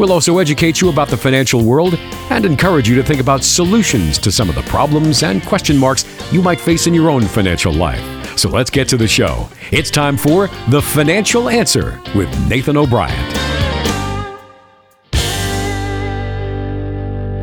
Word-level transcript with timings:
We'll 0.00 0.12
also 0.12 0.38
educate 0.38 0.80
you 0.80 0.88
about 0.88 1.08
the 1.08 1.16
financial 1.18 1.62
world 1.62 1.96
and 2.30 2.46
encourage 2.46 2.88
you 2.88 2.94
to 2.94 3.02
think 3.02 3.20
about 3.20 3.44
solutions 3.44 4.16
to 4.20 4.32
some 4.32 4.48
of 4.48 4.54
the 4.54 4.62
problems 4.62 5.22
and 5.22 5.42
question 5.42 5.76
marks 5.76 6.06
you 6.32 6.40
might 6.40 6.58
face 6.58 6.86
in 6.86 6.94
your 6.94 7.10
own 7.10 7.20
financial 7.20 7.70
life. 7.70 8.00
So 8.38 8.48
let's 8.48 8.70
get 8.70 8.88
to 8.88 8.96
the 8.96 9.06
show. 9.06 9.46
It's 9.72 9.90
time 9.90 10.16
for 10.16 10.48
The 10.70 10.80
Financial 10.80 11.50
Answer 11.50 12.00
with 12.14 12.30
Nathan 12.48 12.78
O'Brien. 12.78 13.49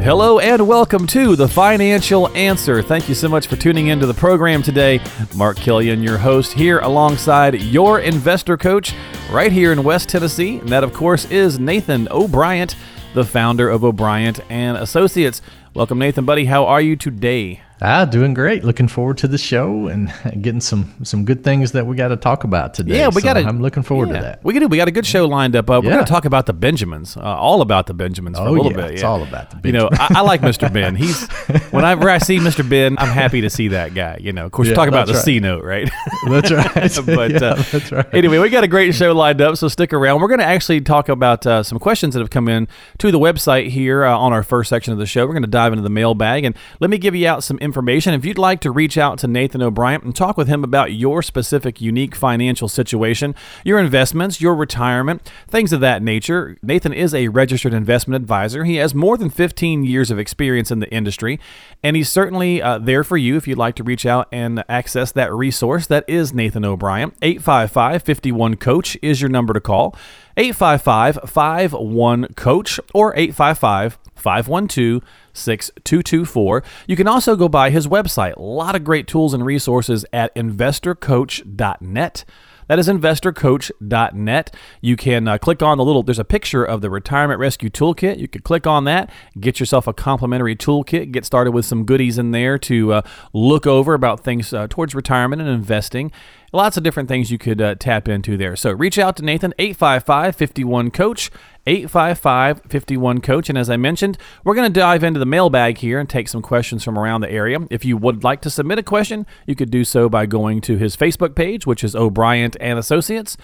Hello 0.08 0.40
and 0.40 0.66
welcome 0.66 1.06
to 1.08 1.36
the 1.36 1.50
Financial 1.50 2.30
Answer. 2.30 2.82
Thank 2.82 3.10
you 3.10 3.14
so 3.14 3.28
much 3.28 3.48
for 3.48 3.58
tuning 3.58 3.88
into 3.88 4.06
the 4.06 4.14
program 4.14 4.64
today. 4.64 5.02
Mark 5.36 5.58
Killian, 5.58 6.02
your 6.02 6.18
host, 6.18 6.54
here 6.54 6.80
alongside 6.80 7.62
your 7.62 8.00
investor 8.00 8.56
coach 8.56 8.96
right 9.30 9.52
here 9.52 9.74
in 9.74 9.84
West 9.84 10.08
Tennessee. 10.08 10.60
And 10.60 10.70
that, 10.70 10.86
of 10.86 10.94
course, 10.94 11.26
is 11.26 11.60
Nathan 11.60 12.08
O'Brien, 12.10 12.70
the 13.16 13.26
founder 13.26 13.70
of 13.70 13.84
O'Brien 13.84 14.34
and 14.50 14.78
Associates. 14.78 15.42
Welcome, 15.74 16.00
Nathan, 16.00 16.24
buddy. 16.24 16.46
How 16.46 16.66
are 16.66 16.80
you 16.80 16.96
today? 16.96 17.60
Ah, 17.80 18.06
doing 18.06 18.34
great. 18.34 18.64
Looking 18.64 18.88
forward 18.88 19.20
to 19.20 19.28
the 19.28 19.38
show 19.38 19.88
and 19.88 20.12
getting 20.42 20.62
some 20.62 20.96
some 21.04 21.26
good 21.26 21.44
things 21.44 21.74
that 21.74 21.86
we 21.86 21.96
got 21.96 22.08
to 22.08 22.18
talk 22.18 22.44
about 22.44 22.74
today. 22.74 22.98
Yeah, 22.98 23.10
we 23.10 23.22
so 23.22 23.34
got. 23.34 23.38
I'm 23.38 23.62
looking 23.62 23.84
forward 23.84 24.10
yeah, 24.10 24.16
to 24.16 24.22
that. 24.22 24.44
We 24.44 24.54
got 24.54 24.70
we 24.70 24.78
got 24.78 24.88
a 24.88 24.92
good 24.92 25.06
show 25.06 25.28
lined 25.28 25.56
up. 25.56 25.70
Uh, 25.70 25.80
we're 25.84 25.90
yeah. 25.90 25.96
going 25.96 26.06
to 26.06 26.12
talk 26.12 26.26
about 26.26 26.48
the 26.48 26.54
Benjamins, 26.54 27.18
uh, 27.18 27.22
all 27.22 27.62
about 27.62 27.86
the 27.86 27.94
Benjamins 27.94 28.38
for 28.38 28.46
oh, 28.46 28.50
a 28.50 28.52
little 28.52 28.72
yeah, 28.72 28.78
bit. 28.78 28.92
It's 28.96 29.04
all 29.04 29.22
about 29.22 29.52
the. 29.52 29.58
Benjamins. 29.58 29.92
You 29.92 29.98
know, 29.98 30.06
I, 30.16 30.20
I, 30.20 30.22
like 30.22 30.42
Mr. 30.42 30.74
Ben. 30.74 30.96
He's 30.96 31.28
whenever 31.72 32.10
I 32.10 32.18
see 32.18 32.40
Mr. 32.40 32.68
Ben, 32.68 32.98
I'm 32.98 33.10
happy 33.10 33.42
to 33.42 33.50
see 33.50 33.68
that 33.70 33.94
guy. 33.94 34.18
You 34.22 34.34
know, 34.34 34.46
of 34.46 34.52
course, 34.52 34.68
yeah, 34.68 34.72
we're 34.72 34.76
talking 34.76 34.94
about 34.94 35.06
the 35.06 35.14
right. 35.14 35.24
C 35.24 35.40
note, 35.40 35.64
right? 35.64 35.90
that's 36.28 36.52
right. 36.52 37.06
but 37.06 37.44
uh, 37.44 37.56
that's 37.56 37.92
right. 37.92 38.12
Anyway, 38.12 38.40
we 38.40 38.50
got 38.50 38.64
a 38.64 38.68
great 38.68 38.96
show 38.96 39.14
lined 39.14 39.40
up, 39.40 39.56
so 39.56 39.68
stick 39.68 39.94
around. 39.94 40.20
We're 40.20 40.30
going 40.30 40.40
to 40.40 40.46
actually 40.46 40.82
talk 40.82 41.10
about 41.10 41.46
uh, 41.46 41.62
some 41.62 41.78
questions 41.78 42.16
that 42.16 42.22
have 42.22 42.32
come 42.32 42.48
in 42.48 42.68
to 42.98 43.12
the 43.12 43.20
website 43.20 43.70
here 43.70 44.04
uh, 44.04 44.18
on 44.18 44.34
our 44.34 44.42
first 44.42 44.70
section 44.70 44.94
of 44.94 45.00
the 45.00 45.06
show. 45.06 45.28
We're 45.28 45.34
going 45.34 45.44
to 45.44 45.48
dive 45.48 45.74
into 45.74 45.84
the 45.84 45.90
mailbag 45.90 46.44
and 46.44 46.56
let 46.80 46.90
me 46.90 46.98
give 46.98 47.14
you 47.14 47.28
out 47.28 47.44
some 47.44 47.60
information. 47.68 48.14
If 48.14 48.26
you'd 48.26 48.38
like 48.38 48.62
to 48.62 48.72
reach 48.72 48.98
out 48.98 49.20
to 49.20 49.28
Nathan 49.28 49.62
O'Brien 49.62 50.02
and 50.02 50.16
talk 50.16 50.38
with 50.38 50.48
him 50.48 50.64
about 50.64 50.94
your 50.94 51.22
specific 51.22 51.80
unique 51.80 52.16
financial 52.16 52.68
situation, 52.68 53.36
your 53.64 53.78
investments, 53.78 54.42
your 54.42 54.56
retirement, 54.56 55.30
things 55.48 55.72
of 55.74 55.82
that 55.82 56.02
nature. 56.02 56.58
Nathan 56.64 56.94
is 56.94 57.14
a 57.14 57.28
registered 57.28 57.74
investment 57.74 58.22
advisor. 58.22 58.64
He 58.64 58.78
has 58.78 58.96
more 58.96 59.18
than 59.18 59.30
15 59.30 59.84
years 59.84 60.10
of 60.10 60.18
experience 60.18 60.72
in 60.72 60.80
the 60.80 60.90
industry, 60.90 61.40
and 61.84 61.96
he's 61.96 62.10
certainly 62.10 62.62
uh, 62.62 62.80
there 62.80 63.04
for 63.04 63.18
you 63.18 63.36
if 63.36 63.48
you'd 63.48 63.58
like 63.58 63.76
to 63.76 63.84
reach 63.84 64.06
out 64.06 64.28
and 64.32 64.64
access 64.70 65.12
that 65.12 65.34
resource. 65.34 65.86
That 65.88 66.06
is 66.08 66.34
Nathan 66.34 66.66
O'Brien. 66.66 67.12
855 67.22 68.02
51 68.02 68.56
Coach 68.56 68.98
is 69.02 69.22
your 69.22 69.30
number 69.30 69.54
to 69.54 69.60
call. 69.60 69.96
855 70.38 71.20
51 71.30 72.28
Coach 72.36 72.80
or 72.94 73.14
855 73.16 73.98
512 74.16 75.02
6224. 75.34 76.64
You 76.88 76.96
can 76.96 77.08
also 77.08 77.36
go 77.36 77.50
by 77.50 77.70
his 77.70 77.88
website. 77.88 78.36
A 78.36 78.42
lot 78.42 78.76
of 78.76 78.84
great 78.84 79.08
tools 79.08 79.34
and 79.34 79.46
resources 79.46 80.06
at 80.14 80.34
investorcoach.net. 80.36 82.26
That 82.68 82.80
is 82.80 82.88
investorcoach.net. 82.88 84.56
You 84.82 84.96
can 84.96 85.28
uh, 85.28 85.38
click 85.38 85.62
on 85.62 85.78
the 85.78 85.86
little, 85.86 86.04
there's 86.04 86.20
a 86.20 86.26
picture 86.26 86.64
of 86.64 86.82
the 86.82 86.90
Retirement 86.90 87.40
Rescue 87.40 87.70
Toolkit. 87.70 88.20
You 88.20 88.28
can 88.28 88.42
click 88.42 88.68
on 88.68 88.84
that, 88.86 89.12
get 89.40 89.60
yourself 89.60 89.88
a 89.88 89.94
complimentary 89.94 90.56
toolkit, 90.56 91.12
get 91.12 91.26
started 91.26 91.52
with 91.52 91.66
some 91.66 91.86
goodies 91.86 92.18
in 92.18 92.32
there 92.32 92.58
to 92.60 92.94
uh, 92.94 93.02
look 93.34 93.66
over 93.66 93.94
about 93.94 94.24
things 94.24 94.54
uh, 94.54 94.68
towards 94.70 94.94
retirement 94.94 95.42
and 95.42 95.50
investing. 95.50 96.12
Lots 96.54 96.78
of 96.78 96.84
different 96.84 97.10
things 97.10 97.30
you 97.30 97.38
could 97.38 97.62
uh, 97.62 97.76
tap 97.76 98.08
into 98.08 98.38
there. 98.38 98.56
So 98.56 98.72
reach 98.72 98.98
out 98.98 99.18
to 99.18 99.24
Nathan, 99.24 99.54
855 99.60 100.36
51 100.36 100.92
Coach. 100.92 101.30
855 101.68 102.62
51 102.70 103.22
Coach. 103.22 103.50
And 103.50 103.58
as 103.58 103.70
I 103.70 103.78
mentioned, 103.78 104.18
we're 104.44 104.56
going 104.56 104.72
to 104.72 104.80
dive 104.80 105.04
into 105.04 105.20
the 105.20 105.26
mailbag 105.26 105.78
here 105.78 106.00
and 106.00 106.10
take 106.10 106.30
some 106.30 106.42
questions 106.42 106.84
from 106.84 106.98
around 106.98 107.22
the 107.22 107.32
area. 107.32 107.60
If 107.70 107.86
you 107.86 107.98
would 107.98 108.24
like 108.24 108.42
to 108.42 108.50
submit 108.50 108.80
a 108.80 108.84
question, 108.84 109.28
you 109.46 109.56
could 109.56 109.70
do 109.70 109.84
so 109.84 110.10
by 110.10 110.26
going 110.26 110.62
to 110.62 110.78
his 110.78 110.96
Facebook 110.96 111.36
page, 111.36 111.68
which 111.68 111.84
is 111.84 111.96
O'Brien 111.96 112.52
and 112.62 112.80
Associates, 112.80 113.38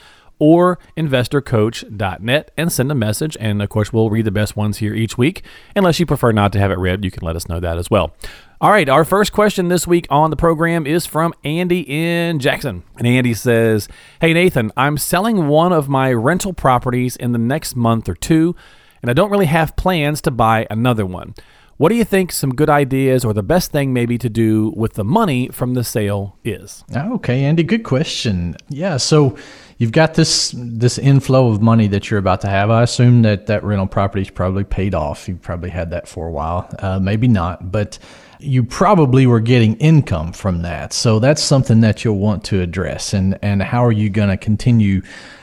or 0.43 0.77
investorcoach.net 0.97 2.51
and 2.57 2.69
send 2.69 2.91
a 2.91 2.95
message. 2.95 3.37
And 3.39 3.61
of 3.61 3.69
course, 3.69 3.93
we'll 3.93 4.09
read 4.09 4.25
the 4.25 4.31
best 4.31 4.57
ones 4.57 4.79
here 4.79 4.93
each 4.93 5.17
week. 5.17 5.45
Unless 5.73 6.01
you 6.01 6.05
prefer 6.05 6.33
not 6.33 6.51
to 6.51 6.59
have 6.59 6.69
it 6.69 6.77
read, 6.77 7.05
you 7.05 7.11
can 7.11 7.25
let 7.25 7.37
us 7.37 7.47
know 7.47 7.61
that 7.61 7.77
as 7.77 7.89
well. 7.89 8.13
All 8.59 8.69
right, 8.69 8.89
our 8.89 9.05
first 9.05 9.31
question 9.31 9.69
this 9.69 9.87
week 9.87 10.05
on 10.09 10.31
the 10.31 10.35
program 10.35 10.85
is 10.85 11.05
from 11.05 11.33
Andy 11.45 11.85
in 11.87 12.39
Jackson. 12.39 12.83
And 12.97 13.07
Andy 13.07 13.33
says, 13.33 13.87
Hey 14.19 14.33
Nathan, 14.33 14.69
I'm 14.75 14.97
selling 14.97 15.47
one 15.47 15.71
of 15.71 15.87
my 15.87 16.11
rental 16.11 16.51
properties 16.51 17.15
in 17.15 17.31
the 17.31 17.37
next 17.37 17.77
month 17.77 18.09
or 18.09 18.13
two, 18.13 18.53
and 19.01 19.09
I 19.09 19.13
don't 19.13 19.31
really 19.31 19.45
have 19.45 19.77
plans 19.77 20.19
to 20.23 20.31
buy 20.31 20.67
another 20.69 21.05
one. 21.05 21.35
What 21.77 21.89
do 21.89 21.95
you 21.95 22.03
think 22.03 22.31
some 22.31 22.53
good 22.53 22.69
ideas 22.69 23.25
or 23.25 23.33
the 23.33 23.43
best 23.43 23.71
thing 23.71 23.93
maybe 23.93 24.17
to 24.19 24.29
do 24.29 24.73
with 24.75 24.93
the 24.93 25.03
money 25.03 25.47
from 25.49 25.73
the 25.73 25.83
sale 25.83 26.37
is? 26.43 26.83
Okay, 26.95 27.43
Andy, 27.43 27.63
good 27.63 27.83
question. 27.83 28.55
Yeah, 28.69 28.97
so 28.97 29.35
you've 29.77 29.91
got 29.91 30.13
this 30.13 30.53
this 30.57 30.97
inflow 30.97 31.49
of 31.49 31.61
money 31.61 31.87
that 31.87 32.09
you're 32.09 32.19
about 32.19 32.41
to 32.41 32.47
have. 32.47 32.69
I 32.69 32.83
assume 32.83 33.21
that 33.23 33.47
that 33.47 33.63
rental 33.63 33.87
property's 33.87 34.29
probably 34.29 34.63
paid 34.63 34.95
off. 34.95 35.27
You've 35.27 35.41
probably 35.41 35.69
had 35.69 35.91
that 35.91 36.07
for 36.07 36.27
a 36.27 36.31
while. 36.31 36.69
Uh, 36.79 36.99
maybe 36.99 37.27
not, 37.27 37.71
but 37.71 37.99
you 38.43 38.63
probably 38.63 39.25
were 39.25 39.39
getting 39.39 39.75
income 39.77 40.33
from 40.33 40.63
that. 40.63 40.93
So 40.93 41.19
that's 41.19 41.41
something 41.41 41.81
that 41.81 42.03
you'll 42.03 42.19
want 42.19 42.43
to 42.45 42.61
address. 42.61 43.13
And, 43.13 43.39
and 43.41 43.63
how 43.63 43.85
are 43.85 43.91
you 43.91 44.09
going 44.09 44.29
to 44.29 44.37
continue 44.37 45.01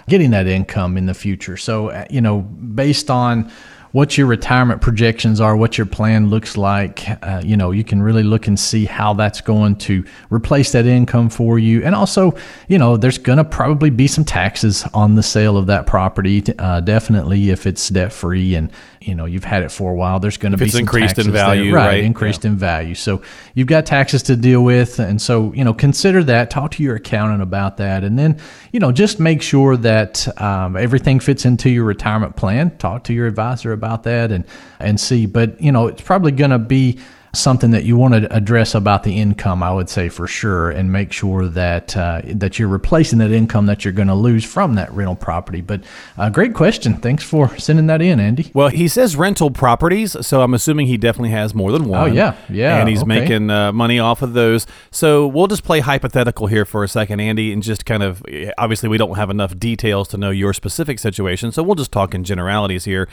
getting 0.08 0.30
that 0.32 0.46
income 0.46 0.96
in 0.96 1.06
the 1.06 1.14
future? 1.14 1.56
So, 1.56 1.88
uh, 1.88 2.04
you 2.10 2.20
know, 2.20 2.40
based 2.40 3.10
on 3.10 3.50
what 3.92 4.16
your 4.16 4.26
retirement 4.26 4.80
projections 4.80 5.40
are, 5.40 5.56
what 5.56 5.76
your 5.76 5.86
plan 5.86 6.30
looks 6.30 6.56
like. 6.56 7.04
Uh, 7.22 7.42
you 7.44 7.56
know, 7.56 7.70
you 7.70 7.84
can 7.84 8.02
really 8.02 8.22
look 8.22 8.46
and 8.46 8.58
see 8.58 8.84
how 8.84 9.12
that's 9.14 9.40
going 9.40 9.76
to 9.76 10.04
replace 10.30 10.72
that 10.72 10.86
income 10.86 11.28
for 11.28 11.58
you. 11.58 11.82
And 11.82 11.94
also, 11.94 12.34
you 12.68 12.78
know, 12.78 12.96
there's 12.96 13.18
going 13.18 13.38
to 13.38 13.44
probably 13.44 13.90
be 13.90 14.06
some 14.06 14.24
taxes 14.24 14.84
on 14.94 15.14
the 15.14 15.22
sale 15.22 15.56
of 15.56 15.66
that 15.66 15.86
property. 15.86 16.42
Uh, 16.58 16.80
definitely, 16.80 17.50
if 17.50 17.66
it's 17.66 17.88
debt 17.88 18.12
free 18.12 18.54
and 18.54 18.70
you 19.00 19.14
know 19.14 19.24
you've 19.24 19.44
had 19.44 19.62
it 19.62 19.70
for 19.70 19.92
a 19.92 19.94
while, 19.94 20.20
there's 20.20 20.36
going 20.36 20.52
to 20.52 20.58
be 20.58 20.64
it's 20.64 20.74
some 20.74 20.80
increased 20.80 21.16
taxes 21.16 21.26
in 21.26 21.32
value, 21.32 21.64
there. 21.64 21.74
right? 21.74 21.86
right? 21.86 22.04
Increased 22.04 22.44
yeah. 22.44 22.50
in 22.50 22.56
value. 22.56 22.94
So 22.94 23.22
you've 23.54 23.66
got 23.66 23.86
taxes 23.86 24.22
to 24.24 24.36
deal 24.36 24.62
with, 24.62 24.98
and 24.98 25.20
so 25.20 25.52
you 25.54 25.64
know 25.64 25.72
consider 25.72 26.22
that. 26.24 26.50
Talk 26.50 26.72
to 26.72 26.82
your 26.82 26.96
accountant 26.96 27.42
about 27.42 27.78
that, 27.78 28.04
and 28.04 28.18
then 28.18 28.38
you 28.72 28.80
know 28.80 28.92
just 28.92 29.18
make 29.18 29.42
sure 29.42 29.76
that 29.78 30.28
um, 30.40 30.76
everything 30.76 31.18
fits 31.20 31.44
into 31.44 31.70
your 31.70 31.84
retirement 31.84 32.36
plan. 32.36 32.76
Talk 32.76 33.04
to 33.04 33.14
your 33.14 33.26
advisor 33.26 33.72
about 33.72 34.02
that 34.02 34.30
and 34.30 34.44
and 34.78 35.00
see. 35.00 35.26
But 35.26 35.60
you 35.60 35.72
know, 35.72 35.86
it's 35.86 36.02
probably 36.02 36.32
going 36.32 36.50
to 36.50 36.58
be 36.58 36.98
something 37.32 37.70
that 37.70 37.84
you 37.84 37.96
want 37.96 38.14
to 38.14 38.34
address 38.34 38.74
about 38.74 39.02
the 39.02 39.16
income, 39.16 39.62
I 39.62 39.72
would 39.72 39.88
say 39.88 40.08
for 40.08 40.26
sure, 40.26 40.70
and 40.70 40.90
make 40.92 41.12
sure 41.12 41.46
that 41.48 41.96
uh, 41.96 42.22
that 42.24 42.58
you're 42.58 42.68
replacing 42.68 43.18
that 43.20 43.30
income 43.30 43.66
that 43.66 43.84
you're 43.84 43.92
going 43.92 44.08
to 44.08 44.14
lose 44.14 44.44
from 44.44 44.74
that 44.74 44.92
rental 44.92 45.16
property. 45.16 45.60
But 45.60 45.82
uh, 46.16 46.30
great 46.30 46.54
question. 46.54 46.94
Thanks 46.94 47.22
for 47.22 47.56
sending 47.58 47.86
that 47.86 48.02
in, 48.02 48.20
Andy. 48.20 48.50
Well, 48.54 48.68
he 48.68 48.88
says 48.88 49.16
rental 49.16 49.50
properties, 49.50 50.16
so 50.26 50.42
I'm 50.42 50.54
assuming 50.54 50.86
he 50.86 50.96
definitely 50.96 51.30
has 51.30 51.54
more 51.54 51.72
than 51.72 51.84
one. 51.84 52.00
Oh 52.00 52.12
yeah, 52.12 52.36
yeah, 52.48 52.78
and 52.78 52.88
he's 52.88 53.02
okay. 53.02 53.20
making 53.20 53.50
uh, 53.50 53.72
money 53.72 53.98
off 53.98 54.22
of 54.22 54.32
those. 54.32 54.66
So 54.90 55.26
we'll 55.26 55.46
just 55.46 55.64
play 55.64 55.80
hypothetical 55.80 56.48
here 56.48 56.64
for 56.64 56.82
a 56.84 56.88
second, 56.88 57.20
Andy, 57.20 57.52
and 57.52 57.62
just 57.62 57.86
kind 57.86 58.02
of 58.02 58.22
obviously 58.58 58.88
we 58.88 58.98
don't 58.98 59.16
have 59.16 59.30
enough 59.30 59.58
details 59.58 60.08
to 60.08 60.16
know 60.16 60.30
your 60.30 60.52
specific 60.52 60.98
situation, 60.98 61.52
so 61.52 61.62
we'll 61.62 61.76
just 61.76 61.92
talk 61.92 62.14
in 62.14 62.24
generalities 62.24 62.84
here 62.84 63.08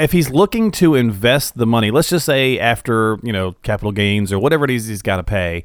if 0.00 0.12
he's 0.12 0.30
looking 0.30 0.70
to 0.72 0.94
invest 0.94 1.56
the 1.56 1.66
money, 1.66 1.90
let's 1.90 2.10
just 2.10 2.26
say 2.26 2.58
after 2.58 3.18
you 3.22 3.32
know 3.32 3.52
capital 3.62 3.92
gains 3.92 4.32
or 4.32 4.38
whatever 4.38 4.64
it 4.64 4.70
is 4.70 4.86
he's 4.86 5.02
got 5.02 5.16
to 5.16 5.22
pay, 5.22 5.64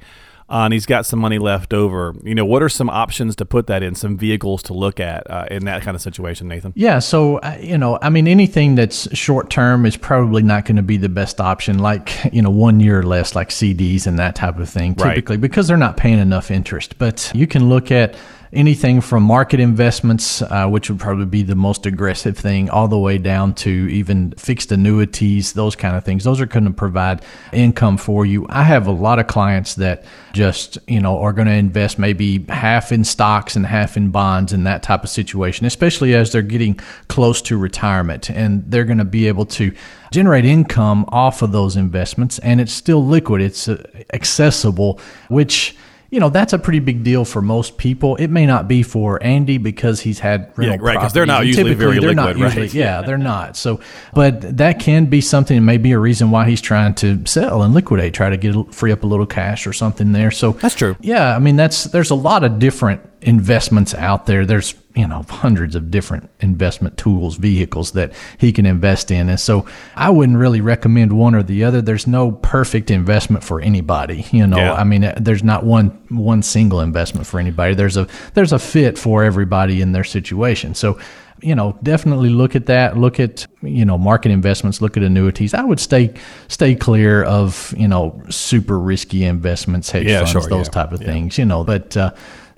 uh, 0.50 0.66
and 0.66 0.74
he's 0.74 0.86
got 0.86 1.06
some 1.06 1.20
money 1.20 1.40
left 1.40 1.74
over. 1.74 2.14
You 2.24 2.36
know, 2.36 2.46
what 2.46 2.62
are 2.62 2.70
some 2.70 2.90
options 2.90 3.36
to 3.38 3.46
put 3.46 3.68
that 3.68 3.82
in? 3.82 3.96
Some 3.96 4.18
vehicles 4.18 4.62
to 4.64 4.74
look 4.74 5.00
at 5.00 5.30
uh, 5.30 5.48
in 5.50 5.66
that 5.66 5.82
kind 5.82 5.96
of 5.96 6.02
situation, 6.02 6.48
Nathan? 6.48 6.74
Yeah. 6.76 7.00
So, 7.00 7.38
uh, 7.38 7.58
you 7.60 7.78
know, 7.78 7.98
I 8.02 8.10
mean, 8.10 8.28
anything 8.28 8.76
that's 8.76 9.14
short 9.18 9.50
term 9.50 9.86
is 9.86 9.98
probably 9.98 10.44
not 10.44 10.66
going 10.66 10.76
to 10.76 10.84
be 10.84 10.98
the 10.98 11.10
best 11.10 11.40
option, 11.40 11.80
like, 11.80 12.12
you 12.34 12.42
know, 12.42 12.50
one 12.50 12.80
year 12.80 13.00
or 13.00 13.04
less, 13.04 13.36
like 13.36 13.50
CDs 13.50 14.06
and 14.06 14.20
that 14.20 14.36
type 14.36 14.60
of 14.60 14.70
thing, 14.70 14.96
typically, 14.96 15.38
right. 15.38 15.42
because 15.42 15.68
they're 15.68 15.78
not 15.78 15.98
paying 15.98 16.20
enough 16.20 16.52
interest. 16.52 16.98
But 16.98 17.32
you 17.34 17.48
can 17.48 17.70
look 17.70 17.92
at 17.92 18.16
anything 18.54 19.02
from 19.02 19.24
market 19.24 19.60
investments, 19.60 20.42
uh, 20.42 20.68
which 20.68 20.90
would 20.90 21.00
probably 21.00 21.26
be 21.26 21.44
the 21.44 21.56
most 21.56 21.86
aggressive 21.86 22.38
thing, 22.38 22.70
all 22.70 22.88
the 22.88 22.98
way 22.98 23.18
down 23.18 23.54
to 23.56 23.70
even 23.70 24.32
fixed 24.32 24.72
annuities, 24.72 25.54
those 25.54 25.76
kind 25.76 25.96
of 25.96 26.04
things. 26.04 26.24
Those 26.24 26.40
are 26.40 26.46
going 26.46 26.66
to 26.66 26.72
provide 26.72 27.24
income 27.52 27.98
for 27.98 28.26
you. 28.26 28.46
I 28.50 28.64
have 28.64 28.88
a 28.88 28.92
lot 28.92 29.20
of 29.20 29.28
clients 29.28 29.76
that 29.76 30.06
just, 30.34 30.78
you 30.88 31.00
know, 31.00 31.20
are 31.20 31.34
going 31.34 31.48
to 31.48 31.54
invest 31.54 32.00
maybe 32.00 32.46
half 32.50 32.92
in 32.92 33.04
stocks 33.04 33.56
and 33.56 33.66
half 33.66 33.98
in 33.98 34.10
bonds 34.10 34.54
in 34.54 34.64
that 34.64 34.84
type 34.84 35.04
of 35.04 35.10
situation, 35.10 35.66
especially 35.66 36.14
as 36.14 36.32
they're 36.32 36.42
getting 36.42 36.80
close 37.08 37.42
to 37.44 37.58
retirement 37.58 38.30
and 38.30 38.64
they're 38.70 38.86
going 38.86 38.98
to 38.98 39.06
be 39.06 39.28
able 39.28 39.46
to 39.46 39.74
generate 40.12 40.46
income 40.46 41.06
off 41.08 41.42
of 41.42 41.52
those 41.52 41.76
investments 41.76 42.38
and 42.40 42.62
it's 42.62 42.72
still 42.72 43.04
liquid, 43.04 43.42
it's 43.42 43.68
uh, 43.68 43.84
accessible, 44.14 45.00
which 45.30 45.76
you 46.14 46.20
know 46.20 46.30
that's 46.30 46.54
a 46.54 46.60
pretty 46.60 46.78
big 46.78 47.04
deal 47.04 47.26
for 47.26 47.42
most 47.42 47.80
people. 47.80 48.16
It 48.18 48.28
may 48.28 48.46
not 48.46 48.68
be 48.68 48.84
for 48.84 49.22
Andy 49.24 49.58
because 49.58 50.00
he's 50.00 50.20
had 50.20 50.54
rental 50.56 50.66
yeah, 50.66 50.78
right 50.80 50.94
because 50.94 51.12
they're 51.12 51.26
not 51.26 51.48
usually 51.48 51.74
very 51.74 51.94
they're 51.94 52.10
liquid, 52.12 52.16
not 52.16 52.38
usually, 52.38 52.68
right? 52.68 52.74
Yeah, 52.74 53.02
they're 53.06 53.18
not. 53.18 53.58
So, 53.58 53.80
but 54.14 54.58
that 54.58 54.78
can 54.80 55.08
be 55.08 55.22
something. 55.22 55.66
Maybe 55.66 55.92
a 55.92 55.98
reason 55.98 56.30
why 56.30 56.48
he's 56.48 56.62
trying 56.62 56.94
to 56.96 57.26
sell 57.26 57.64
and 57.64 57.74
liquidate, 57.74 58.14
try 58.14 58.30
to 58.30 58.38
get 58.38 58.76
free 58.76 58.92
up 58.92 59.02
a 59.02 59.08
little 59.08 59.26
cash 59.26 59.66
or 59.66 59.74
something 59.74 60.12
there. 60.12 60.30
So 60.30 60.52
that's 60.52 60.76
true. 60.76 60.96
Yeah, 61.02 61.36
I 61.36 61.40
mean 61.40 61.56
that's 61.56 61.86
there's 61.86 62.12
a 62.12 62.16
lot 62.16 62.44
of 62.44 62.60
different 62.60 63.02
investments 63.24 63.94
out 63.96 64.26
there. 64.26 64.46
There's 64.46 64.76
you 64.96 65.08
know 65.08 65.24
hundreds 65.28 65.76
of 65.76 65.90
different 65.90 66.30
investment 66.40 66.98
tools, 66.98 67.38
vehicles 67.38 67.94
that 67.94 68.14
he 68.38 68.52
can 68.52 68.66
invest 68.66 69.12
in, 69.12 69.30
and 69.30 69.40
so 69.40 69.66
I 69.96 70.10
wouldn't 70.10 70.38
really 70.38 70.62
recommend 70.62 71.14
one 71.14 71.34
or 71.36 71.44
the 71.44 71.64
other. 71.64 71.82
There's 71.82 72.06
no 72.06 72.32
perfect 72.32 72.92
investment 72.92 73.44
for 73.44 73.60
anybody. 73.60 74.26
You 74.32 74.48
know, 74.48 74.58
yeah. 74.58 74.74
I 74.74 74.84
mean, 74.84 75.14
there's 75.18 75.44
not 75.44 75.64
one 75.64 75.90
one 76.10 76.44
single 76.44 76.82
investment 76.82 77.28
for 77.28 77.40
anybody. 77.40 77.76
There's 77.76 77.98
a 77.98 78.08
there's 78.34 78.52
a 78.52 78.60
fit 78.60 78.98
for 78.98 79.24
everybody 79.24 79.82
in 79.82 79.92
their 79.92 80.04
situation. 80.04 80.76
So 80.76 81.00
you 81.44 81.56
know, 81.56 81.78
definitely 81.84 82.30
look 82.30 82.56
at 82.56 82.68
that. 82.68 82.98
Look 82.98 83.20
at 83.20 83.46
you 83.62 83.86
know 83.86 83.98
market 83.98 84.32
investments. 84.32 84.82
Look 84.82 84.98
at 84.98 85.04
annuities. 85.04 85.54
I 85.54 85.64
would 85.64 85.80
stay 85.80 86.14
stay 86.48 86.74
clear 86.74 87.24
of 87.24 87.74
you 87.78 87.88
know 87.88 88.22
super 88.30 88.80
risky 88.80 89.26
investments, 89.26 89.92
hedge 89.92 90.08
yeah, 90.08 90.20
funds, 90.20 90.32
sure, 90.32 90.42
those 90.44 90.68
yeah. 90.68 90.72
type 90.72 90.92
of 90.94 91.02
yeah. 91.02 91.08
things. 91.08 91.38
You 91.38 91.46
know, 91.46 91.64
but 91.64 91.96
uh, 91.98 92.14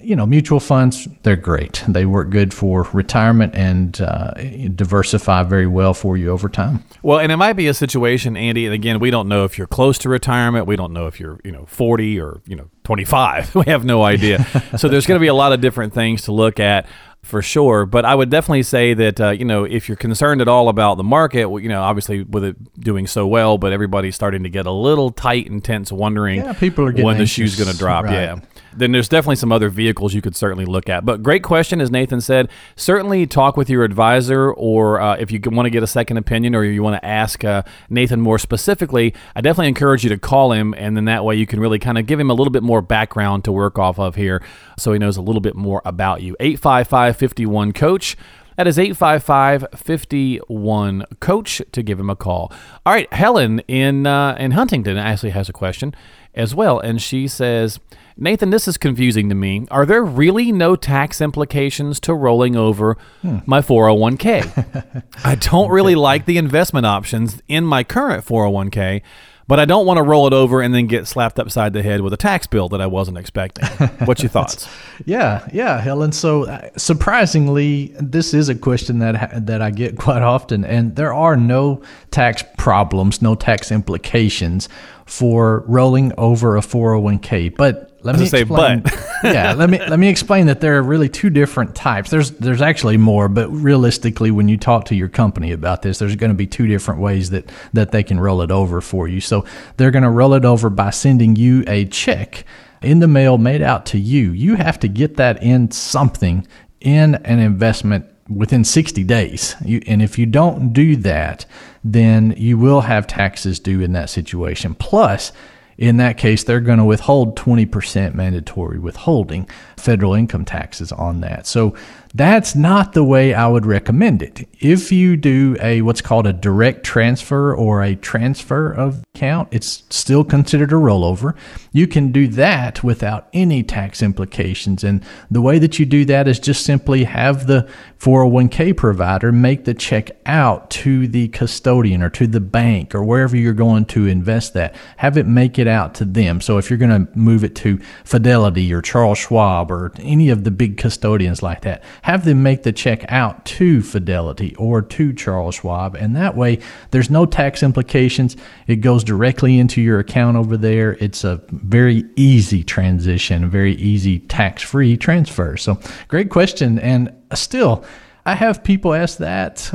you 0.05 0.15
know, 0.15 0.25
mutual 0.25 0.59
funds, 0.59 1.07
they're 1.23 1.35
great. 1.35 1.83
They 1.87 2.05
work 2.05 2.29
good 2.29 2.53
for 2.53 2.87
retirement 2.93 3.55
and 3.55 3.99
uh, 3.99 4.33
diversify 4.75 5.43
very 5.43 5.67
well 5.67 5.93
for 5.93 6.15
you 6.15 6.29
over 6.29 6.47
time. 6.47 6.83
Well, 7.01 7.19
and 7.19 7.31
it 7.31 7.37
might 7.37 7.53
be 7.53 7.67
a 7.67 7.73
situation, 7.73 8.37
Andy, 8.37 8.65
and 8.65 8.73
again, 8.73 8.99
we 8.99 9.09
don't 9.09 9.27
know 9.27 9.43
if 9.45 9.57
you're 9.57 9.67
close 9.67 9.97
to 9.99 10.09
retirement. 10.09 10.67
We 10.67 10.75
don't 10.75 10.93
know 10.93 11.07
if 11.07 11.19
you're, 11.19 11.39
you 11.43 11.51
know, 11.51 11.65
40 11.65 12.19
or, 12.19 12.41
you 12.45 12.55
know, 12.55 12.69
25. 12.83 13.55
We 13.65 13.65
have 13.71 13.83
no 13.83 14.03
idea. 14.03 14.45
so 14.77 14.87
there's 14.87 15.07
going 15.07 15.17
to 15.17 15.21
be 15.21 15.27
a 15.27 15.33
lot 15.33 15.53
of 15.53 15.61
different 15.61 15.93
things 15.93 16.23
to 16.23 16.31
look 16.31 16.59
at 16.59 16.85
for 17.23 17.41
sure. 17.41 17.85
But 17.87 18.05
I 18.05 18.13
would 18.13 18.29
definitely 18.29 18.63
say 18.63 18.93
that 18.93 19.19
uh, 19.19 19.29
you 19.31 19.45
know 19.45 19.63
if 19.63 19.89
you're 19.89 19.95
concerned 19.95 20.41
at 20.41 20.47
all 20.47 20.69
about 20.69 20.95
the 20.95 21.03
market, 21.03 21.45
well, 21.45 21.61
you 21.61 21.69
know 21.69 21.81
obviously 21.81 22.21
with 22.21 22.43
it 22.43 22.79
doing 22.79 23.07
so 23.07 23.25
well, 23.25 23.57
but 23.57 23.73
everybody's 23.73 24.13
starting 24.13 24.43
to 24.43 24.49
get 24.49 24.67
a 24.67 24.71
little 24.71 25.09
tight 25.09 25.49
and 25.49 25.63
tense, 25.63 25.91
wondering 25.91 26.41
yeah, 26.41 26.53
people 26.53 26.85
are 26.85 26.91
when 26.91 27.17
the 27.17 27.25
shoe's 27.25 27.55
going 27.55 27.71
to 27.71 27.77
drop. 27.77 28.05
Right. 28.05 28.13
Yeah 28.13 28.39
then 28.77 28.91
there's 28.91 29.09
definitely 29.09 29.35
some 29.37 29.51
other 29.51 29.69
vehicles 29.69 30.13
you 30.13 30.21
could 30.21 30.35
certainly 30.35 30.65
look 30.65 30.89
at. 30.89 31.05
But 31.05 31.23
great 31.23 31.43
question, 31.43 31.81
as 31.81 31.91
Nathan 31.91 32.21
said. 32.21 32.49
Certainly 32.75 33.27
talk 33.27 33.57
with 33.57 33.69
your 33.69 33.83
advisor, 33.83 34.51
or 34.51 34.99
uh, 34.99 35.15
if 35.15 35.31
you 35.31 35.39
want 35.45 35.65
to 35.65 35.69
get 35.69 35.83
a 35.83 35.87
second 35.87 36.17
opinion, 36.17 36.55
or 36.55 36.63
you 36.63 36.83
want 36.83 37.01
to 37.01 37.05
ask 37.05 37.43
uh, 37.43 37.63
Nathan 37.89 38.21
more 38.21 38.39
specifically, 38.39 39.13
I 39.35 39.41
definitely 39.41 39.69
encourage 39.69 40.03
you 40.03 40.09
to 40.09 40.17
call 40.17 40.51
him, 40.51 40.73
and 40.77 40.95
then 40.95 41.05
that 41.05 41.23
way 41.23 41.35
you 41.35 41.47
can 41.47 41.59
really 41.59 41.79
kind 41.79 41.97
of 41.97 42.05
give 42.05 42.19
him 42.19 42.29
a 42.29 42.33
little 42.33 42.51
bit 42.51 42.63
more 42.63 42.81
background 42.81 43.43
to 43.45 43.51
work 43.51 43.79
off 43.79 43.99
of 43.99 44.15
here, 44.15 44.43
so 44.77 44.93
he 44.93 44.99
knows 44.99 45.17
a 45.17 45.21
little 45.21 45.41
bit 45.41 45.55
more 45.55 45.81
about 45.85 46.21
you. 46.21 46.35
855 46.39 47.17
51 47.17 47.71
Coach. 47.73 48.17
That 48.57 48.67
is 48.67 48.79
855 48.79 49.65
51 49.75 51.05
Coach 51.19 51.61
to 51.73 51.83
give 51.83 51.99
him 51.99 52.09
a 52.09 52.15
call. 52.15 52.53
All 52.85 52.93
right, 52.93 53.11
Helen 53.11 53.59
in, 53.67 54.07
uh, 54.07 54.35
in 54.39 54.51
Huntingdon 54.51 54.97
actually 54.97 55.31
has 55.31 55.49
a 55.49 55.53
question 55.53 55.93
as 56.33 56.55
well, 56.55 56.79
and 56.79 57.01
she 57.01 57.27
says, 57.27 57.79
Nathan, 58.17 58.49
this 58.49 58.67
is 58.67 58.77
confusing 58.77 59.27
to 59.27 59.35
me. 59.35 59.67
Are 59.69 59.85
there 59.85 60.03
really 60.03 60.51
no 60.53 60.77
tax 60.77 61.19
implications 61.19 61.99
to 62.01 62.13
rolling 62.13 62.55
over 62.55 62.97
hmm. 63.21 63.39
my 63.45 63.59
401k? 63.59 65.03
I 65.25 65.35
don't 65.35 65.69
really 65.69 65.95
like 65.95 66.25
the 66.25 66.37
investment 66.37 66.85
options 66.85 67.41
in 67.49 67.65
my 67.65 67.83
current 67.83 68.23
401k, 68.23 69.01
but 69.47 69.59
I 69.59 69.65
don't 69.65 69.85
want 69.85 69.97
to 69.97 70.03
roll 70.03 70.27
it 70.27 70.33
over 70.33 70.61
and 70.61 70.73
then 70.73 70.87
get 70.87 71.07
slapped 71.07 71.39
upside 71.39 71.73
the 71.73 71.83
head 71.83 71.99
with 71.99 72.13
a 72.13 72.17
tax 72.17 72.47
bill 72.47 72.69
that 72.69 72.79
I 72.79 72.87
wasn't 72.87 73.17
expecting. 73.17 73.67
What's 74.05 74.23
your 74.23 74.29
thoughts? 74.31 74.69
yeah, 75.05 75.45
yeah, 75.51 75.81
Helen. 75.81 76.13
So 76.13 76.45
uh, 76.45 76.69
surprisingly, 76.77 77.93
this 77.99 78.33
is 78.33 78.47
a 78.47 78.55
question 78.55 78.99
that 78.99 79.45
that 79.45 79.61
I 79.61 79.71
get 79.71 79.97
quite 79.99 80.21
often, 80.21 80.63
and 80.63 80.95
there 80.95 81.13
are 81.13 81.35
no 81.35 81.83
tax 82.11 82.43
problems, 82.57 83.21
no 83.21 83.35
tax 83.35 83.71
implications 83.73 84.69
for 85.05 85.63
rolling 85.67 86.11
over 86.17 86.57
a 86.57 86.61
401k, 86.61 87.55
but 87.55 87.94
let 88.05 88.19
me 88.19 88.27
say, 88.27 88.41
explain, 88.41 88.81
but 88.81 88.93
yeah, 89.23 89.53
let 89.53 89.69
me 89.69 89.79
let 89.79 89.97
me 89.97 90.09
explain 90.09 90.45
that 90.45 90.61
there 90.61 90.77
are 90.77 90.83
really 90.83 91.09
two 91.09 91.31
different 91.31 91.75
types. 91.75 92.11
There's 92.11 92.31
there's 92.31 92.61
actually 92.61 92.97
more, 92.97 93.27
but 93.27 93.49
realistically, 93.49 94.29
when 94.29 94.47
you 94.47 94.57
talk 94.57 94.85
to 94.85 94.95
your 94.95 95.09
company 95.09 95.51
about 95.51 95.81
this, 95.81 95.97
there's 95.97 96.15
going 96.15 96.29
to 96.29 96.35
be 96.35 96.45
two 96.45 96.67
different 96.67 97.01
ways 97.01 97.31
that 97.31 97.51
that 97.73 97.91
they 97.91 98.03
can 98.03 98.19
roll 98.19 98.41
it 98.43 98.51
over 98.51 98.79
for 98.79 99.07
you. 99.07 99.21
So 99.21 99.43
they're 99.77 99.89
going 99.89 100.03
to 100.03 100.09
roll 100.11 100.35
it 100.35 100.45
over 100.45 100.69
by 100.69 100.91
sending 100.91 101.35
you 101.35 101.63
a 101.65 101.85
check 101.85 102.45
in 102.83 102.99
the 102.99 103.07
mail 103.07 103.39
made 103.39 103.63
out 103.63 103.87
to 103.87 103.97
you. 103.97 104.31
You 104.31 104.55
have 104.55 104.79
to 104.81 104.87
get 104.87 105.17
that 105.17 105.41
in 105.41 105.71
something 105.71 106.47
in 106.81 107.15
an 107.15 107.39
investment 107.39 108.05
within 108.29 108.63
60 108.63 109.03
days. 109.03 109.55
You, 109.63 109.81
and 109.87 110.01
if 110.01 110.19
you 110.19 110.27
don't 110.27 110.73
do 110.73 110.95
that, 110.97 111.45
then 111.83 112.35
you 112.37 112.57
will 112.57 112.81
have 112.81 113.07
taxes 113.07 113.59
due 113.59 113.81
in 113.81 113.93
that 113.93 114.09
situation. 114.11 114.75
Plus, 114.75 115.31
in 115.77 115.97
that 115.97 116.17
case, 116.17 116.43
they're 116.43 116.61
going 116.61 116.77
to 116.79 116.85
withhold 116.85 117.35
20% 117.35 118.13
mandatory 118.13 118.79
withholding 118.79 119.49
federal 119.77 120.13
income 120.13 120.45
taxes 120.45 120.91
on 120.91 121.21
that. 121.21 121.45
So 121.45 121.75
that's 122.15 122.55
not 122.55 122.93
the 122.93 123.03
way 123.03 123.33
I 123.33 123.45
would 123.45 123.65
recommend 123.65 124.21
it. 124.21 124.47
If 124.61 124.89
you 124.89 125.17
do 125.17 125.57
a 125.59 125.81
what's 125.81 125.99
called 125.99 126.25
a 126.25 126.31
direct 126.31 126.85
transfer 126.85 127.53
or 127.53 127.83
a 127.83 127.97
transfer 127.97 128.71
of 128.71 129.03
account, 129.13 129.49
it's 129.51 129.83
still 129.89 130.23
considered 130.23 130.71
a 130.71 130.75
rollover. 130.75 131.35
You 131.73 131.87
can 131.87 132.13
do 132.13 132.29
that 132.29 132.85
without 132.85 133.27
any 133.33 133.63
tax 133.63 134.01
implications. 134.01 134.81
And 134.81 135.03
the 135.29 135.41
way 135.41 135.59
that 135.59 135.77
you 135.77 135.85
do 135.85 136.05
that 136.05 136.29
is 136.29 136.39
just 136.39 136.65
simply 136.65 137.03
have 137.03 137.47
the 137.47 137.67
401k 137.99 138.77
provider 138.77 139.33
make 139.33 139.65
the 139.65 139.73
check 139.73 140.11
out 140.25 140.69
to 140.69 141.07
the 141.07 141.27
custodian 141.29 142.01
or 142.01 142.09
to 142.11 142.27
the 142.27 142.39
bank 142.39 142.95
or 142.95 143.03
wherever 143.03 143.35
you're 143.35 143.51
going 143.51 143.85
to 143.85 144.05
invest 144.05 144.53
that. 144.53 144.73
Have 144.97 145.17
it 145.17 145.25
make 145.25 145.59
it 145.59 145.67
out 145.67 145.95
to 145.95 146.05
them. 146.05 146.39
So 146.39 146.57
if 146.57 146.69
you're 146.69 146.79
going 146.79 147.07
to 147.07 147.17
move 147.17 147.43
it 147.43 147.55
to 147.57 147.77
Fidelity 148.05 148.73
or 148.73 148.81
Charles 148.81 149.17
Schwab 149.17 149.69
or 149.69 149.91
any 149.99 150.29
of 150.29 150.45
the 150.45 150.51
big 150.51 150.77
custodians 150.77 151.43
like 151.43 151.61
that, 151.61 151.83
have 152.05 152.23
them 152.23 152.43
make 152.43 152.61
the 152.61 152.71
check 152.71 153.03
out 153.09 153.43
to 153.45 153.81
Fidelity 153.81 154.53
or 154.57 154.79
to 154.79 155.11
Charles 155.11 155.55
Schwab. 155.55 155.95
And 155.95 156.15
that 156.15 156.37
way, 156.37 156.59
there's 156.91 157.09
no 157.09 157.25
tax 157.25 157.63
implications. 157.63 158.37
It 158.67 158.75
goes 158.75 159.03
directly 159.03 159.57
into 159.57 159.81
your 159.81 159.97
account 159.97 160.37
over 160.37 160.55
there. 160.55 160.97
It's 160.99 161.23
a 161.23 161.41
very 161.49 162.03
easy 162.15 162.63
transition, 162.63 163.45
a 163.45 163.47
very 163.47 163.73
easy 163.77 164.19
tax 164.19 164.61
free 164.61 164.97
transfer. 164.97 165.57
So, 165.57 165.79
great 166.07 166.29
question. 166.29 166.77
And 166.77 167.11
still, 167.33 167.83
I 168.23 168.35
have 168.35 168.63
people 168.63 168.93
ask 168.93 169.17
that, 169.17 169.73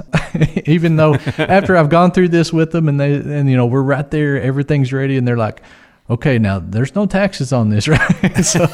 even 0.66 0.94
though 0.94 1.14
after 1.36 1.76
I've 1.76 1.88
gone 1.88 2.12
through 2.12 2.28
this 2.28 2.52
with 2.52 2.70
them 2.70 2.88
and 2.88 3.00
they, 3.00 3.12
and 3.16 3.50
you 3.50 3.56
know, 3.56 3.66
we're 3.66 3.82
right 3.82 4.08
there, 4.08 4.40
everything's 4.40 4.92
ready, 4.92 5.16
and 5.16 5.26
they're 5.26 5.36
like, 5.36 5.62
okay, 6.10 6.38
now 6.38 6.58
there's 6.58 6.94
no 6.94 7.06
taxes 7.06 7.52
on 7.52 7.70
this, 7.70 7.88
right? 7.88 8.44
so 8.44 8.66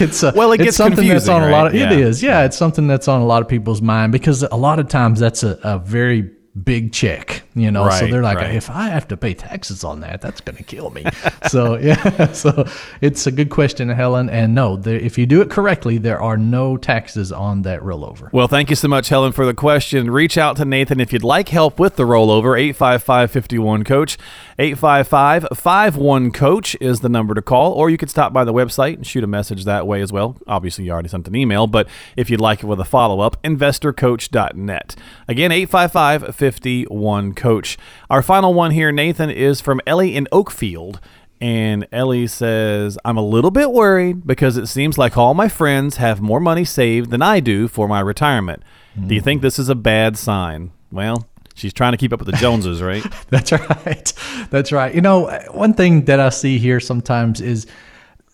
it's 0.00 0.22
a, 0.22 0.32
well, 0.34 0.52
it 0.52 0.58
gets 0.58 0.76
something 0.76 1.06
that's 1.06 1.28
on 1.28 1.42
right? 1.42 1.48
a 1.48 1.52
lot 1.52 1.66
of 1.66 1.74
yeah. 1.74 1.92
it 1.92 1.98
is, 1.98 2.22
yeah, 2.22 2.44
it's 2.44 2.56
something 2.56 2.86
that's 2.86 3.08
on 3.08 3.20
a 3.20 3.26
lot 3.26 3.42
of 3.42 3.48
people's 3.48 3.82
mind 3.82 4.12
because 4.12 4.42
a 4.42 4.56
lot 4.56 4.78
of 4.78 4.88
times 4.88 5.20
that's 5.20 5.42
a, 5.42 5.58
a 5.62 5.78
very 5.78 6.30
big 6.62 6.92
check, 6.92 7.42
you 7.54 7.70
know. 7.70 7.86
Right, 7.86 8.00
so 8.00 8.06
they're 8.06 8.22
like, 8.22 8.38
right. 8.38 8.54
if 8.54 8.70
I 8.70 8.88
have 8.88 9.08
to 9.08 9.16
pay 9.16 9.34
taxes 9.34 9.84
on 9.84 10.00
that, 10.00 10.20
that's 10.20 10.40
going 10.40 10.56
to 10.56 10.62
kill 10.62 10.90
me. 10.90 11.04
so 11.48 11.76
yeah, 11.78 12.32
so 12.32 12.66
it's 13.00 13.26
a 13.26 13.32
good 13.32 13.50
question, 13.50 13.88
Helen. 13.88 14.28
And 14.28 14.54
no, 14.54 14.80
if 14.84 15.18
you 15.18 15.26
do 15.26 15.40
it 15.40 15.50
correctly, 15.50 15.98
there 15.98 16.20
are 16.20 16.36
no 16.36 16.76
taxes 16.76 17.32
on 17.32 17.62
that 17.62 17.80
rollover. 17.80 18.32
Well, 18.32 18.48
thank 18.48 18.70
you 18.70 18.76
so 18.76 18.88
much, 18.88 19.08
Helen, 19.08 19.32
for 19.32 19.46
the 19.46 19.54
question. 19.54 20.10
Reach 20.10 20.36
out 20.36 20.56
to 20.56 20.64
Nathan 20.64 21.00
if 21.00 21.12
you'd 21.12 21.24
like 21.24 21.48
help 21.48 21.78
with 21.78 21.96
the 21.96 22.04
rollover. 22.04 22.58
855 22.58 23.30
51 23.30 23.84
Coach. 23.84 24.18
855 24.58 25.48
51 25.56 26.30
Coach 26.32 26.76
is 26.80 27.00
the 27.00 27.08
number 27.08 27.34
to 27.34 27.42
call, 27.42 27.72
or 27.72 27.90
you 27.90 27.96
could 27.96 28.10
stop 28.10 28.32
by 28.32 28.44
the 28.44 28.52
website 28.52 28.94
and 28.94 29.06
shoot 29.06 29.24
a 29.24 29.28
message 29.28 29.64
that 29.64 29.86
way 29.86 30.00
as 30.00 30.12
well. 30.12 30.36
Obviously, 30.46 30.84
you 30.84 30.92
already 30.92 31.08
sent 31.08 31.26
an 31.26 31.34
email, 31.34 31.66
but 31.66 31.88
if 32.16 32.30
you'd 32.30 32.40
like 32.40 32.62
it 32.62 32.66
with 32.66 32.80
a 32.80 32.84
follow 32.84 33.20
up, 33.20 33.40
investorcoach.net. 33.42 34.96
Again, 35.28 35.52
855 35.52 36.34
51 36.34 37.34
Coach. 37.44 37.76
Our 38.08 38.22
final 38.22 38.54
one 38.54 38.70
here, 38.70 38.90
Nathan, 38.90 39.28
is 39.28 39.60
from 39.60 39.82
Ellie 39.86 40.16
in 40.16 40.26
Oakfield. 40.32 40.98
And 41.42 41.86
Ellie 41.92 42.26
says, 42.26 42.96
I'm 43.04 43.18
a 43.18 43.22
little 43.22 43.50
bit 43.50 43.70
worried 43.70 44.26
because 44.26 44.56
it 44.56 44.66
seems 44.66 44.96
like 44.96 45.18
all 45.18 45.34
my 45.34 45.50
friends 45.50 45.98
have 45.98 46.22
more 46.22 46.40
money 46.40 46.64
saved 46.64 47.10
than 47.10 47.20
I 47.20 47.40
do 47.40 47.68
for 47.68 47.86
my 47.86 48.00
retirement. 48.00 48.62
Do 49.06 49.14
you 49.14 49.20
think 49.20 49.42
this 49.42 49.58
is 49.58 49.68
a 49.68 49.74
bad 49.74 50.16
sign? 50.16 50.70
Well, 50.90 51.28
she's 51.54 51.74
trying 51.74 51.92
to 51.92 51.98
keep 51.98 52.14
up 52.14 52.20
with 52.20 52.30
the 52.30 52.36
Joneses, 52.38 52.80
right? 52.80 53.04
That's 53.28 53.52
right. 53.52 54.12
That's 54.48 54.72
right. 54.72 54.94
You 54.94 55.02
know, 55.02 55.28
one 55.50 55.74
thing 55.74 56.06
that 56.06 56.20
I 56.20 56.30
see 56.30 56.58
here 56.58 56.80
sometimes 56.80 57.42
is 57.42 57.66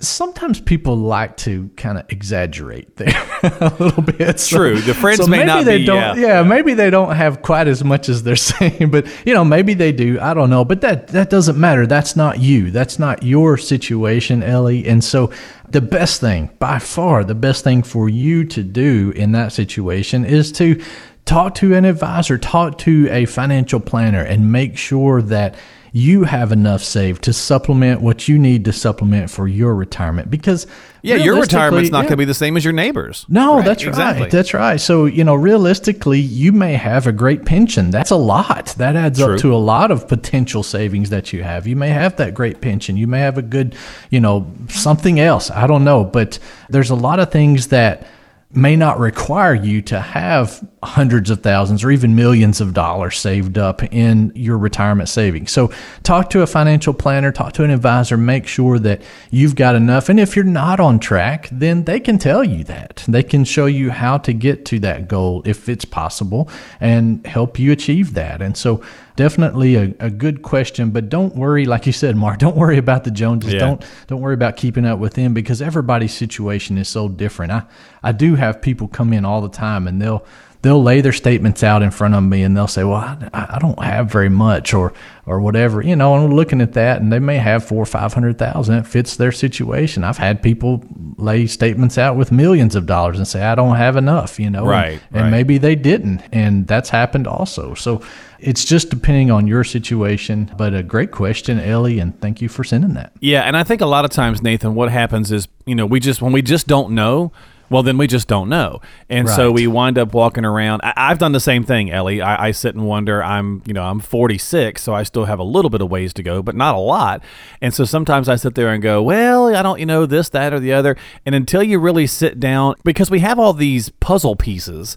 sometimes 0.01 0.61
people 0.61 0.97
like 0.97 1.37
to 1.37 1.71
kind 1.77 1.99
of 1.99 2.05
exaggerate 2.09 2.97
there 2.97 3.09
a 3.43 3.75
little 3.79 4.03
bit. 4.03 4.41
So- 4.41 4.57
True. 4.57 4.81
The 4.81 4.95
friends 4.95 5.19
so 5.21 5.27
may 5.27 5.39
maybe 5.39 5.47
not 5.47 5.65
they 5.65 5.79
be, 5.79 5.85
Don't, 5.85 6.19
yeah. 6.19 6.27
yeah, 6.41 6.43
maybe 6.43 6.75
they 6.75 6.91
don't 6.91 7.15
have 7.15 7.43
quite 7.43 7.69
as 7.69 7.85
much 7.85 8.09
as 8.09 8.23
they're 8.23 8.37
saying, 8.51 8.91
but 8.91 9.07
you 9.27 9.35
know, 9.35 9.45
maybe 9.45 9.75
they 9.75 9.93
do. 9.93 10.19
I 10.21 10.35
don't 10.35 10.51
know, 10.51 10.65
but 10.65 10.81
that 10.81 11.09
that 11.09 11.31
doesn't 11.31 11.59
matter. 11.59 11.87
That's 11.87 12.17
not 12.17 12.41
you. 12.41 12.71
That's 12.71 12.99
not 12.99 13.23
your 13.23 13.57
situation, 13.59 14.43
Ellie. 14.43 14.87
And 14.87 15.05
so, 15.05 15.31
the 15.69 15.81
best 15.81 16.21
thing, 16.21 16.51
by 16.59 16.79
far, 16.79 17.23
the 17.23 17.35
best 17.35 17.63
thing 17.63 17.83
for 17.83 18.09
you 18.09 18.45
to 18.47 18.63
do 18.63 19.13
in 19.15 19.33
that 19.33 19.53
situation 19.53 20.25
is 20.25 20.51
to 20.53 20.83
talk 21.27 21.55
to 21.57 21.75
an 21.75 21.85
advisor, 21.85 22.39
talk 22.39 22.79
to 22.79 23.09
a 23.11 23.25
financial 23.27 23.79
planner, 23.81 24.23
and 24.23 24.51
make 24.51 24.77
sure 24.77 25.23
that 25.23 25.55
you 25.93 26.25
have 26.25 26.53
enough 26.53 26.83
saved 26.83 27.23
to 27.25 27.33
supplement 27.33 28.01
what 28.01 28.29
you 28.29 28.39
need 28.39 28.65
to 28.65 28.73
supplement 28.73 29.31
for 29.31 29.49
your 29.49 29.75
retirement 29.75 30.31
because 30.31 30.67
Yeah, 31.03 31.17
your 31.17 31.41
retirement's 31.41 31.91
not 31.91 31.99
yeah. 32.01 32.03
going 32.03 32.11
to 32.13 32.17
be 32.19 32.25
the 32.27 32.35
same 32.35 32.57
as 32.57 32.65
your 32.65 32.73
neighbors. 32.73 33.27
No, 33.29 33.57
Right, 33.57 33.65
that's 33.65 33.83
exactly. 33.83 34.23
right. 34.25 34.31
That's 34.31 34.55
right. 34.55 34.81
So, 34.81 35.07
you 35.07 35.25
know, 35.25 35.35
realistically, 35.35 36.21
you 36.21 36.53
may 36.53 36.75
have 36.75 37.07
a 37.07 37.13
great 37.13 37.45
pension. 37.45 37.91
That's 37.91 38.11
a 38.11 38.17
lot. 38.17 38.67
That 38.79 38.97
adds 38.97 39.19
True. 39.19 39.35
up 39.35 39.41
to 39.41 39.55
a 39.55 39.57
lot 39.57 39.91
of 39.91 40.07
potential 40.07 40.63
savings 40.63 41.11
that 41.11 41.33
you 41.33 41.43
have. 41.43 41.67
You 41.67 41.75
may 41.77 41.89
have 41.91 42.17
that 42.17 42.35
great 42.35 42.61
pension. 42.61 42.97
You 42.97 43.07
may 43.07 43.21
have 43.21 43.39
a 43.39 43.43
good, 43.43 43.75
you 44.11 44.21
know, 44.21 44.47
something 44.69 45.19
else. 45.19 45.51
I 45.51 45.67
don't 45.67 45.85
know. 45.85 46.05
But 46.05 46.39
there's 46.69 46.91
a 46.91 46.95
lot 46.95 47.19
of 47.19 47.33
things 47.33 47.69
that 47.69 48.07
may 48.53 48.75
not 48.75 48.99
require 48.99 49.55
you 49.55 49.81
to 49.81 50.01
have 50.01 50.67
hundreds 50.83 51.31
of 51.31 51.41
thousands 51.41 51.85
or 51.85 51.91
even 51.91 52.17
millions 52.17 52.61
of 52.61 52.75
dollars 52.75 53.17
saved 53.17 53.57
up 53.57 53.83
in 53.93 54.33
your 54.35 54.59
retirement 54.59 55.09
savings. 55.09 55.53
So 55.53 55.71
talk 56.03 56.31
to 56.31 56.43
a 56.43 56.47
financial 56.47 56.93
planner, 56.93 57.31
talk 57.31 57.53
to 57.55 57.65
an 57.65 57.71
advisor, 57.71 58.17
make 58.17 58.49
sure 58.49 58.81
that 58.81 59.03
you've 59.31 59.55
got 59.55 59.77
enough. 59.77 60.09
And 60.09 60.19
if 60.19 60.35
you're 60.35 60.45
not 60.45 60.81
on 60.81 60.99
track, 60.99 61.49
then 61.53 61.85
they 61.85 62.01
can 62.01 62.19
tell 62.19 62.43
you 62.43 62.65
that. 62.65 63.05
They 63.07 63.23
can 63.23 63.45
show 63.45 63.67
you 63.67 63.91
how 63.91 64.19
to 64.19 64.33
get 64.33 64.65
to 64.67 64.81
that 64.81 65.07
goal 65.07 65.43
if 65.45 65.69
it's 65.69 65.85
possible 65.85 66.49
and 66.81 67.25
help 67.27 67.59
you 67.59 67.71
achieve 67.71 68.15
that. 68.15 68.43
And 68.43 68.57
so 68.57 68.83
definitely 69.17 69.77
a, 69.77 69.95
a 70.01 70.11
good 70.11 70.43
question, 70.43 70.91
but 70.91 71.09
don't 71.09 71.35
worry, 71.37 71.65
like 71.65 71.87
you 71.87 71.93
said, 71.93 72.17
Mark, 72.17 72.39
don't 72.39 72.57
worry 72.57 72.79
about 72.79 73.05
the 73.05 73.11
Joneses. 73.11 73.55
Yeah. 73.55 73.61
Don't 73.61 73.85
don't 74.07 74.21
worry 74.21 74.35
about 74.35 74.57
keeping 74.57 74.85
up 74.85 74.99
with 74.99 75.15
them 75.15 75.35
because 75.35 75.61
everybody's 75.63 76.13
situation 76.15 76.79
is 76.79 76.89
so 76.89 77.09
different. 77.09 77.53
I, 77.53 77.63
I 78.03 78.13
do 78.13 78.35
have 78.37 78.61
people 78.61 78.89
come 78.89 79.13
in 79.13 79.25
all 79.25 79.41
the 79.41 79.49
time 79.49 79.87
and 79.87 80.01
they'll 80.01 80.25
they'll 80.63 80.83
lay 80.83 81.01
their 81.01 81.13
statements 81.13 81.63
out 81.63 81.83
in 81.83 81.91
front 81.91 82.15
of 82.15 82.23
me 82.23 82.43
and 82.43 82.57
they'll 82.57 82.67
say, 82.67 82.85
"Well, 82.85 82.97
I, 82.97 83.29
I 83.33 83.59
don't 83.61 83.83
have 83.83 84.11
very 84.11 84.29
much," 84.29 84.75
or 84.75 84.93
or 85.27 85.41
whatever, 85.41 85.81
you 85.83 85.97
know. 85.97 86.15
And 86.15 86.29
we're 86.29 86.35
looking 86.37 86.61
at 86.61 86.73
that, 86.75 87.01
and 87.01 87.13
they 87.13 87.19
may 87.19 87.39
have 87.39 87.65
four 87.65 87.83
or 87.83 87.87
five 87.87 88.13
hundred 88.13 88.39
thousand. 88.39 88.77
It 88.77 88.87
fits 88.87 89.17
their 89.17 89.33
situation. 89.33 90.05
I've 90.05 90.19
had 90.19 90.43
people 90.43 90.83
lay 91.17 91.47
statements 91.47 91.99
out 91.99 92.17
with 92.17 92.33
millions 92.33 92.75
of 92.77 92.87
dollars 92.87 93.19
and 93.19 93.27
say, 93.27 93.43
"I 93.43 93.55
don't 93.55 93.77
have 93.77 93.97
enough," 93.97 94.39
you 94.41 94.51
know, 94.51 94.61
and- 94.63 94.69
Right, 94.71 95.01
and, 95.13 95.23
right. 95.25 95.31
maybe 95.31 95.59
they 95.59 95.75
didn't, 95.77 96.23
and 96.33 96.67
that's 96.67 96.91
happened 96.91 97.27
also. 97.27 97.75
So. 97.75 98.03
It's 98.43 98.65
just 98.65 98.89
depending 98.89 99.31
on 99.31 99.47
your 99.47 99.65
situation, 99.65 100.51
but 100.57 100.73
a 100.73 100.83
great 100.83 101.11
question, 101.11 101.61
Ellie, 101.61 101.99
and 101.99 102.19
thank 102.23 102.41
you 102.41 102.49
for 102.49 102.65
sending 102.65 102.95
that. 102.95 103.13
Yeah, 103.21 103.43
and 103.43 103.55
I 103.55 103.65
think 103.65 103.83
a 103.83 103.87
lot 103.87 104.07
of 104.07 104.13
times, 104.13 104.41
Nathan, 104.41 104.75
what 104.75 104.91
happens 104.91 105.31
is, 105.31 105.47
you 105.67 105.75
know, 105.75 105.85
we 105.85 106.01
just 106.01 106.23
when 106.23 106.33
we 106.33 106.41
just 106.41 106.67
don't 106.67 106.93
know, 106.93 107.33
well, 107.71 107.83
then 107.83 107.97
we 107.97 108.07
just 108.07 108.29
don't 108.29 108.49
know, 108.49 108.81
and 109.09 109.29
so 109.29 109.53
we 109.53 109.67
wind 109.67 109.97
up 109.97 110.13
walking 110.13 110.45
around. 110.45 110.81
I, 110.83 110.93
I've 110.97 111.19
done 111.19 111.33
the 111.33 111.41
same 111.41 111.65
thing, 111.65 111.91
Ellie. 111.91 112.21
I, 112.21 112.49
I 112.49 112.51
sit 112.51 112.75
and 112.75 112.87
wonder. 112.87 113.23
I'm, 113.23 113.63
you 113.65 113.73
know, 113.73 113.85
I'm 113.85 114.01
46, 114.01 114.83
so 114.83 114.93
I 114.93 115.05
still 115.05 115.25
have 115.25 115.39
a 115.39 115.45
little 115.45 115.71
bit 115.71 115.81
of 115.81 115.91
ways 115.91 116.13
to 116.15 116.23
go, 116.23 116.43
but 116.43 116.55
not 116.55 116.75
a 116.75 116.79
lot. 116.79 117.23
And 117.61 117.73
so 117.73 117.85
sometimes 117.85 118.29
I 118.29 118.37
sit 118.37 118.55
there 118.55 118.69
and 118.69 118.83
go, 118.83 119.03
well, 119.03 119.55
I 119.55 119.63
don't, 119.63 119.79
you 119.79 119.87
know, 119.87 120.05
this, 120.05 120.29
that, 120.31 120.53
or 120.53 120.61
the 120.61 120.73
other. 120.73 120.97
And 121.25 121.35
until 121.35 121.63
you 121.63 121.79
really 121.79 122.07
sit 122.07 122.41
down, 122.41 122.75
because 122.85 123.11
we 123.11 123.21
have 123.21 123.39
all 123.39 123.53
these 123.53 123.89
puzzle 124.01 124.37
pieces 124.37 124.97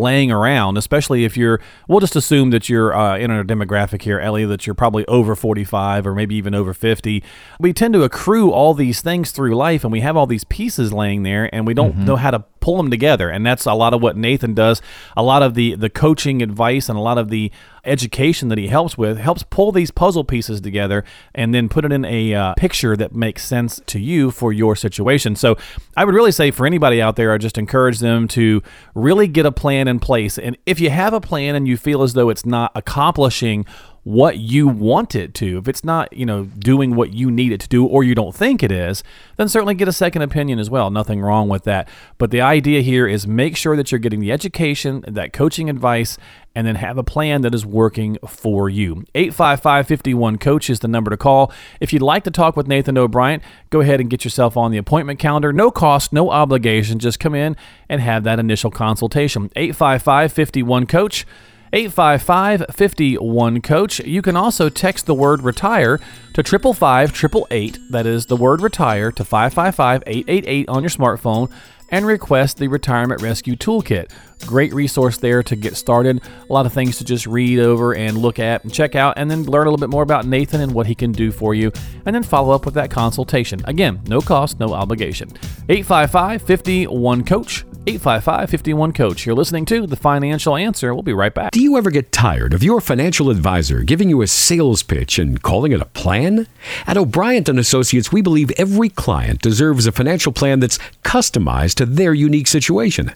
laying 0.00 0.30
around, 0.30 0.76
especially 0.76 1.24
if 1.24 1.36
you're, 1.36 1.60
we'll 1.88 2.00
just 2.00 2.16
assume 2.16 2.50
that 2.50 2.68
you're 2.68 2.94
uh, 2.94 3.16
in 3.16 3.30
a 3.30 3.44
demographic 3.44 4.02
here, 4.02 4.18
Ellie, 4.20 4.44
that 4.44 4.66
you're 4.66 4.74
probably 4.74 5.06
over 5.06 5.34
45 5.34 6.06
or 6.06 6.14
maybe 6.14 6.34
even 6.34 6.54
over 6.54 6.74
50. 6.74 7.22
We 7.58 7.72
tend 7.72 7.94
to 7.94 8.02
accrue 8.02 8.50
all 8.50 8.74
these 8.74 9.00
things 9.00 9.30
through 9.30 9.54
life 9.54 9.84
and 9.84 9.92
we 9.92 10.00
have 10.00 10.16
all 10.16 10.26
these 10.26 10.44
pieces 10.44 10.92
laying 10.92 11.22
there 11.22 11.52
and 11.54 11.66
we 11.66 11.74
don't 11.74 11.96
know 11.98 12.16
how 12.16 12.30
to 12.30 12.44
pull 12.60 12.78
them 12.78 12.90
together. 12.90 13.28
And 13.28 13.44
that's 13.44 13.66
a 13.66 13.74
lot 13.74 13.92
of 13.92 14.02
what 14.02 14.16
Nathan 14.16 14.54
does. 14.54 14.80
A 15.16 15.22
lot 15.22 15.42
of 15.42 15.54
the, 15.54 15.74
the 15.74 15.90
coaching 15.90 16.42
advice 16.42 16.88
and 16.88 16.98
a 16.98 17.02
lot 17.02 17.18
of 17.18 17.28
the 17.28 17.52
education 17.86 18.48
that 18.48 18.58
he 18.58 18.68
helps 18.68 18.96
with 18.96 19.18
helps 19.18 19.42
pull 19.44 19.72
these 19.72 19.90
puzzle 19.90 20.24
pieces 20.24 20.60
together 20.60 21.04
and 21.34 21.54
then 21.54 21.68
put 21.68 21.84
it 21.84 21.92
in 21.92 22.04
a 22.04 22.34
uh, 22.34 22.54
picture 22.54 22.96
that 22.96 23.14
makes 23.14 23.44
sense 23.44 23.80
to 23.86 23.98
you 23.98 24.30
for 24.30 24.52
your 24.52 24.76
situation. 24.76 25.36
So 25.36 25.56
I 25.96 26.04
would 26.04 26.14
really 26.14 26.32
say 26.32 26.50
for 26.50 26.66
anybody 26.66 27.00
out 27.00 27.16
there, 27.16 27.32
I 27.32 27.38
just 27.38 27.58
encourage 27.58 27.98
them 27.98 28.28
to 28.28 28.62
really 28.94 29.28
get 29.28 29.46
a 29.46 29.52
plan 29.52 29.88
in 29.88 30.00
place. 30.00 30.38
And 30.38 30.56
if 30.66 30.80
you 30.80 30.90
have 30.90 31.12
a 31.12 31.20
plan 31.20 31.54
and 31.54 31.66
you 31.68 31.76
feel 31.76 32.02
as 32.02 32.14
though 32.14 32.28
it's 32.28 32.46
not 32.46 32.72
accomplishing 32.74 33.66
what 34.04 34.36
you 34.38 34.68
want 34.68 35.14
it 35.14 35.32
to. 35.34 35.58
If 35.58 35.66
it's 35.66 35.82
not, 35.82 36.12
you 36.12 36.26
know, 36.26 36.44
doing 36.44 36.94
what 36.94 37.14
you 37.14 37.30
need 37.30 37.52
it 37.52 37.60
to 37.62 37.68
do 37.68 37.86
or 37.86 38.04
you 38.04 38.14
don't 38.14 38.34
think 38.34 38.62
it 38.62 38.70
is, 38.70 39.02
then 39.36 39.48
certainly 39.48 39.74
get 39.74 39.88
a 39.88 39.92
second 39.92 40.20
opinion 40.20 40.58
as 40.58 40.68
well. 40.68 40.90
Nothing 40.90 41.22
wrong 41.22 41.48
with 41.48 41.64
that. 41.64 41.88
But 42.18 42.30
the 42.30 42.42
idea 42.42 42.82
here 42.82 43.06
is 43.06 43.26
make 43.26 43.56
sure 43.56 43.76
that 43.76 43.90
you're 43.90 43.98
getting 43.98 44.20
the 44.20 44.30
education, 44.30 45.04
that 45.08 45.32
coaching 45.32 45.70
advice, 45.70 46.18
and 46.54 46.66
then 46.66 46.76
have 46.76 46.98
a 46.98 47.02
plan 47.02 47.40
that 47.40 47.54
is 47.54 47.64
working 47.64 48.18
for 48.28 48.68
you. 48.68 49.04
855 49.14 49.88
51 49.88 50.38
Coach 50.38 50.70
is 50.70 50.80
the 50.80 50.88
number 50.88 51.10
to 51.10 51.16
call. 51.16 51.50
If 51.80 51.92
you'd 51.92 52.02
like 52.02 52.24
to 52.24 52.30
talk 52.30 52.56
with 52.56 52.68
Nathan 52.68 52.98
O'Brien, 52.98 53.40
go 53.70 53.80
ahead 53.80 54.00
and 54.00 54.10
get 54.10 54.22
yourself 54.22 54.56
on 54.56 54.70
the 54.70 54.78
appointment 54.78 55.18
calendar. 55.18 55.52
No 55.52 55.70
cost, 55.70 56.12
no 56.12 56.30
obligation. 56.30 56.98
Just 56.98 57.18
come 57.18 57.34
in 57.34 57.56
and 57.88 58.02
have 58.02 58.22
that 58.24 58.38
initial 58.38 58.70
consultation. 58.70 59.50
855 59.56 60.32
51 60.32 60.86
Coach. 60.86 61.26
855 61.74 62.66
51 62.70 63.60
Coach. 63.60 63.98
You 63.98 64.22
can 64.22 64.36
also 64.36 64.68
text 64.68 65.06
the 65.06 65.14
word 65.14 65.42
retire 65.42 65.98
to 66.34 66.44
555 66.44 67.10
888. 67.50 67.78
That 67.90 68.06
is 68.06 68.26
the 68.26 68.36
word 68.36 68.62
retire 68.62 69.10
to 69.10 69.24
555 69.24 70.04
888 70.06 70.68
on 70.68 70.82
your 70.84 70.90
smartphone 70.90 71.50
and 71.88 72.06
request 72.06 72.58
the 72.58 72.68
Retirement 72.68 73.22
Rescue 73.22 73.56
Toolkit. 73.56 74.12
Great 74.46 74.72
resource 74.72 75.16
there 75.16 75.42
to 75.42 75.56
get 75.56 75.76
started. 75.76 76.22
A 76.48 76.52
lot 76.52 76.64
of 76.64 76.72
things 76.72 76.98
to 76.98 77.04
just 77.04 77.26
read 77.26 77.58
over 77.58 77.92
and 77.92 78.18
look 78.18 78.38
at 78.38 78.62
and 78.62 78.72
check 78.72 78.94
out, 78.94 79.14
and 79.16 79.28
then 79.28 79.42
learn 79.42 79.66
a 79.66 79.70
little 79.70 79.84
bit 79.84 79.90
more 79.90 80.04
about 80.04 80.26
Nathan 80.26 80.60
and 80.60 80.74
what 80.74 80.86
he 80.86 80.94
can 80.94 81.10
do 81.10 81.32
for 81.32 81.56
you, 81.56 81.72
and 82.06 82.14
then 82.14 82.22
follow 82.22 82.54
up 82.54 82.64
with 82.66 82.74
that 82.74 82.92
consultation. 82.92 83.60
Again, 83.64 84.00
no 84.06 84.20
cost, 84.20 84.60
no 84.60 84.72
obligation. 84.72 85.28
855 85.68 86.40
51 86.42 87.24
Coach. 87.24 87.64
855 87.86 88.48
51 88.48 88.92
Coach. 88.94 89.26
You're 89.26 89.34
listening 89.34 89.66
to 89.66 89.86
The 89.86 89.96
Financial 89.96 90.56
Answer. 90.56 90.94
We'll 90.94 91.02
be 91.02 91.12
right 91.12 91.34
back. 91.34 91.50
Do 91.50 91.60
you 91.60 91.76
ever 91.76 91.90
get 91.90 92.12
tired 92.12 92.54
of 92.54 92.62
your 92.62 92.80
financial 92.80 93.28
advisor 93.28 93.82
giving 93.82 94.08
you 94.08 94.22
a 94.22 94.26
sales 94.26 94.82
pitch 94.82 95.18
and 95.18 95.42
calling 95.42 95.72
it 95.72 95.82
a 95.82 95.86
plan? 95.86 96.46
At 96.86 96.96
O'Brien 96.96 97.44
and 97.46 97.58
Associates, 97.58 98.10
we 98.10 98.22
believe 98.22 98.50
every 98.52 98.88
client 98.88 99.42
deserves 99.42 99.86
a 99.86 99.92
financial 99.92 100.32
plan 100.32 100.60
that's 100.60 100.78
customized 101.02 101.74
to 101.74 101.84
their 101.84 102.14
unique 102.14 102.46
situation. 102.46 103.12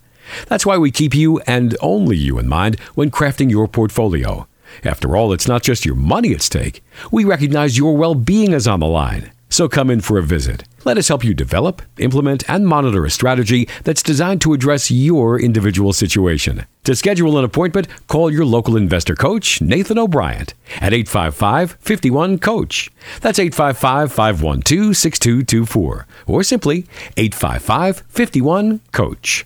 That's 0.49 0.67
why 0.67 0.77
we 0.77 0.91
keep 0.91 1.15
you 1.15 1.39
and 1.47 1.75
only 1.81 2.19
you 2.19 2.39
in 2.39 2.47
mind 2.47 2.79
when 2.95 3.11
crafting 3.11 3.51
your 3.51 3.69
portfolio. 3.69 4.47
After 4.85 5.17
all, 5.17 5.33
it's 5.33 5.49
not 5.49 5.63
just 5.63 5.87
your 5.87 5.95
money 5.95 6.35
at 6.35 6.43
stake. 6.43 6.85
We 7.11 7.25
recognize 7.25 7.79
your 7.79 7.97
well-being 7.97 8.53
is 8.53 8.69
on 8.69 8.81
the 8.81 8.87
line. 8.87 9.33
So 9.49 9.69
come 9.69 9.91
in 9.91 10.01
for 10.01 10.19
a 10.19 10.23
visit. 10.23 10.65
Let 10.85 10.99
us 10.99 11.09
help 11.09 11.25
you 11.25 11.35
develop, 11.35 11.83
implement, 11.99 12.49
and 12.49 12.67
monitor 12.67 13.05
a 13.05 13.11
strategy 13.11 13.69
that's 13.85 14.03
designed 14.03 14.41
to 14.43 14.53
address 14.53 14.91
your 14.91 15.41
individual 15.41 15.93
situation. 15.93 16.67
To 16.85 16.95
schedule 16.95 17.37
an 17.39 17.45
appointment, 17.45 17.89
call 18.07 18.31
your 18.31 18.45
local 18.45 18.77
investor 18.77 19.15
coach, 19.15 19.61
Nathan 19.61 19.99
O'Brien, 19.99 20.47
at 20.77 20.93
855 20.93 21.77
51 21.81 22.39
Coach. 22.39 22.91
That's 23.21 23.39
855 23.39 24.13
512 24.13 24.97
6224. 24.97 26.07
Or 26.27 26.43
simply 26.43 26.87
855 27.17 28.05
51 28.09 28.81
Coach. 28.93 29.45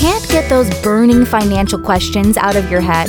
Can't 0.00 0.28
get 0.28 0.48
those 0.50 0.68
burning 0.82 1.24
financial 1.24 1.78
questions 1.78 2.36
out 2.36 2.56
of 2.56 2.70
your 2.70 2.82
head? 2.82 3.08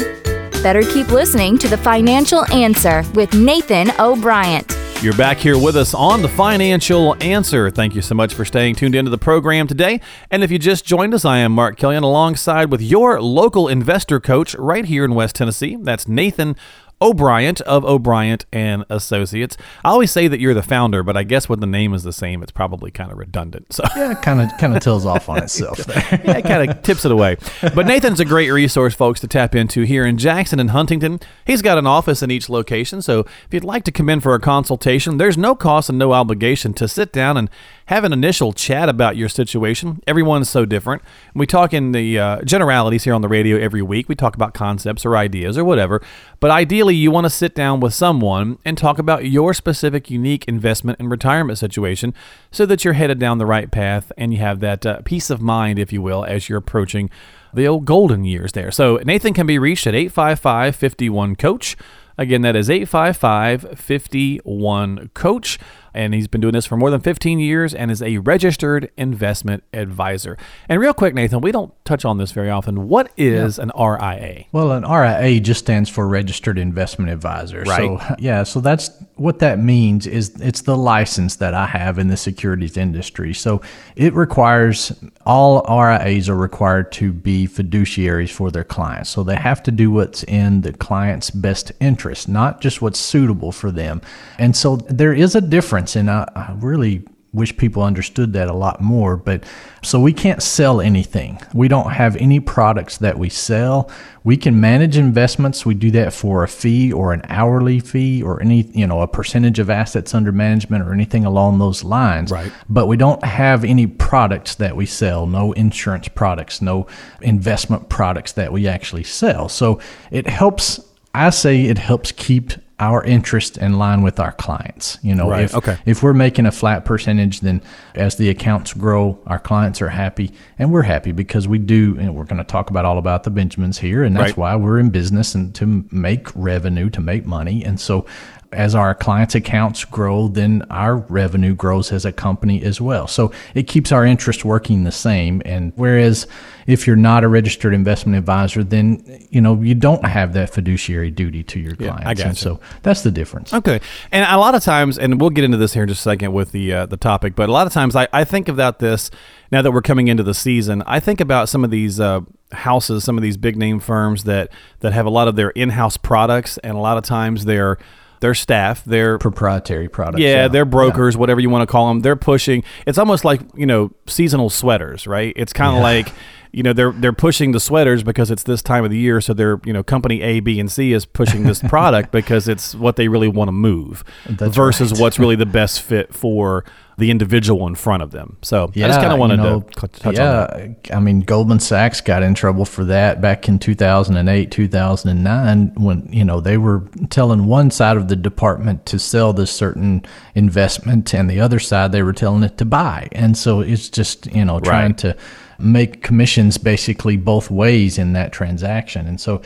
Better 0.64 0.82
keep 0.82 1.10
listening 1.10 1.58
to 1.58 1.68
The 1.68 1.78
Financial 1.78 2.46
Answer 2.54 3.04
with 3.14 3.34
Nathan 3.34 3.92
O'Brien. 4.00 4.64
You're 5.02 5.16
back 5.16 5.38
here 5.38 5.58
with 5.58 5.76
us 5.76 5.94
on 5.94 6.24
the 6.24 6.28
Financial 6.30 7.16
Answer. 7.22 7.70
Thank 7.70 7.94
you 7.94 8.02
so 8.02 8.16
much 8.16 8.34
for 8.34 8.44
staying 8.44 8.76
tuned 8.76 8.96
into 8.96 9.12
the 9.12 9.18
program 9.20 9.68
today. 9.68 10.02
And 10.32 10.44
if 10.44 10.50
you 10.50 10.58
just 10.58 10.84
joined 10.84 11.14
us, 11.14 11.26
I 11.26 11.40
am 11.40 11.52
Mark 11.52 11.78
Killian 11.78 12.04
alongside 12.04 12.72
with 12.72 12.82
your 12.82 13.22
local 13.22 13.68
investor 13.68 14.20
coach 14.20 14.56
right 14.56 14.86
here 14.86 15.06
in 15.06 15.14
West 15.14 15.36
Tennessee. 15.36 15.78
That's 15.80 16.08
Nathan 16.08 16.56
O'Brien 17.02 17.56
of 17.66 17.86
O'Brien 17.86 18.40
and 18.52 18.86
Associates. 18.90 19.58
I 19.84 19.90
always 19.90 20.12
say 20.12 20.28
that 20.28 20.40
you're 20.40 20.54
the 20.54 20.64
founder, 20.64 21.04
but 21.04 21.18
I 21.18 21.24
guess 21.24 21.50
when 21.50 21.60
the 21.60 21.68
name 21.68 21.94
is 21.94 22.04
the 22.04 22.14
same, 22.14 22.42
it's 22.42 22.52
probably 22.52 22.92
kind 22.92 23.12
of 23.12 23.18
redundant. 23.18 23.74
So 23.74 23.84
yeah, 23.96 24.14
kind 24.16 24.42
of 24.42 24.58
kind 24.58 24.76
of 24.76 24.82
tells 24.82 25.06
off 25.06 25.30
on 25.30 25.38
itself 25.44 25.80
yeah, 25.88 26.38
it 26.38 26.44
kind 26.44 26.70
of 26.70 26.82
tips 26.82 27.06
it 27.06 27.12
away. 27.12 27.38
But 27.62 27.86
Nathan's 27.86 28.20
a 28.20 28.26
great 28.26 28.50
resource, 28.50 28.96
folks, 28.96 29.20
to 29.22 29.28
tap 29.28 29.56
into 29.56 29.84
here 29.84 30.06
in 30.06 30.18
Jackson 30.18 30.60
and 30.60 30.72
Huntingdon. 30.72 31.20
He's 31.46 31.62
got 31.62 31.78
an 31.78 31.88
office 31.88 32.24
in 32.24 32.32
each 32.32 32.50
location, 32.50 33.02
so 33.02 33.20
if 33.20 33.48
you'd 33.52 33.64
like 33.64 33.84
to 33.86 33.92
come 33.92 34.10
in 34.10 34.20
for 34.20 34.34
a 34.34 34.40
consultation, 34.40 35.18
there's 35.18 35.38
no 35.38 35.56
cost 35.56 35.90
and 35.90 36.00
no 36.00 36.14
obligation 36.14 36.74
to 36.76 36.88
sit 36.88 37.12
down 37.12 37.38
and 37.38 37.50
have 37.88 38.04
an 38.04 38.12
initial 38.12 38.52
chat 38.52 38.90
about 38.90 39.16
your 39.16 39.30
situation. 39.30 40.02
Everyone's 40.08 40.50
so 40.50 40.66
different. 40.66 41.04
We 41.36 41.46
talk 41.46 41.74
in 41.74 41.92
the 41.92 42.18
uh, 42.18 42.42
generalities 42.42 43.04
here 43.04 43.14
on 43.14 43.22
the 43.22 43.28
radio 43.28 43.58
every 43.58 43.82
week. 43.82 44.10
We 44.10 44.16
talk 44.16 44.36
about 44.36 44.54
concepts 44.56 45.06
or 45.06 45.16
ideas 45.16 45.58
or 45.58 45.64
whatever. 45.64 46.02
But 46.40 46.50
ideally, 46.50 46.96
you 46.96 47.12
want 47.12 47.26
to 47.26 47.30
sit 47.30 47.54
down 47.54 47.80
with 47.80 47.94
someone 47.94 48.58
and 48.66 48.78
talk 48.78 48.98
about 48.98 49.26
your 49.26 49.54
specific, 49.54 50.10
unique 50.10 50.46
investment 50.48 51.00
and 51.00 51.12
retirement 51.12 51.60
situation 51.60 52.14
so 52.50 52.66
that 52.66 52.84
you're 52.84 52.94
headed 52.94 53.20
down 53.20 53.38
the 53.38 53.46
right 53.46 53.70
path 53.70 54.12
and 54.18 54.34
you 54.34 54.40
have 54.40 54.62
that 54.62 54.86
uh, 54.86 55.02
peace 55.06 55.30
of 55.30 55.40
mind, 55.40 55.78
if 55.78 55.94
you 55.94 56.02
will, 56.02 56.26
as 56.26 56.50
you're 56.50 56.58
approaching 56.58 57.12
the 57.54 57.68
old 57.68 57.86
golden 57.86 58.26
years 58.26 58.52
there. 58.54 58.72
So 58.72 58.98
Nathan 59.06 59.34
can 59.34 59.46
be 59.46 59.60
reached 59.60 59.86
at 59.86 59.94
855 59.94 60.76
51 60.76 61.36
Coach. 61.36 61.78
Again, 62.18 62.42
that 62.42 62.56
is 62.56 62.70
855 62.70 63.78
51 63.80 65.10
Coach 65.14 65.60
and 65.96 66.14
he's 66.14 66.28
been 66.28 66.42
doing 66.42 66.54
this 66.54 66.66
for 66.66 66.76
more 66.78 66.92
than 66.92 67.00
15 67.00 67.40
years 67.40 67.74
and 67.74 67.90
is 67.90 68.02
a 68.02 68.18
registered 68.20 68.92
investment 68.98 69.64
advisor. 69.74 70.38
And 70.68 70.80
real 70.80 70.94
quick, 70.94 71.16
Nathan, 71.16 71.42
we 71.42 71.52
don't 71.52 71.74
touch 71.86 72.04
on 72.04 72.18
this 72.18 72.34
very 72.34 72.50
often. 72.50 72.90
What 72.90 73.12
is 73.18 73.58
yeah. 73.58 73.64
an 73.64 73.72
RIA? 73.76 74.46
Well, 74.52 74.72
an 74.74 74.84
RIA 74.84 75.40
just 75.40 75.62
stands 75.62 75.90
for 75.90 76.08
registered 76.08 76.60
investment 76.60 77.12
advisor. 77.12 77.62
Right. 77.62 78.00
So, 78.00 78.16
yeah, 78.20 78.44
so 78.44 78.60
that's 78.60 78.92
what 79.18 79.40
that 79.40 79.60
means 79.60 80.08
is 80.08 80.30
it's 80.42 80.62
the 80.62 80.76
license 80.76 81.38
that 81.38 81.54
I 81.54 81.66
have 81.68 81.98
in 82.00 82.10
the 82.10 82.18
securities 82.18 82.76
industry. 82.76 83.34
So 83.34 83.62
it 83.96 84.14
requires 84.14 84.92
all 85.26 85.62
RIAs 85.62 86.28
are 86.28 86.36
required 86.36 86.92
to 86.94 87.14
be 87.14 87.48
fiduciaries 87.48 88.30
for 88.30 88.52
their 88.52 88.66
clients. 88.66 89.10
So 89.10 89.24
they 89.24 89.38
have 89.38 89.64
to 89.64 89.72
do 89.72 89.90
what's 89.90 90.24
in 90.24 90.62
the 90.62 90.74
client's 90.74 91.32
best 91.32 91.72
interest, 91.80 92.28
not 92.28 92.60
just 92.60 92.82
what's 92.82 93.00
suitable 93.00 93.54
for 93.54 93.72
them. 93.72 94.02
And 94.38 94.56
so 94.56 94.76
there 94.76 95.14
is 95.14 95.34
a 95.36 95.42
difference. 95.42 95.96
And 95.96 96.10
I, 96.10 96.30
I 96.36 96.54
really 96.60 97.06
wish 97.36 97.56
people 97.58 97.84
understood 97.84 98.34
that 98.34 98.48
a 98.48 98.54
lot 98.54 98.82
more. 98.82 99.18
But 99.18 99.44
so 99.84 100.00
we 100.00 100.14
can't 100.14 100.42
sell 100.42 100.82
anything. 100.82 101.40
We 101.54 101.68
don't 101.68 101.92
have 101.92 102.16
any 102.18 102.40
products 102.40 102.98
that 102.98 103.20
we 103.20 103.30
sell. 103.30 103.92
We 104.24 104.38
can 104.38 104.60
manage 104.60 104.98
investments. 104.98 105.66
We 105.66 105.76
do 105.76 105.92
that 105.92 106.14
for 106.14 106.44
a 106.44 106.48
fee 106.48 106.92
or 106.92 107.14
an 107.14 107.22
hourly 107.30 107.80
fee 107.80 108.24
or 108.24 108.42
any, 108.42 108.64
you 108.74 108.88
know, 108.88 109.02
a 109.02 109.08
percentage 109.08 109.60
of 109.60 109.70
assets 109.70 110.16
under 110.16 110.32
management 110.32 110.84
or 110.88 110.94
anything 110.94 111.26
along 111.26 111.60
those 111.60 111.84
lines. 111.84 112.32
Right. 112.32 112.52
But 112.68 112.88
we 112.88 112.98
don't 112.98 113.24
have 113.24 113.64
any 113.64 113.86
products 113.86 114.56
that 114.56 114.76
we 114.76 114.86
sell, 114.86 115.28
no 115.28 115.52
insurance 115.54 116.08
products, 116.08 116.62
no 116.62 116.88
investment 117.22 117.90
products 117.90 118.32
that 118.32 118.52
we 118.52 118.68
actually 118.68 119.04
sell. 119.04 119.50
So 119.50 119.80
it 120.10 120.28
helps 120.28 120.80
I 121.16 121.30
say 121.30 121.64
it 121.64 121.78
helps 121.78 122.12
keep 122.12 122.52
our 122.80 123.04
interest 123.04 123.58
in 123.58 123.78
line 123.78 124.02
with 124.02 124.20
our 124.20 124.34
clients. 124.34 124.98
You 125.02 125.16
know, 125.16 125.30
right. 125.30 125.44
if 125.44 125.56
okay. 125.56 125.78
if 125.86 126.04
we're 126.04 126.14
making 126.14 126.46
a 126.46 126.52
flat 126.52 126.84
percentage, 126.84 127.40
then 127.40 127.62
as 127.96 128.18
the 128.18 128.30
accounts 128.30 128.74
grow, 128.74 129.20
our 129.28 129.40
clients 129.40 129.82
are 129.82 129.90
happy, 129.90 130.32
and 130.60 130.72
we're 130.72 130.82
happy 130.82 131.12
because 131.12 131.48
we 131.48 131.58
do. 131.58 131.98
And 131.98 132.16
we're 132.16 132.26
going 132.26 132.38
to 132.38 132.44
talk 132.44 132.70
about 132.70 132.86
all 132.86 132.98
about 132.98 133.24
the 133.24 133.30
Benjamins 133.30 133.80
here, 133.80 134.04
and 134.04 134.16
that's 134.16 134.32
right. 134.32 134.38
why 134.38 134.56
we're 134.56 134.80
in 134.80 134.90
business 134.90 135.36
and 135.36 135.56
to 135.56 135.86
make 135.92 136.36
revenue, 136.36 136.90
to 136.90 137.02
make 137.02 137.26
money, 137.26 137.64
and 137.64 137.80
so 137.80 138.06
as 138.52 138.76
our 138.76 138.96
clients' 138.96 139.36
accounts 139.36 139.86
grow, 139.86 140.28
then 140.28 140.64
our 140.70 140.98
revenue 140.98 141.54
grows 141.56 141.92
as 141.92 142.06
a 142.06 142.12
company 142.12 142.64
as 142.64 142.80
well. 142.80 143.08
So 143.08 143.32
it 143.54 143.64
keeps 143.64 143.92
our 143.92 144.06
interest 144.06 144.46
working 144.46 144.84
the 144.84 144.92
same. 144.92 145.42
And 145.46 145.74
whereas 145.76 146.28
if 146.68 146.88
you're 146.88 146.96
not 146.96 147.24
a 147.24 147.28
registered 147.28 147.74
investment 147.74 148.18
advisor, 148.18 148.64
then 148.64 149.28
you 149.30 149.42
know 149.42 149.62
you 149.62 149.76
don't 149.76 150.06
have 150.06 150.34
that 150.34 150.50
fiduciary 150.50 151.12
duty 151.12 151.44
to 151.44 151.60
your 151.60 151.76
clients. 151.76 152.04
Yeah, 152.04 152.10
I 152.10 152.14
got 152.14 152.26
and 152.28 152.38
so 152.38 152.60
that's 152.82 153.02
the 153.02 153.12
difference. 153.12 153.54
Okay, 153.54 153.80
and 154.12 154.26
a 154.30 154.38
lot 154.38 154.56
of 154.56 154.64
times, 154.64 154.98
and 154.98 155.20
we'll 155.20 155.30
get 155.30 155.44
into 155.44 155.58
this 155.58 155.74
here 155.74 155.84
in 155.84 155.90
just 155.90 156.02
a 156.02 156.04
second 156.04 156.34
with 156.34 156.52
the 156.52 156.74
uh, 156.74 156.86
the 156.86 156.98
topic, 156.98 157.36
but 157.36 157.50
a 157.50 157.52
lot 157.52 157.68
of 157.68 157.74
times 157.74 157.96
I, 157.96 158.08
I 158.12 158.24
think 158.24 158.48
about 158.48 158.80
this 158.80 159.12
now 159.52 159.62
that 159.62 159.72
we're 159.72 159.82
coming 159.82 160.08
into 160.08 160.24
the 160.24 160.34
season. 160.34 160.82
I 160.86 161.00
think 161.00 161.22
about 161.22 161.50
some 161.50 161.64
of 161.64 161.72
these. 161.72 162.00
Uh, 162.00 162.22
houses 162.52 163.04
some 163.04 163.18
of 163.18 163.24
these 163.24 163.38
big 163.38 163.58
name 163.58 163.80
firms 163.80 164.24
that 164.24 164.50
that 164.80 164.94
have 164.94 165.06
a 165.06 165.10
lot 165.10 165.28
of 165.28 165.36
their 165.36 165.50
in-house 165.50 165.98
products 165.98 166.58
and 166.60 166.78
a 166.78 166.80
lot 166.80 166.96
of 166.96 167.04
times 167.04 167.46
they're 167.46 167.78
their 168.20 168.34
staff, 168.34 168.84
their 168.86 169.18
proprietary 169.18 169.88
products. 169.88 170.22
Yeah, 170.22 170.44
yeah. 170.44 170.48
their 170.48 170.66
brokers, 170.66 171.16
yeah. 171.16 171.20
whatever 171.20 171.40
you 171.40 171.50
want 171.50 171.68
to 171.68 171.72
call 171.72 171.88
them. 171.88 172.02
They're 172.02 172.16
pushing. 172.16 172.64
It's 172.86 172.98
almost 172.98 173.26
like 173.26 173.42
you 173.56 173.66
know 173.66 173.92
seasonal 174.08 174.50
sweaters, 174.50 175.08
right? 175.08 175.34
It's 175.36 175.54
kind 175.54 175.72
of 175.72 175.78
yeah. 175.78 175.84
like 175.84 176.14
you 176.52 176.64
know 176.64 176.74
they're 176.74 176.92
they're 176.94 177.14
pushing 177.14 177.52
the 177.52 177.60
sweaters 177.60 178.02
because 178.02 178.32
it's 178.32 178.44
this 178.44 178.62
time 178.62 178.84
of 178.86 178.92
the 178.92 178.98
year. 178.98 179.20
So 179.22 179.34
they're 179.34 179.60
you 179.66 179.74
know 179.74 179.84
company 179.84 180.22
A, 180.22 180.40
B, 180.40 180.60
and 180.60 180.72
C 180.72 180.94
is 180.94 181.06
pushing 181.06 181.44
this 181.44 181.62
product 181.62 182.12
because 182.14 182.48
it's 182.48 182.74
what 182.74 182.96
they 182.96 183.08
really 183.08 183.28
want 183.28 183.50
to 183.50 183.54
move 183.54 184.04
That's 184.30 184.56
versus 184.56 184.92
right. 184.94 185.02
what's 185.02 185.20
really 185.20 185.36
the 185.36 185.46
best 185.46 185.82
fit 185.82 186.14
for 186.14 186.64
the 186.98 187.12
individual 187.12 187.68
in 187.68 187.76
front 187.76 188.04
of 188.04 188.12
them. 188.12 188.38
So 188.42 188.72
yeah, 188.74 188.86
I 188.86 188.90
just 188.90 189.02
kind 189.02 189.12
of 189.12 189.20
wanted 189.20 189.38
know, 189.38 189.62
to 189.62 189.88
touch 189.88 190.16
yeah, 190.16 190.48
on 190.52 190.58
that. 190.58 190.96
I 190.96 191.00
mean, 191.00 191.22
Goldman 191.22 191.60
Sachs 191.60 192.00
got 192.00 192.24
in 192.24 192.34
trouble 192.34 192.64
for 192.64 192.86
that 192.86 193.20
back 193.20 193.50
in 193.50 193.60
2008, 193.60 194.52
2009, 194.52 195.74
when, 195.76 196.08
you 196.12 196.24
know, 196.24 196.40
they 196.40 196.58
were 196.58 196.88
telling 197.10 197.46
one 197.46 197.70
side 197.70 197.98
of 197.98 198.08
the 198.08 198.16
department 198.16 198.86
to 198.88 199.00
sell 199.00 199.34
this 199.34 199.52
certain 199.52 200.06
investment 200.36 201.14
and 201.14 201.30
the 201.30 201.42
other 201.42 201.60
side 201.60 201.92
they 201.92 202.04
were 202.04 202.14
telling 202.14 202.44
it 202.44 202.58
to 202.60 202.66
buy. 202.66 203.10
And 203.12 203.38
so 203.38 203.60
it's 203.60 203.90
just, 203.90 204.28
you 204.28 204.46
know, 204.46 204.60
trying 204.62 204.92
right. 204.92 204.98
to 205.00 205.18
make 205.60 206.02
commissions 206.02 206.58
basically 206.58 207.18
both 207.18 207.52
ways 207.52 207.98
in 207.98 208.14
that 208.14 208.32
transaction. 208.32 209.08
And 209.08 209.20
so, 209.20 209.42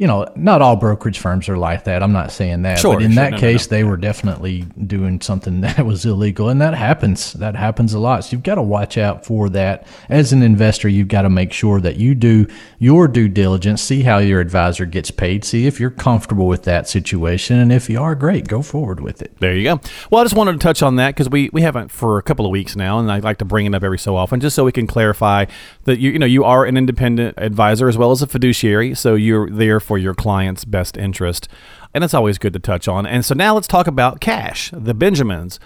you 0.00 0.06
know, 0.06 0.26
not 0.34 0.62
all 0.62 0.76
brokerage 0.76 1.18
firms 1.18 1.46
are 1.50 1.58
like 1.58 1.84
that. 1.84 2.02
I'm 2.02 2.12
not 2.12 2.32
saying 2.32 2.62
that. 2.62 2.78
Sure, 2.78 2.94
but 2.94 3.02
in 3.02 3.12
sure, 3.12 3.22
that 3.22 3.32
no, 3.32 3.38
case, 3.38 3.70
no, 3.70 3.76
no. 3.76 3.78
they 3.78 3.84
were 3.84 3.98
definitely 3.98 4.62
doing 4.86 5.20
something 5.20 5.60
that 5.60 5.84
was 5.84 6.06
illegal. 6.06 6.48
And 6.48 6.58
that 6.62 6.72
happens. 6.72 7.34
That 7.34 7.54
happens 7.54 7.92
a 7.92 7.98
lot. 7.98 8.24
So 8.24 8.30
you've 8.32 8.42
got 8.42 8.54
to 8.54 8.62
watch 8.62 8.96
out 8.96 9.26
for 9.26 9.50
that. 9.50 9.86
As 10.08 10.32
an 10.32 10.42
investor, 10.42 10.88
you've 10.88 11.08
got 11.08 11.22
to 11.22 11.28
make 11.28 11.52
sure 11.52 11.82
that 11.82 11.96
you 11.96 12.14
do 12.14 12.46
your 12.78 13.08
due 13.08 13.28
diligence, 13.28 13.82
see 13.82 14.00
how 14.00 14.16
your 14.16 14.40
advisor 14.40 14.86
gets 14.86 15.10
paid, 15.10 15.44
see 15.44 15.66
if 15.66 15.78
you're 15.78 15.90
comfortable 15.90 16.46
with 16.46 16.62
that 16.62 16.88
situation. 16.88 17.58
And 17.58 17.70
if 17.70 17.90
you 17.90 18.00
are, 18.00 18.14
great, 18.14 18.48
go 18.48 18.62
forward 18.62 19.00
with 19.00 19.20
it. 19.20 19.36
There 19.38 19.54
you 19.54 19.64
go. 19.64 19.80
Well, 20.10 20.22
I 20.22 20.24
just 20.24 20.34
wanted 20.34 20.52
to 20.52 20.58
touch 20.60 20.82
on 20.82 20.96
that 20.96 21.10
because 21.10 21.28
we, 21.28 21.50
we 21.52 21.60
haven't 21.60 21.90
for 21.90 22.16
a 22.16 22.22
couple 22.22 22.46
of 22.46 22.50
weeks 22.50 22.74
now. 22.74 22.98
And 22.98 23.12
I 23.12 23.18
like 23.18 23.36
to 23.36 23.44
bring 23.44 23.66
it 23.66 23.74
up 23.74 23.84
every 23.84 23.98
so 23.98 24.16
often 24.16 24.40
just 24.40 24.56
so 24.56 24.64
we 24.64 24.72
can 24.72 24.86
clarify 24.86 25.44
that 25.84 25.98
you, 25.98 26.12
you 26.12 26.18
know, 26.18 26.24
you 26.24 26.42
are 26.42 26.64
an 26.64 26.78
independent 26.78 27.34
advisor 27.36 27.86
as 27.86 27.98
well 27.98 28.12
as 28.12 28.22
a 28.22 28.26
fiduciary. 28.26 28.94
So 28.94 29.14
you're 29.14 29.50
there 29.50 29.78
for 29.90 29.98
your 29.98 30.14
client's 30.14 30.64
best 30.64 30.96
interest. 30.96 31.48
And 31.92 32.04
it's 32.04 32.14
always 32.14 32.38
good 32.38 32.52
to 32.52 32.60
touch 32.60 32.86
on. 32.86 33.06
And 33.06 33.24
so 33.24 33.34
now 33.34 33.54
let's 33.54 33.66
talk 33.66 33.88
about 33.88 34.20
cash, 34.20 34.70
the 34.72 34.94
Benjamins. 34.94 35.58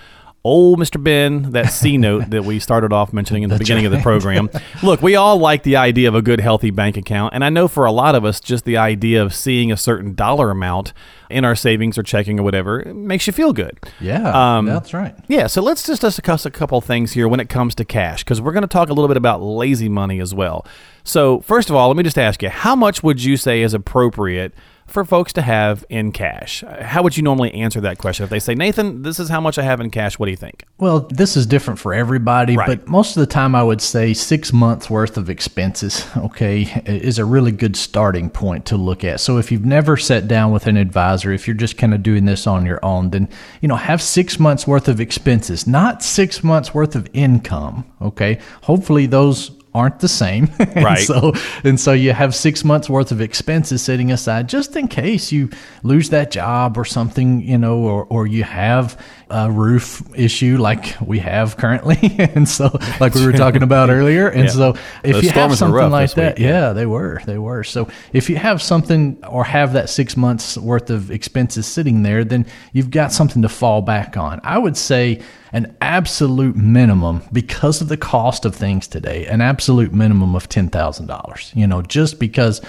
Old 0.44 0.78
Mr. 0.78 1.02
Ben, 1.02 1.52
that 1.52 1.72
C 1.72 1.96
note 1.98 2.28
that 2.28 2.44
we 2.44 2.58
started 2.58 2.92
off 2.92 3.14
mentioning 3.14 3.44
in 3.44 3.50
the 3.50 3.56
beginning 3.56 3.84
right. 3.84 3.92
of 3.92 3.98
the 3.98 4.02
program. 4.02 4.50
Look, 4.82 5.00
we 5.00 5.16
all 5.16 5.38
like 5.38 5.62
the 5.62 5.76
idea 5.76 6.06
of 6.06 6.14
a 6.14 6.20
good, 6.20 6.38
healthy 6.38 6.70
bank 6.70 6.98
account. 6.98 7.32
And 7.32 7.42
I 7.42 7.48
know 7.48 7.66
for 7.66 7.86
a 7.86 7.92
lot 7.92 8.14
of 8.14 8.26
us, 8.26 8.40
just 8.40 8.66
the 8.66 8.76
idea 8.76 9.22
of 9.22 9.34
seeing 9.34 9.72
a 9.72 9.76
certain 9.76 10.14
dollar 10.14 10.50
amount 10.50 10.92
in 11.30 11.46
our 11.46 11.56
savings 11.56 11.96
or 11.96 12.02
checking 12.02 12.38
or 12.38 12.42
whatever 12.42 12.84
makes 12.92 13.26
you 13.26 13.32
feel 13.32 13.54
good. 13.54 13.78
Yeah, 14.00 14.56
um, 14.56 14.66
that's 14.66 14.92
right. 14.92 15.14
Yeah, 15.28 15.46
so 15.46 15.62
let's 15.62 15.86
just 15.86 16.02
discuss 16.02 16.44
a 16.44 16.50
couple 16.50 16.80
things 16.82 17.12
here 17.12 17.26
when 17.26 17.40
it 17.40 17.48
comes 17.48 17.74
to 17.76 17.84
cash, 17.84 18.22
because 18.22 18.42
we're 18.42 18.52
going 18.52 18.62
to 18.62 18.68
talk 18.68 18.90
a 18.90 18.92
little 18.92 19.08
bit 19.08 19.16
about 19.16 19.40
lazy 19.40 19.88
money 19.88 20.20
as 20.20 20.34
well. 20.34 20.66
So, 21.04 21.40
first 21.40 21.70
of 21.70 21.76
all, 21.76 21.88
let 21.88 21.96
me 21.96 22.02
just 22.02 22.18
ask 22.18 22.42
you 22.42 22.50
how 22.50 22.76
much 22.76 23.02
would 23.02 23.22
you 23.22 23.38
say 23.38 23.62
is 23.62 23.72
appropriate? 23.72 24.54
For 24.86 25.04
folks 25.04 25.32
to 25.34 25.42
have 25.42 25.84
in 25.88 26.12
cash? 26.12 26.62
How 26.80 27.02
would 27.02 27.16
you 27.16 27.22
normally 27.22 27.52
answer 27.54 27.80
that 27.80 27.98
question 27.98 28.24
if 28.24 28.30
they 28.30 28.38
say, 28.38 28.54
Nathan, 28.54 29.02
this 29.02 29.18
is 29.18 29.28
how 29.28 29.40
much 29.40 29.58
I 29.58 29.62
have 29.62 29.80
in 29.80 29.90
cash? 29.90 30.18
What 30.18 30.26
do 30.26 30.30
you 30.30 30.36
think? 30.36 30.64
Well, 30.78 31.00
this 31.10 31.36
is 31.36 31.46
different 31.46 31.80
for 31.80 31.94
everybody, 31.94 32.56
right. 32.56 32.66
but 32.66 32.86
most 32.86 33.16
of 33.16 33.20
the 33.20 33.26
time 33.26 33.54
I 33.54 33.62
would 33.62 33.80
say 33.80 34.12
six 34.14 34.52
months 34.52 34.90
worth 34.90 35.16
of 35.16 35.30
expenses, 35.30 36.06
okay, 36.16 36.82
is 36.86 37.18
a 37.18 37.24
really 37.24 37.52
good 37.52 37.76
starting 37.76 38.30
point 38.30 38.66
to 38.66 38.76
look 38.76 39.04
at. 39.04 39.20
So 39.20 39.38
if 39.38 39.50
you've 39.50 39.64
never 39.64 39.96
sat 39.96 40.28
down 40.28 40.52
with 40.52 40.66
an 40.66 40.76
advisor, 40.76 41.32
if 41.32 41.46
you're 41.46 41.54
just 41.54 41.78
kind 41.78 41.94
of 41.94 42.02
doing 42.02 42.24
this 42.24 42.46
on 42.46 42.66
your 42.66 42.84
own, 42.84 43.10
then, 43.10 43.28
you 43.60 43.68
know, 43.68 43.76
have 43.76 44.02
six 44.02 44.38
months 44.38 44.66
worth 44.66 44.88
of 44.88 45.00
expenses, 45.00 45.66
not 45.66 46.02
six 46.02 46.44
months 46.44 46.74
worth 46.74 46.94
of 46.94 47.08
income, 47.12 47.84
okay? 48.02 48.38
Hopefully 48.62 49.06
those 49.06 49.53
aren't 49.74 49.98
the 50.00 50.08
same. 50.08 50.50
and 50.58 50.84
Right. 50.84 50.98
So 50.98 51.32
and 51.64 51.78
so 51.78 51.92
you 51.92 52.12
have 52.12 52.34
six 52.34 52.64
months 52.64 52.88
worth 52.88 53.12
of 53.12 53.20
expenses 53.20 53.82
sitting 53.82 54.12
aside 54.12 54.48
just 54.48 54.76
in 54.76 54.88
case 54.88 55.32
you 55.32 55.50
lose 55.82 56.10
that 56.10 56.30
job 56.30 56.78
or 56.78 56.84
something, 56.84 57.40
you 57.40 57.58
know, 57.58 57.78
or 57.78 58.04
or 58.04 58.26
you 58.26 58.44
have 58.44 59.00
a 59.30 59.50
roof 59.50 60.02
issue 60.14 60.58
like 60.58 60.96
we 61.00 61.18
have 61.18 61.56
currently, 61.56 61.98
and 62.18 62.48
so 62.48 62.78
like 63.00 63.14
we 63.14 63.24
were 63.24 63.32
talking 63.32 63.62
about 63.70 63.90
earlier. 63.90 64.28
And 64.28 64.44
Yeah. 64.44 64.50
so 64.50 64.68
if 65.02 65.14
Those 65.14 65.24
you 65.24 65.30
have 65.30 65.56
something 65.56 65.90
like 65.90 66.10
this 66.10 66.16
week, 66.16 66.36
that, 66.36 66.38
yeah, 66.38 66.72
they 66.72 66.86
were, 66.86 67.20
they 67.26 67.38
were. 67.38 67.64
So 67.64 67.88
if 68.12 68.28
you 68.30 68.36
have 68.36 68.60
something 68.62 69.22
or 69.28 69.44
have 69.44 69.72
that 69.72 69.88
six 69.90 70.16
months 70.16 70.56
worth 70.58 70.90
of 70.90 71.10
expenses 71.10 71.66
sitting 71.66 72.02
there, 72.02 72.24
then 72.24 72.46
you've 72.72 72.90
got 72.90 73.12
something 73.12 73.42
to 73.42 73.48
fall 73.48 73.82
back 73.82 74.16
on. 74.16 74.40
I 74.44 74.58
would 74.58 74.76
say 74.76 75.22
an 75.52 75.74
absolute 75.80 76.56
minimum 76.56 77.22
because 77.32 77.80
of 77.80 77.88
the 77.88 77.96
cost 77.96 78.44
of 78.44 78.54
things 78.54 78.86
today, 78.88 79.26
an 79.26 79.40
absolute 79.40 79.92
minimum 79.92 80.34
of 80.34 80.48
ten 80.48 80.68
thousand 80.68 81.06
dollars. 81.06 81.50
You 81.54 81.66
know, 81.66 81.82
just 81.82 82.18
because. 82.18 82.60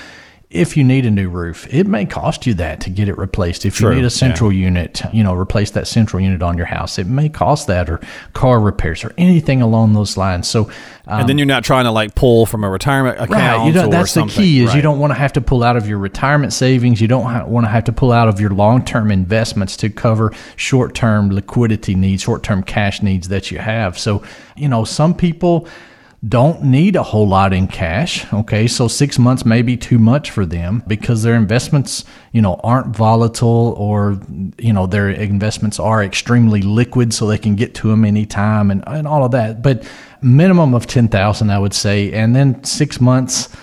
If 0.50 0.78
you 0.78 0.84
need 0.84 1.06
a 1.06 1.12
new 1.12 1.28
roof, 1.28 1.68
it 1.74 1.88
may 1.88 2.06
cost 2.06 2.46
you 2.46 2.54
that 2.56 2.80
to 2.82 2.90
get 2.90 3.10
it 3.10 3.18
replaced. 3.18 3.66
If 3.66 3.76
True, 3.76 3.90
you 3.90 3.96
need 3.96 4.06
a 4.06 4.10
central 4.10 4.54
unit, 4.54 5.02
you 5.12 5.24
know, 5.24 5.34
replace 5.34 5.72
that 5.72 5.88
central 5.88 6.22
unit 6.22 6.42
on 6.42 6.56
your 6.56 6.68
house, 6.68 7.00
it 7.00 7.08
may 7.08 7.30
cost 7.30 7.68
that, 7.68 7.90
or 7.90 8.00
car 8.34 8.60
repairs, 8.60 9.04
or 9.04 9.12
anything 9.18 9.62
along 9.62 9.94
those 9.94 10.18
lines. 10.18 10.48
So, 10.48 10.70
um, 11.08 11.22
and 11.22 11.30
then 11.30 11.38
you're 11.38 11.48
not 11.48 11.64
trying 11.64 11.86
to 11.86 11.92
like 11.92 12.16
pull 12.16 12.46
from 12.46 12.64
a 12.64 12.70
retirement 12.70 13.18
account. 13.18 13.32
Right. 13.32 13.74
You 13.74 13.82
or 13.82 13.90
that's 13.90 14.14
the 14.14 14.26
key 14.28 14.62
is 14.62 14.74
you 14.76 14.82
don't 14.82 15.00
want 15.00 15.12
to 15.12 15.16
have 15.16 15.34
to 15.34 15.42
pull 15.42 15.64
out 15.64 15.78
of 15.78 15.88
your 15.88 15.98
retirement 15.98 16.54
savings. 16.54 17.02
You 17.02 17.08
don't 17.08 17.26
ha- 17.26 17.46
want 17.46 17.66
to 17.66 17.70
have 17.70 17.84
to 17.86 17.92
pull 17.92 18.12
out 18.12 18.28
of 18.28 18.40
your 18.40 18.52
long-term 18.52 19.12
investments 19.12 19.76
to 19.78 19.90
cover 19.90 20.32
short-term 20.56 21.32
liquidity 21.32 21.96
needs, 21.96 22.22
short-term 22.22 22.64
cash 22.64 23.02
needs 23.02 23.30
that 23.30 23.52
you 23.52 23.58
have. 23.58 23.98
So, 23.98 24.24
you 24.56 24.70
know, 24.70 24.84
some 24.84 25.14
people 25.16 25.68
don't 26.28 26.64
need 26.64 26.96
a 26.96 27.04
whole 27.04 27.28
lot 27.28 27.54
in 27.54 27.68
cash. 27.68 28.32
Okay. 28.34 28.68
So 28.68 28.88
six 28.88 29.20
months 29.20 29.46
may 29.46 29.62
be 29.62 29.78
too 29.78 30.00
much 30.00 30.32
for 30.32 30.46
them 30.46 30.84
because 30.88 31.24
their 31.24 31.36
investments, 31.36 32.04
you 32.32 32.42
know, 32.42 32.60
aren't 32.64 32.96
volatile 32.96 33.76
or, 33.78 34.20
you 34.58 34.74
know, 34.74 34.88
their 34.88 35.10
investments 35.10 35.80
are 35.80 36.04
extremely 36.04 36.62
liquid 36.62 37.14
so 37.14 37.28
they 37.28 37.38
can 37.38 37.56
get 37.56 37.76
to 37.76 37.90
them 37.90 38.06
anytime 38.06 38.72
and, 38.72 38.84
and 38.88 39.08
all 39.08 39.24
of 39.24 39.32
that. 39.32 39.62
But 39.62 39.88
minimum 40.22 40.74
of 40.74 40.88
10,000, 40.88 41.50
I 41.50 41.60
would 41.60 41.74
say. 41.74 42.12
And 42.12 42.36
then 42.36 42.64
six 42.64 43.00
months 43.00 43.56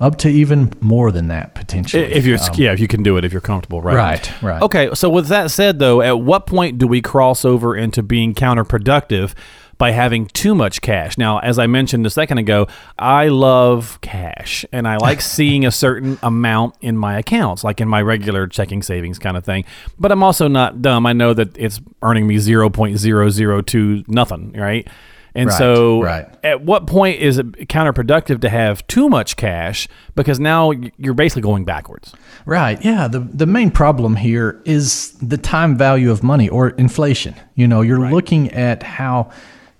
up 0.00 0.16
to 0.16 0.28
even 0.28 0.72
more 0.80 1.12
than 1.12 1.28
that 1.28 1.54
potentially. 1.54 2.04
If 2.04 2.24
you're, 2.24 2.38
yeah, 2.54 2.72
if 2.72 2.80
you 2.80 2.88
can 2.88 3.02
do 3.02 3.16
it, 3.18 3.24
if 3.24 3.32
you're 3.32 3.40
comfortable, 3.40 3.82
right? 3.82 3.92
Um, 3.92 4.00
Right, 4.00 4.42
right. 4.42 4.62
Okay, 4.62 4.94
so 4.94 5.10
with 5.10 5.28
that 5.28 5.50
said, 5.50 5.78
though, 5.78 6.00
at 6.00 6.20
what 6.20 6.46
point 6.46 6.78
do 6.78 6.86
we 6.86 7.02
cross 7.02 7.44
over 7.44 7.76
into 7.76 8.02
being 8.02 8.34
counterproductive 8.34 9.34
by 9.80 9.90
having 9.92 10.26
too 10.26 10.54
much 10.54 10.82
cash? 10.82 11.16
Now, 11.16 11.38
as 11.38 11.58
I 11.58 11.66
mentioned 11.66 12.04
a 12.04 12.10
second 12.10 12.36
ago, 12.36 12.68
I 12.98 13.28
love 13.28 13.98
cash 14.02 14.64
and 14.72 14.86
I 14.86 14.98
like 14.98 15.20
seeing 15.36 15.64
a 15.64 15.70
certain 15.70 16.18
amount 16.22 16.74
in 16.82 16.98
my 16.98 17.18
accounts, 17.18 17.64
like 17.64 17.80
in 17.80 17.88
my 17.88 18.02
regular 18.02 18.46
checking 18.46 18.82
savings 18.82 19.18
kind 19.18 19.38
of 19.38 19.44
thing. 19.44 19.64
But 19.98 20.12
I'm 20.12 20.22
also 20.22 20.48
not 20.48 20.82
dumb. 20.82 21.06
I 21.06 21.14
know 21.14 21.32
that 21.32 21.56
it's 21.56 21.80
earning 22.02 22.26
me 22.26 22.36
0.002 22.36 24.06
nothing, 24.06 24.52
right? 24.52 24.86
And 25.34 25.48
Right, 25.48 25.58
so, 25.58 26.02
right. 26.02 26.26
at 26.42 26.62
what 26.62 26.86
point 26.86 27.20
is 27.20 27.38
it 27.38 27.52
counterproductive 27.68 28.40
to 28.40 28.48
have 28.48 28.84
too 28.88 29.08
much 29.08 29.36
cash 29.36 29.86
because 30.16 30.40
now 30.40 30.72
you're 30.98 31.14
basically 31.14 31.42
going 31.42 31.64
backwards? 31.64 32.12
Right. 32.46 32.84
Yeah. 32.84 33.06
The 33.06 33.20
the 33.20 33.46
main 33.46 33.70
problem 33.70 34.16
here 34.16 34.60
is 34.64 35.12
the 35.22 35.36
time 35.36 35.78
value 35.78 36.10
of 36.10 36.22
money 36.24 36.48
or 36.48 36.70
inflation. 36.70 37.34
You 37.54 37.68
know, 37.68 37.80
you're 37.80 38.10
looking 38.10 38.50
at 38.50 38.82
how 38.82 39.30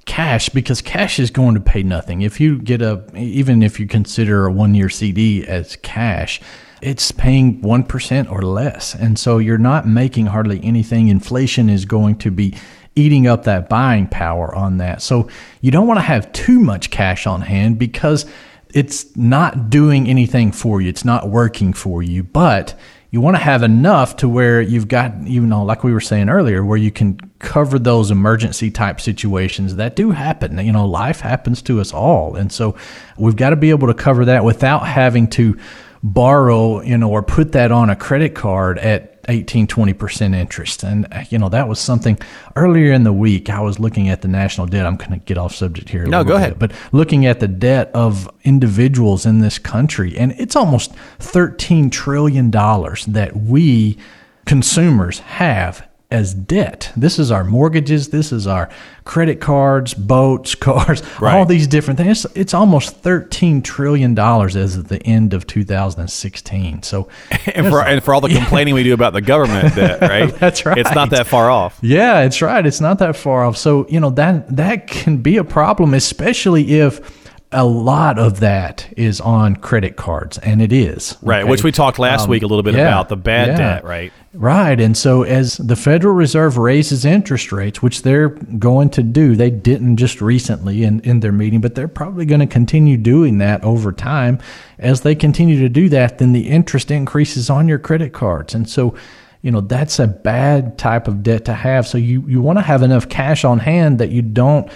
cash 0.06 0.48
because 0.48 0.82
cash 0.82 1.18
is 1.18 1.30
going 1.30 1.54
to 1.54 1.60
pay 1.60 1.82
nothing. 1.82 2.22
If 2.22 2.40
you 2.40 2.58
get 2.58 2.82
a 2.82 3.04
even 3.16 3.62
if 3.62 3.78
you 3.78 3.86
consider 3.86 4.46
a 4.46 4.52
one 4.52 4.74
year 4.74 4.88
CD 4.88 5.46
as 5.46 5.76
cash, 5.76 6.40
it's 6.82 7.12
paying 7.12 7.60
1% 7.60 8.30
or 8.30 8.42
less. 8.42 8.94
And 8.94 9.18
so 9.18 9.38
you're 9.38 9.58
not 9.58 9.86
making 9.86 10.26
hardly 10.26 10.60
anything. 10.64 11.08
Inflation 11.08 11.68
is 11.68 11.84
going 11.84 12.16
to 12.18 12.30
be 12.30 12.54
eating 12.96 13.26
up 13.26 13.44
that 13.44 13.68
buying 13.68 14.06
power 14.08 14.54
on 14.54 14.78
that. 14.78 15.02
So 15.02 15.28
you 15.60 15.70
don't 15.70 15.86
want 15.86 15.98
to 15.98 16.04
have 16.04 16.32
too 16.32 16.58
much 16.58 16.90
cash 16.90 17.26
on 17.26 17.42
hand 17.42 17.78
because 17.78 18.26
it's 18.72 19.14
not 19.16 19.70
doing 19.70 20.08
anything 20.08 20.52
for 20.52 20.80
you. 20.80 20.88
It's 20.88 21.04
not 21.04 21.28
working 21.28 21.72
for 21.72 22.02
you, 22.02 22.22
but 22.22 22.78
you 23.10 23.20
want 23.20 23.36
to 23.36 23.42
have 23.42 23.62
enough 23.62 24.16
to 24.16 24.28
where 24.28 24.60
you've 24.60 24.88
got, 24.88 25.26
you 25.26 25.44
know, 25.44 25.64
like 25.64 25.82
we 25.82 25.92
were 25.92 26.00
saying 26.00 26.28
earlier, 26.28 26.64
where 26.64 26.78
you 26.78 26.90
can 26.90 27.18
cover 27.40 27.78
those 27.78 28.10
emergency 28.10 28.70
type 28.70 29.00
situations 29.00 29.76
that 29.76 29.96
do 29.96 30.12
happen. 30.12 30.58
You 30.58 30.72
know, 30.72 30.86
life 30.86 31.20
happens 31.20 31.60
to 31.62 31.80
us 31.80 31.92
all. 31.92 32.36
And 32.36 32.52
so 32.52 32.76
we've 33.18 33.36
got 33.36 33.50
to 33.50 33.56
be 33.56 33.70
able 33.70 33.88
to 33.88 33.94
cover 33.94 34.26
that 34.26 34.44
without 34.44 34.86
having 34.86 35.26
to 35.30 35.58
borrow, 36.02 36.80
you 36.82 36.96
know, 36.96 37.10
or 37.10 37.22
put 37.22 37.52
that 37.52 37.72
on 37.72 37.90
a 37.90 37.96
credit 37.96 38.34
card 38.34 38.78
at 38.78 39.22
18, 39.28 39.66
20% 39.66 40.34
interest. 40.34 40.82
And, 40.82 41.06
uh, 41.12 41.24
you 41.30 41.38
know, 41.38 41.48
that 41.48 41.68
was 41.68 41.78
something 41.78 42.18
earlier 42.56 42.92
in 42.92 43.04
the 43.04 43.12
week. 43.12 43.50
I 43.50 43.60
was 43.60 43.78
looking 43.78 44.08
at 44.08 44.22
the 44.22 44.28
national 44.28 44.66
debt. 44.66 44.86
I'm 44.86 44.96
going 44.96 45.10
to 45.10 45.18
get 45.18 45.38
off 45.38 45.54
subject 45.54 45.88
here. 45.88 46.06
No, 46.06 46.24
go 46.24 46.30
bit, 46.30 46.36
ahead. 46.36 46.58
But 46.58 46.72
looking 46.92 47.26
at 47.26 47.40
the 47.40 47.48
debt 47.48 47.90
of 47.94 48.30
individuals 48.44 49.26
in 49.26 49.40
this 49.40 49.58
country, 49.58 50.16
and 50.16 50.32
it's 50.32 50.56
almost 50.56 50.92
$13 51.18 51.90
trillion 51.90 52.50
that 52.50 53.32
we 53.34 53.98
consumers 54.46 55.20
have 55.20 55.86
as 56.10 56.34
debt. 56.34 56.92
This 56.96 57.18
is 57.18 57.30
our 57.30 57.44
mortgages, 57.44 58.08
this 58.08 58.32
is 58.32 58.46
our 58.46 58.68
credit 59.04 59.40
cards, 59.40 59.94
boats, 59.94 60.54
cars, 60.56 61.02
all 61.20 61.44
these 61.44 61.66
different 61.66 61.98
things. 61.98 62.24
It's, 62.24 62.36
it's 62.36 62.54
almost 62.54 63.02
$13 63.02 63.62
trillion 63.62 64.18
as 64.18 64.76
of 64.76 64.88
the 64.88 65.02
end 65.04 65.34
of 65.34 65.46
2016. 65.46 66.82
So, 66.82 67.08
and 67.54 67.68
for 67.68 67.80
and 67.82 68.02
for 68.02 68.14
all 68.14 68.20
the 68.20 68.28
complaining 68.34 68.74
we 68.74 68.82
do 68.82 68.94
about 68.94 69.12
the 69.12 69.20
government 69.20 69.74
debt, 69.74 70.00
right? 70.00 70.34
That's 70.34 70.66
right. 70.66 70.78
It's 70.78 70.94
not 70.94 71.10
that 71.10 71.26
far 71.26 71.50
off. 71.50 71.78
Yeah, 71.80 72.22
it's 72.22 72.42
right. 72.42 72.64
It's 72.64 72.80
not 72.80 72.98
that 72.98 73.16
far 73.16 73.44
off. 73.44 73.56
So, 73.56 73.86
you 73.88 74.00
know, 74.00 74.10
that 74.10 74.56
that 74.56 74.88
can 74.88 75.18
be 75.18 75.36
a 75.36 75.44
problem, 75.44 75.94
especially 75.94 76.80
if 76.80 77.19
a 77.52 77.64
lot 77.64 78.18
of 78.18 78.40
that 78.40 78.86
is 78.96 79.20
on 79.20 79.56
credit 79.56 79.96
cards, 79.96 80.38
and 80.38 80.62
it 80.62 80.72
is. 80.72 81.16
Right, 81.20 81.42
okay? 81.42 81.50
which 81.50 81.64
we 81.64 81.72
talked 81.72 81.98
last 81.98 82.24
Um, 82.24 82.30
week 82.30 82.42
a 82.44 82.46
little 82.46 82.62
bit 82.62 82.74
yeah, 82.74 82.88
about 82.88 83.08
the 83.08 83.16
bad 83.16 83.48
yeah. 83.48 83.56
debt, 83.56 83.84
right? 83.84 84.12
Right. 84.32 84.80
And 84.80 84.96
so, 84.96 85.24
as 85.24 85.56
the 85.56 85.74
Federal 85.74 86.14
Reserve 86.14 86.56
raises 86.56 87.04
interest 87.04 87.50
rates, 87.50 87.82
which 87.82 88.02
they're 88.02 88.28
going 88.28 88.90
to 88.90 89.02
do, 89.02 89.34
they 89.34 89.50
didn't 89.50 89.96
just 89.96 90.20
recently 90.20 90.84
in, 90.84 91.00
in 91.00 91.18
their 91.18 91.32
meeting, 91.32 91.60
but 91.60 91.74
they're 91.74 91.88
probably 91.88 92.24
going 92.24 92.40
to 92.40 92.46
continue 92.46 92.96
doing 92.96 93.38
that 93.38 93.64
over 93.64 93.90
time. 93.90 94.38
As 94.78 95.00
they 95.00 95.16
continue 95.16 95.58
to 95.58 95.68
do 95.68 95.88
that, 95.88 96.18
then 96.18 96.32
the 96.32 96.48
interest 96.48 96.92
increases 96.92 97.50
on 97.50 97.66
your 97.66 97.80
credit 97.80 98.12
cards. 98.12 98.54
And 98.54 98.70
so, 98.70 98.94
you 99.42 99.50
know, 99.50 99.60
that's 99.60 99.98
a 99.98 100.06
bad 100.06 100.78
type 100.78 101.08
of 101.08 101.24
debt 101.24 101.46
to 101.46 101.54
have. 101.54 101.88
So, 101.88 101.98
you, 101.98 102.22
you 102.28 102.40
want 102.40 102.60
to 102.60 102.62
have 102.64 102.84
enough 102.84 103.08
cash 103.08 103.44
on 103.44 103.58
hand 103.58 103.98
that 103.98 104.10
you 104.10 104.22
don't 104.22 104.70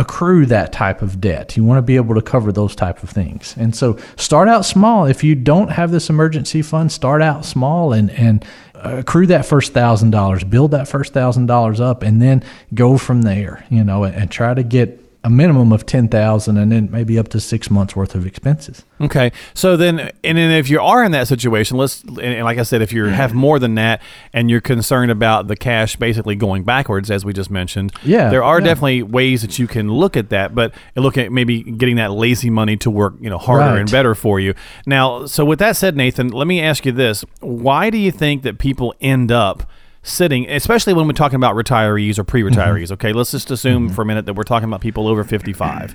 accrue 0.00 0.46
that 0.46 0.72
type 0.72 1.02
of 1.02 1.20
debt. 1.20 1.56
You 1.56 1.64
want 1.64 1.78
to 1.78 1.82
be 1.82 1.96
able 1.96 2.14
to 2.14 2.22
cover 2.22 2.50
those 2.52 2.74
type 2.74 3.02
of 3.02 3.10
things. 3.10 3.54
And 3.58 3.76
so 3.76 3.98
start 4.16 4.48
out 4.48 4.64
small. 4.64 5.04
If 5.04 5.22
you 5.22 5.34
don't 5.34 5.68
have 5.68 5.90
this 5.90 6.08
emergency 6.08 6.62
fund, 6.62 6.90
start 6.90 7.20
out 7.22 7.44
small 7.44 7.92
and 7.92 8.10
and 8.12 8.44
accrue 8.74 9.26
that 9.26 9.44
first 9.44 9.74
thousand 9.74 10.10
dollars, 10.10 10.42
build 10.42 10.70
that 10.70 10.88
first 10.88 11.12
thousand 11.12 11.46
dollars 11.46 11.80
up, 11.80 12.02
and 12.02 12.20
then 12.20 12.42
go 12.72 12.96
from 12.96 13.22
there. 13.22 13.66
You 13.68 13.84
know, 13.84 14.04
and, 14.04 14.14
and 14.16 14.30
try 14.30 14.54
to 14.54 14.62
get 14.62 14.98
a 15.22 15.28
minimum 15.28 15.70
of 15.72 15.84
ten 15.84 16.08
thousand, 16.08 16.56
and 16.56 16.72
then 16.72 16.90
maybe 16.90 17.18
up 17.18 17.28
to 17.28 17.40
six 17.40 17.70
months 17.70 17.94
worth 17.94 18.14
of 18.14 18.26
expenses. 18.26 18.84
Okay, 19.02 19.32
so 19.54 19.76
then, 19.76 20.10
and 20.24 20.38
then 20.38 20.50
if 20.50 20.68
you 20.70 20.80
are 20.80 21.04
in 21.04 21.12
that 21.12 21.28
situation, 21.28 21.76
let's, 21.76 22.02
and, 22.04 22.18
and 22.20 22.44
like 22.44 22.58
I 22.58 22.62
said, 22.62 22.80
if 22.82 22.92
you 22.92 23.04
have 23.04 23.34
more 23.34 23.58
than 23.58 23.74
that, 23.74 24.00
and 24.32 24.50
you're 24.50 24.60
concerned 24.62 25.10
about 25.10 25.46
the 25.48 25.56
cash 25.56 25.96
basically 25.96 26.36
going 26.36 26.62
backwards, 26.64 27.10
as 27.10 27.24
we 27.24 27.32
just 27.34 27.50
mentioned, 27.50 27.92
Yeah, 28.02 28.30
there 28.30 28.42
are 28.42 28.60
yeah. 28.60 28.64
definitely 28.66 29.02
ways 29.02 29.42
that 29.42 29.58
you 29.58 29.66
can 29.66 29.90
look 29.90 30.16
at 30.16 30.30
that, 30.30 30.54
but 30.54 30.72
look 30.96 31.18
at 31.18 31.30
maybe 31.32 31.62
getting 31.64 31.96
that 31.96 32.12
lazy 32.12 32.48
money 32.50 32.76
to 32.78 32.90
work, 32.90 33.14
you 33.20 33.28
know, 33.30 33.38
harder 33.38 33.72
Right. 33.72 33.80
and 33.80 33.90
better 33.90 34.14
for 34.14 34.40
you. 34.40 34.54
Now, 34.86 35.26
so 35.26 35.44
with 35.44 35.58
that 35.58 35.76
said, 35.76 35.96
Nathan, 35.96 36.28
let 36.28 36.46
me 36.46 36.60
ask 36.62 36.86
you 36.86 36.92
this: 36.92 37.24
Why 37.40 37.90
do 37.90 37.98
you 37.98 38.10
think 38.10 38.42
that 38.42 38.58
people 38.58 38.94
end 39.00 39.30
up 39.30 39.68
sitting, 40.02 40.48
especially 40.48 40.94
when 40.94 41.06
we're 41.06 41.12
talking 41.12 41.36
about 41.36 41.56
retirees 41.56 42.18
or 42.18 42.24
pre-retirees? 42.24 42.84
Mm-hmm. 42.84 42.92
Okay, 42.94 43.12
let's 43.12 43.30
just 43.30 43.50
assume 43.50 43.88
for 43.88 44.02
a 44.02 44.06
minute 44.06 44.26
that 44.26 44.34
we're 44.34 44.42
talking 44.42 44.68
about 44.68 44.80
people 44.80 45.08
over 45.08 45.24
55. 45.24 45.94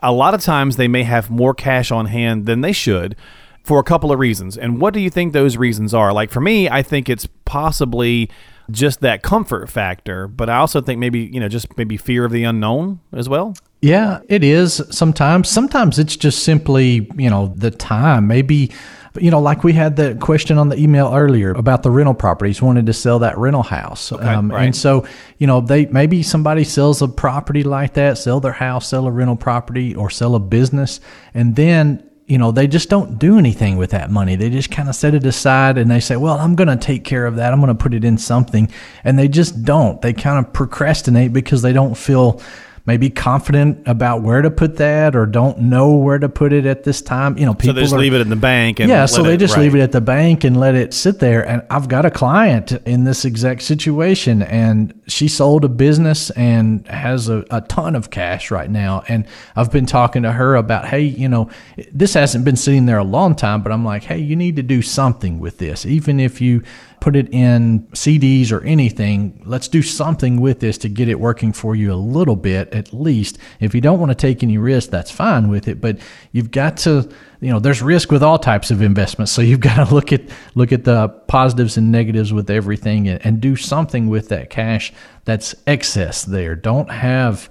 A 0.00 0.12
lot 0.12 0.34
of 0.34 0.42
times 0.42 0.76
they 0.76 0.88
may 0.88 1.02
have 1.02 1.30
more 1.30 1.54
cash 1.54 1.90
on 1.90 2.06
hand 2.06 2.46
than 2.46 2.60
they 2.60 2.72
should 2.72 3.16
for 3.64 3.78
a 3.78 3.84
couple 3.84 4.12
of 4.12 4.18
reasons. 4.18 4.56
And 4.56 4.80
what 4.80 4.94
do 4.94 5.00
you 5.00 5.10
think 5.10 5.32
those 5.32 5.56
reasons 5.56 5.92
are? 5.92 6.12
Like 6.12 6.30
for 6.30 6.40
me, 6.40 6.68
I 6.68 6.82
think 6.82 7.08
it's 7.08 7.26
possibly 7.44 8.30
just 8.70 9.00
that 9.00 9.22
comfort 9.22 9.70
factor, 9.70 10.28
but 10.28 10.50
I 10.50 10.58
also 10.58 10.80
think 10.80 10.98
maybe, 10.98 11.20
you 11.20 11.40
know, 11.40 11.48
just 11.48 11.76
maybe 11.76 11.96
fear 11.96 12.24
of 12.24 12.32
the 12.32 12.44
unknown 12.44 13.00
as 13.12 13.28
well. 13.28 13.54
Yeah, 13.80 14.20
it 14.28 14.44
is 14.44 14.82
sometimes. 14.90 15.48
Sometimes 15.48 15.98
it's 15.98 16.16
just 16.16 16.42
simply, 16.42 17.10
you 17.16 17.30
know, 17.30 17.54
the 17.56 17.70
time. 17.70 18.26
Maybe 18.26 18.72
you 19.20 19.30
know, 19.30 19.40
like 19.40 19.64
we 19.64 19.72
had 19.72 19.96
the 19.96 20.14
question 20.16 20.58
on 20.58 20.68
the 20.68 20.78
email 20.78 21.12
earlier 21.14 21.52
about 21.52 21.82
the 21.82 21.90
rental 21.90 22.14
properties, 22.14 22.62
wanted 22.62 22.86
to 22.86 22.92
sell 22.92 23.18
that 23.20 23.36
rental 23.38 23.62
house. 23.62 24.12
Um, 24.12 24.50
right. 24.50 24.64
And 24.64 24.76
so, 24.76 25.06
you 25.38 25.46
know, 25.46 25.60
they 25.60 25.86
maybe 25.86 26.22
somebody 26.22 26.64
sells 26.64 27.02
a 27.02 27.08
property 27.08 27.62
like 27.62 27.94
that, 27.94 28.18
sell 28.18 28.40
their 28.40 28.52
house, 28.52 28.88
sell 28.88 29.06
a 29.06 29.10
rental 29.10 29.36
property, 29.36 29.94
or 29.94 30.10
sell 30.10 30.34
a 30.34 30.40
business, 30.40 31.00
and 31.34 31.56
then 31.56 32.08
you 32.28 32.36
know, 32.36 32.52
they 32.52 32.66
just 32.66 32.90
don't 32.90 33.18
do 33.18 33.38
anything 33.38 33.78
with 33.78 33.90
that 33.92 34.10
money. 34.10 34.36
They 34.36 34.50
just 34.50 34.70
kind 34.70 34.90
of 34.90 34.94
set 34.94 35.14
it 35.14 35.24
aside 35.24 35.78
and 35.78 35.90
they 35.90 35.98
say, 35.98 36.16
well, 36.16 36.38
I'm 36.38 36.56
going 36.56 36.68
to 36.68 36.76
take 36.76 37.02
care 37.02 37.24
of 37.24 37.36
that. 37.36 37.54
I'm 37.54 37.58
going 37.58 37.74
to 37.74 37.82
put 37.82 37.94
it 37.94 38.04
in 38.04 38.18
something. 38.18 38.70
And 39.02 39.18
they 39.18 39.28
just 39.28 39.64
don't. 39.64 40.02
They 40.02 40.12
kind 40.12 40.44
of 40.44 40.52
procrastinate 40.52 41.32
because 41.32 41.62
they 41.62 41.72
don't 41.72 41.96
feel 41.96 42.42
maybe 42.88 43.10
confident 43.10 43.86
about 43.86 44.22
where 44.22 44.40
to 44.40 44.50
put 44.50 44.78
that 44.78 45.14
or 45.14 45.26
don't 45.26 45.60
know 45.60 45.94
where 45.94 46.18
to 46.18 46.26
put 46.26 46.54
it 46.54 46.64
at 46.64 46.84
this 46.84 47.02
time. 47.02 47.36
You 47.36 47.44
know, 47.44 47.52
people 47.52 47.68
so 47.68 47.72
they 47.74 47.82
just 47.82 47.94
are, 47.94 47.98
leave 47.98 48.14
it 48.14 48.22
in 48.22 48.30
the 48.30 48.34
bank. 48.34 48.80
And 48.80 48.88
yeah, 48.88 49.04
so 49.04 49.22
they 49.22 49.34
it- 49.34 49.36
just 49.36 49.56
right. 49.56 49.64
leave 49.64 49.74
it 49.74 49.80
at 49.80 49.92
the 49.92 50.00
bank 50.00 50.42
and 50.42 50.58
let 50.58 50.74
it 50.74 50.94
sit 50.94 51.18
there. 51.18 51.46
And 51.46 51.62
I've 51.68 51.86
got 51.86 52.06
a 52.06 52.10
client 52.10 52.72
in 52.86 53.04
this 53.04 53.26
exact 53.26 53.60
situation, 53.60 54.42
and 54.42 54.98
she 55.06 55.28
sold 55.28 55.66
a 55.66 55.68
business 55.68 56.30
and 56.30 56.88
has 56.88 57.28
a, 57.28 57.44
a 57.50 57.60
ton 57.60 57.94
of 57.94 58.08
cash 58.08 58.50
right 58.50 58.70
now. 58.70 59.04
And 59.06 59.26
I've 59.54 59.70
been 59.70 59.86
talking 59.86 60.22
to 60.22 60.32
her 60.32 60.56
about, 60.56 60.86
hey, 60.86 61.02
you 61.02 61.28
know, 61.28 61.50
this 61.92 62.14
hasn't 62.14 62.46
been 62.46 62.56
sitting 62.56 62.86
there 62.86 62.98
a 62.98 63.04
long 63.04 63.36
time, 63.36 63.62
but 63.62 63.70
I'm 63.70 63.84
like, 63.84 64.04
hey, 64.04 64.18
you 64.18 64.34
need 64.34 64.56
to 64.56 64.62
do 64.62 64.80
something 64.80 65.40
with 65.40 65.58
this, 65.58 65.84
even 65.84 66.18
if 66.18 66.40
you 66.40 66.62
put 67.00 67.16
it 67.16 67.32
in 67.32 67.80
CDs 67.88 68.52
or 68.52 68.62
anything. 68.64 69.42
Let's 69.44 69.68
do 69.68 69.82
something 69.82 70.40
with 70.40 70.60
this 70.60 70.78
to 70.78 70.88
get 70.88 71.08
it 71.08 71.20
working 71.20 71.52
for 71.52 71.74
you 71.74 71.92
a 71.92 71.94
little 71.94 72.36
bit 72.36 72.72
at 72.72 72.92
least. 72.92 73.38
If 73.60 73.74
you 73.74 73.80
don't 73.80 73.98
want 73.98 74.10
to 74.10 74.14
take 74.14 74.42
any 74.42 74.58
risk, 74.58 74.90
that's 74.90 75.10
fine 75.10 75.48
with 75.48 75.68
it, 75.68 75.80
but 75.80 75.98
you've 76.32 76.50
got 76.50 76.76
to, 76.78 77.08
you 77.40 77.50
know, 77.50 77.58
there's 77.58 77.82
risk 77.82 78.10
with 78.10 78.22
all 78.22 78.38
types 78.38 78.70
of 78.70 78.82
investments. 78.82 79.32
So 79.32 79.42
you've 79.48 79.60
got 79.60 79.86
to 79.86 79.94
look 79.94 80.12
at 80.12 80.22
look 80.54 80.72
at 80.72 80.84
the 80.84 81.08
positives 81.08 81.76
and 81.76 81.92
negatives 81.92 82.32
with 82.32 82.50
everything 82.50 83.08
and, 83.08 83.24
and 83.24 83.40
do 83.40 83.56
something 83.56 84.08
with 84.08 84.28
that 84.28 84.50
cash 84.50 84.92
that's 85.24 85.54
excess 85.66 86.24
there. 86.24 86.56
Don't 86.56 86.90
have 86.90 87.48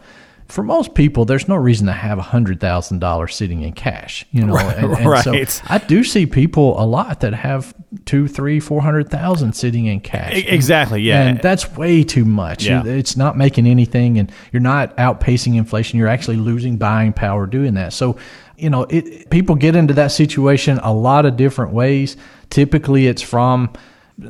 for 0.48 0.64
most 0.64 0.94
people, 0.94 1.26
there's 1.26 1.48
no 1.48 1.56
reason 1.56 1.88
to 1.88 1.94
have 1.94 2.18
hundred 2.20 2.60
thousand 2.60 3.00
dollars 3.00 3.36
sitting 3.36 3.62
in 3.62 3.74
cash, 3.74 4.26
you 4.32 4.46
know. 4.46 4.58
and, 4.58 4.94
and 4.94 5.24
so 5.24 5.32
right. 5.32 5.62
I 5.68 5.78
do 5.80 6.04
see 6.04 6.26
people 6.26 6.82
a 6.82 6.86
lot 6.86 7.20
that 7.22 7.34
have 7.34 7.74
two, 8.08 8.28
three, 8.28 8.60
four 8.60 8.82
hundred 8.82 9.10
thousand 9.10 9.54
sitting 9.54 9.86
in 9.86 10.00
cash. 10.00 10.34
Exactly. 10.34 11.02
Yeah. 11.02 11.22
And 11.22 11.39
that's 11.39 11.78
way 11.78 12.04
too 12.04 12.26
much. 12.26 12.65
Yeah. 12.65 12.84
It's 12.84 13.15
not 13.15 13.38
making 13.38 13.67
anything, 13.67 14.17
and 14.17 14.32
you're 14.52 14.62
not 14.62 14.98
outpacing 14.98 15.56
inflation. 15.56 16.00
You're 16.00 16.08
actually 16.08 16.38
losing 16.38 16.78
buying 16.78 17.13
power 17.13 17.46
doing 17.46 17.76
that. 17.76 17.93
So, 17.93 18.17
you 18.56 18.72
know, 18.72 18.84
it, 18.89 19.30
people 19.30 19.54
get 19.54 19.76
into 19.76 19.93
that 19.93 20.08
situation 20.08 20.80
a 20.82 20.91
lot 20.91 21.26
of 21.28 21.38
different 21.38 21.74
ways. 21.74 22.17
Typically, 22.50 23.06
it's 23.06 23.22
from 23.22 23.72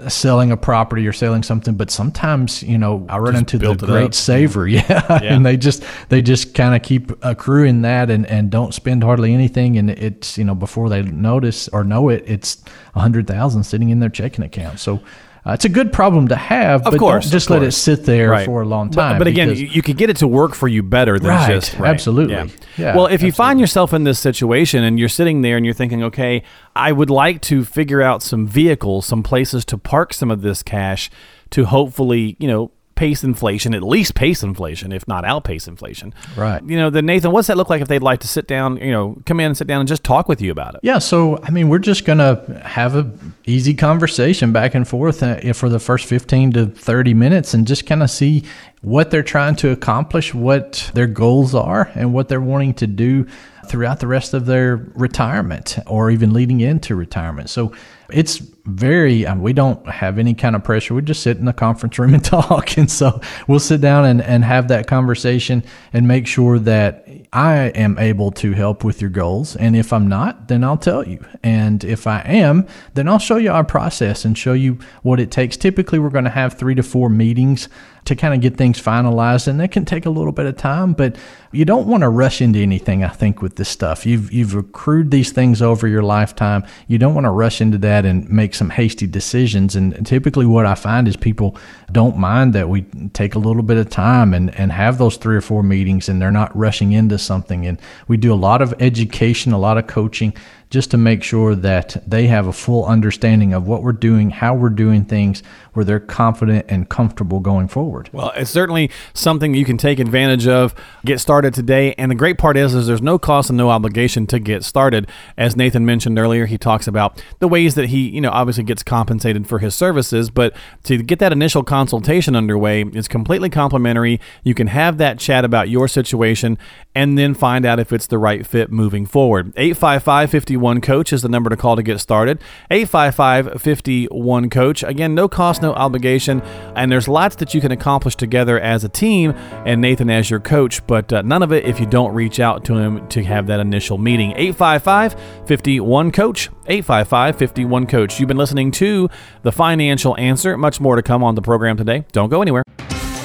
selling 0.09 0.51
a 0.51 0.57
property 0.57 1.07
or 1.07 1.13
selling 1.13 1.41
something 1.41 1.75
but 1.75 1.89
sometimes 1.89 2.61
you 2.61 2.77
know 2.77 3.05
i 3.07 3.17
run 3.17 3.37
into 3.37 3.57
the 3.57 3.73
great 3.73 4.07
up. 4.07 4.13
saver 4.13 4.67
yeah, 4.67 5.19
and 5.23 5.45
they 5.45 5.55
just 5.55 5.83
they 6.09 6.21
just 6.21 6.53
kind 6.53 6.75
of 6.75 6.81
keep 6.81 7.11
accruing 7.23 7.81
that 7.83 8.09
and 8.09 8.25
and 8.25 8.49
don't 8.49 8.73
spend 8.73 9.03
hardly 9.03 9.33
anything. 9.33 9.77
And 9.77 9.89
it's 9.89 10.37
you 10.37 10.43
know 10.43 10.55
before 10.55 10.89
they 10.89 11.01
notice 11.03 11.67
or 11.69 11.83
know 11.83 12.09
it 12.09 12.23
it's 12.27 12.63
a 12.95 12.99
hundred 12.99 13.27
thousand 13.27 13.63
sitting 13.63 13.89
in 13.89 13.99
their 13.99 14.09
checking 14.09 14.43
account. 14.43 14.79
So 14.79 15.01
uh, 15.47 15.53
it's 15.53 15.65
a 15.65 15.69
good 15.69 15.93
problem 15.93 16.27
to 16.27 16.35
have 16.35 16.85
Of 16.85 16.91
but 16.93 16.99
course, 16.99 17.25
don't 17.25 17.31
just 17.31 17.49
let 17.49 17.63
it 17.63 17.71
sit 17.71 18.03
there 18.05 18.29
Right. 18.31 18.45
for 18.45 18.61
a 18.61 18.65
long 18.65 18.89
time 18.89 19.17
But, 19.17 19.27
again, 19.27 19.47
because- 19.49 19.61
you, 19.61 19.67
you 19.67 19.81
could 19.81 19.97
get 19.97 20.09
it 20.09 20.17
to 20.17 20.27
work 20.27 20.53
for 20.55 20.67
you 20.67 20.83
better 20.83 21.17
than 21.19 21.29
Right, 21.29 21.47
just 21.53 21.79
absolutely. 21.79 22.35
Yeah, 22.77 22.95
well, 22.95 23.07
if 23.07 23.21
you 23.21 23.31
find 23.31 23.59
yourself 23.59 23.93
in 23.93 24.03
this 24.03 24.19
situation 24.19 24.83
and 24.83 24.99
you're 24.99 25.09
sitting 25.09 25.41
there 25.41 25.55
and 25.57 25.65
you're 25.65 25.73
thinking, 25.73 26.03
okay, 26.03 26.43
I 26.75 26.91
would 26.91 27.09
like 27.09 27.41
to 27.43 27.63
figure 27.63 28.01
out 28.01 28.21
some 28.21 28.45
vehicles, 28.45 29.05
some 29.05 29.23
places 29.23 29.63
to 29.65 29.77
park 29.77 30.13
some 30.13 30.29
of 30.31 30.41
this 30.41 30.61
cash 30.63 31.09
to 31.51 31.65
hopefully, 31.65 32.35
you 32.39 32.47
know. 32.47 32.71
Pace 32.97 33.23
inflation, 33.23 33.75
at 33.75 33.83
least 33.83 34.15
pace 34.15 34.41
inflation, 34.41 34.91
if 34.91 35.07
not 35.07 35.23
outpace 35.23 35.67
inflation. 35.67 36.15
Right. 36.35 36.63
You 36.63 36.77
know, 36.77 36.89
then 36.89 37.05
Nathan, 37.05 37.31
what's 37.31 37.47
that 37.47 37.55
look 37.55 37.69
like 37.69 37.79
if 37.79 37.87
they'd 37.87 38.01
like 38.01 38.21
to 38.21 38.27
sit 38.27 38.47
down, 38.47 38.77
you 38.77 38.91
know, 38.91 39.15
come 39.27 39.39
in 39.39 39.45
and 39.45 39.55
sit 39.55 39.67
down 39.67 39.81
and 39.81 39.87
just 39.87 40.03
talk 40.03 40.27
with 40.27 40.41
you 40.41 40.51
about 40.51 40.73
it? 40.73 40.81
Yeah, 40.81 40.97
so 40.97 41.39
I 41.43 41.51
mean, 41.51 41.69
we're 41.69 41.77
just 41.77 42.05
gonna 42.05 42.59
have 42.65 42.95
a 42.95 43.09
easy 43.45 43.75
conversation 43.75 44.51
back 44.51 44.73
and 44.73 44.87
forth 44.87 45.21
uh, 45.21 45.53
for 45.53 45.69
the 45.69 45.79
first 45.79 46.05
fifteen 46.05 46.51
to 46.53 46.65
thirty 46.65 47.13
minutes, 47.13 47.53
and 47.53 47.67
just 47.67 47.85
kind 47.85 48.01
of 48.01 48.09
see 48.09 48.43
what 48.81 49.11
they're 49.11 49.21
trying 49.21 49.55
to 49.57 49.69
accomplish, 49.69 50.33
what 50.33 50.89
their 50.95 51.07
goals 51.07 51.53
are, 51.53 51.91
and 51.93 52.13
what 52.13 52.29
they're 52.29 52.41
wanting 52.41 52.73
to 52.73 52.87
do 52.87 53.27
throughout 53.67 53.99
the 53.99 54.07
rest 54.07 54.33
of 54.33 54.47
their 54.47 54.77
retirement 54.95 55.77
or 55.85 56.09
even 56.09 56.33
leading 56.33 56.61
into 56.61 56.95
retirement. 56.95 57.49
So 57.49 57.73
it's 58.09 58.41
very 58.67 59.25
um, 59.25 59.41
we 59.41 59.53
don't 59.53 59.87
have 59.87 60.19
any 60.19 60.33
kind 60.33 60.55
of 60.55 60.63
pressure. 60.63 60.93
We 60.93 61.01
just 61.01 61.23
sit 61.23 61.37
in 61.37 61.45
the 61.45 61.53
conference 61.53 61.97
room 61.97 62.13
and 62.13 62.23
talk. 62.25 62.77
And 62.77 62.91
so 62.91 63.21
we'll 63.47 63.59
sit 63.59 63.79
down 63.79 64.05
and, 64.05 64.21
and 64.21 64.43
have 64.43 64.67
that 64.67 64.87
conversation 64.87 65.63
and 65.93 66.07
make 66.07 66.27
sure 66.27 66.59
that 66.59 67.07
i 67.33 67.55
am 67.75 67.97
able 67.97 68.31
to 68.31 68.51
help 68.51 68.83
with 68.83 69.01
your 69.01 69.09
goals. 69.09 69.55
And 69.55 69.75
if 69.75 69.93
i'm 69.93 70.07
not 70.07 70.49
then 70.49 70.63
i'll 70.63 70.77
tell 70.77 71.07
you. 71.07 71.25
And 71.43 71.83
if 71.83 72.07
i 72.07 72.19
am 72.21 72.67
then 72.93 73.07
i'll 73.07 73.19
show 73.19 73.37
you 73.37 73.51
our 73.51 73.63
process 73.63 74.25
and 74.25 74.37
show 74.37 74.53
you 74.53 74.77
what 75.01 75.19
it 75.19 75.31
takes. 75.31 75.55
Typically 75.55 75.97
we're 75.97 76.09
going 76.09 76.25
to 76.25 76.29
have 76.29 76.53
three 76.53 76.75
to 76.75 76.83
four 76.83 77.09
meetings 77.09 77.69
to 78.03 78.15
kind 78.15 78.33
of 78.33 78.41
get 78.41 78.57
things 78.57 78.81
finalized 78.81 79.47
and 79.47 79.59
that 79.59 79.71
can 79.71 79.85
take 79.85 80.05
a 80.05 80.09
little 80.09 80.31
bit 80.31 80.45
of 80.45 80.55
time 80.57 80.93
but 80.93 81.17
you 81.51 81.65
don't 81.65 81.87
want 81.87 82.01
to 82.01 82.09
rush 82.09 82.41
into 82.41 82.59
anything 82.59 83.03
i 83.03 83.07
think 83.07 83.41
with 83.41 83.55
this 83.55 83.69
stuff 83.69 84.05
you've 84.05 84.31
you've 84.31 84.55
accrued 84.55 85.11
these 85.11 85.31
things 85.31 85.61
over 85.61 85.87
your 85.87 86.03
lifetime 86.03 86.65
you 86.87 86.97
don't 86.97 87.13
want 87.13 87.25
to 87.25 87.29
rush 87.29 87.61
into 87.61 87.77
that 87.77 88.05
and 88.05 88.29
make 88.29 88.53
some 88.53 88.69
hasty 88.69 89.07
decisions 89.07 89.75
and 89.75 90.05
typically 90.05 90.45
what 90.45 90.65
i 90.65 90.75
find 90.75 91.07
is 91.07 91.15
people 91.15 91.57
don't 91.91 92.17
mind 92.17 92.53
that 92.53 92.69
we 92.69 92.81
take 93.13 93.35
a 93.35 93.39
little 93.39 93.63
bit 93.63 93.77
of 93.77 93.89
time 93.89 94.33
and 94.33 94.53
and 94.55 94.71
have 94.71 94.97
those 94.97 95.17
three 95.17 95.35
or 95.35 95.41
four 95.41 95.63
meetings 95.63 96.09
and 96.09 96.21
they're 96.21 96.31
not 96.31 96.55
rushing 96.55 96.91
into 96.91 97.17
something 97.17 97.65
and 97.65 97.79
we 98.07 98.17
do 98.17 98.33
a 98.33 98.35
lot 98.35 98.61
of 98.61 98.73
education 98.79 99.53
a 99.53 99.59
lot 99.59 99.77
of 99.77 99.87
coaching 99.87 100.33
just 100.69 100.91
to 100.91 100.97
make 100.97 101.23
sure 101.23 101.55
that 101.55 102.03
they 102.05 102.27
have 102.27 102.47
a 102.47 102.53
full 102.53 102.85
understanding 102.85 103.53
of 103.53 103.67
what 103.67 103.83
we're 103.83 103.93
doing, 103.93 104.29
how 104.29 104.53
we're 104.53 104.69
doing 104.69 105.05
things, 105.05 105.41
where 105.73 105.85
they're 105.85 105.99
confident 105.99 106.65
and 106.67 106.89
comfortable 106.89 107.39
going 107.39 107.67
forward. 107.67 108.09
Well, 108.11 108.33
it's 108.35 108.51
certainly 108.51 108.91
something 109.13 109.53
you 109.53 109.63
can 109.63 109.77
take 109.77 109.99
advantage 109.99 110.45
of. 110.45 110.75
Get 111.05 111.19
started 111.19 111.36
today, 111.41 111.93
and 111.97 112.11
the 112.11 112.15
great 112.15 112.37
part 112.37 112.57
is, 112.57 112.73
is 112.73 112.87
there's 112.87 113.01
no 113.01 113.17
cost 113.19 113.49
and 113.49 113.57
no 113.57 113.69
obligation 113.69 114.27
to 114.27 114.39
get 114.39 114.63
started. 114.63 115.07
As 115.37 115.55
Nathan 115.55 115.85
mentioned 115.85 116.17
earlier, 116.17 116.45
he 116.45 116.57
talks 116.57 116.87
about 116.87 117.23
the 117.39 117.47
ways 117.47 117.75
that 117.75 117.89
he, 117.89 118.09
you 118.09 118.21
know, 118.21 118.31
obviously 118.31 118.63
gets 118.63 118.83
compensated 118.83 119.47
for 119.47 119.59
his 119.59 119.75
services, 119.75 120.29
but 120.29 120.55
to 120.83 121.01
get 121.01 121.19
that 121.19 121.31
initial 121.31 121.63
consultation 121.63 122.35
underway 122.35 122.83
is 122.83 123.07
completely 123.07 123.49
complimentary. 123.49 124.19
You 124.43 124.53
can 124.53 124.67
have 124.67 124.97
that 124.97 125.19
chat 125.19 125.45
about 125.45 125.69
your 125.69 125.87
situation 125.87 126.57
and 126.95 127.17
then 127.17 127.33
find 127.33 127.65
out 127.65 127.79
if 127.79 127.93
it's 127.93 128.07
the 128.07 128.17
right 128.17 128.45
fit 128.45 128.71
moving 128.71 129.05
forward. 129.05 129.53
855 129.55 130.31
51 130.31 130.81
Coach 130.81 131.13
is 131.13 131.21
the 131.21 131.29
number 131.29 131.49
to 131.49 131.57
call 131.57 131.75
to 131.75 131.83
get 131.83 131.99
started. 131.99 132.39
855 132.71 133.61
51 133.61 134.49
Coach. 134.49 134.83
Again, 134.83 135.13
no 135.13 135.27
cost, 135.27 135.61
no 135.61 135.73
obligation, 135.73 136.41
and 136.75 136.91
there's 136.91 137.07
lots 137.07 137.35
that 137.37 137.53
you 137.53 137.61
can 137.61 137.71
accomplish 137.71 138.15
together 138.15 138.59
as 138.59 138.83
a 138.83 138.89
team 138.89 139.33
and 139.65 139.81
Nathan 139.81 140.09
as 140.09 140.29
your 140.29 140.39
coach, 140.39 140.85
but 140.87 141.11
uh, 141.13 141.21
none 141.27 141.43
of 141.43 141.51
it 141.51 141.65
if 141.65 141.79
you 141.79 141.85
don't 141.85 142.13
reach 142.13 142.39
out 142.39 142.63
to 142.65 142.75
him 142.75 143.07
to 143.09 143.23
have 143.23 143.47
that 143.47 143.59
initial 143.59 143.97
meeting. 143.97 144.31
855 144.31 145.15
51 145.45 146.11
Coach. 146.11 146.49
855 146.67 147.37
51 147.37 147.87
Coach. 147.87 148.19
You've 148.19 148.27
been 148.27 148.37
listening 148.37 148.71
to 148.71 149.09
The 149.43 149.51
Financial 149.51 150.17
Answer. 150.17 150.57
Much 150.57 150.79
more 150.79 150.95
to 150.95 151.03
come 151.03 151.23
on 151.23 151.35
the 151.35 151.41
program 151.41 151.77
today. 151.77 152.05
Don't 152.11 152.29
go 152.29 152.41
anywhere. 152.41 152.63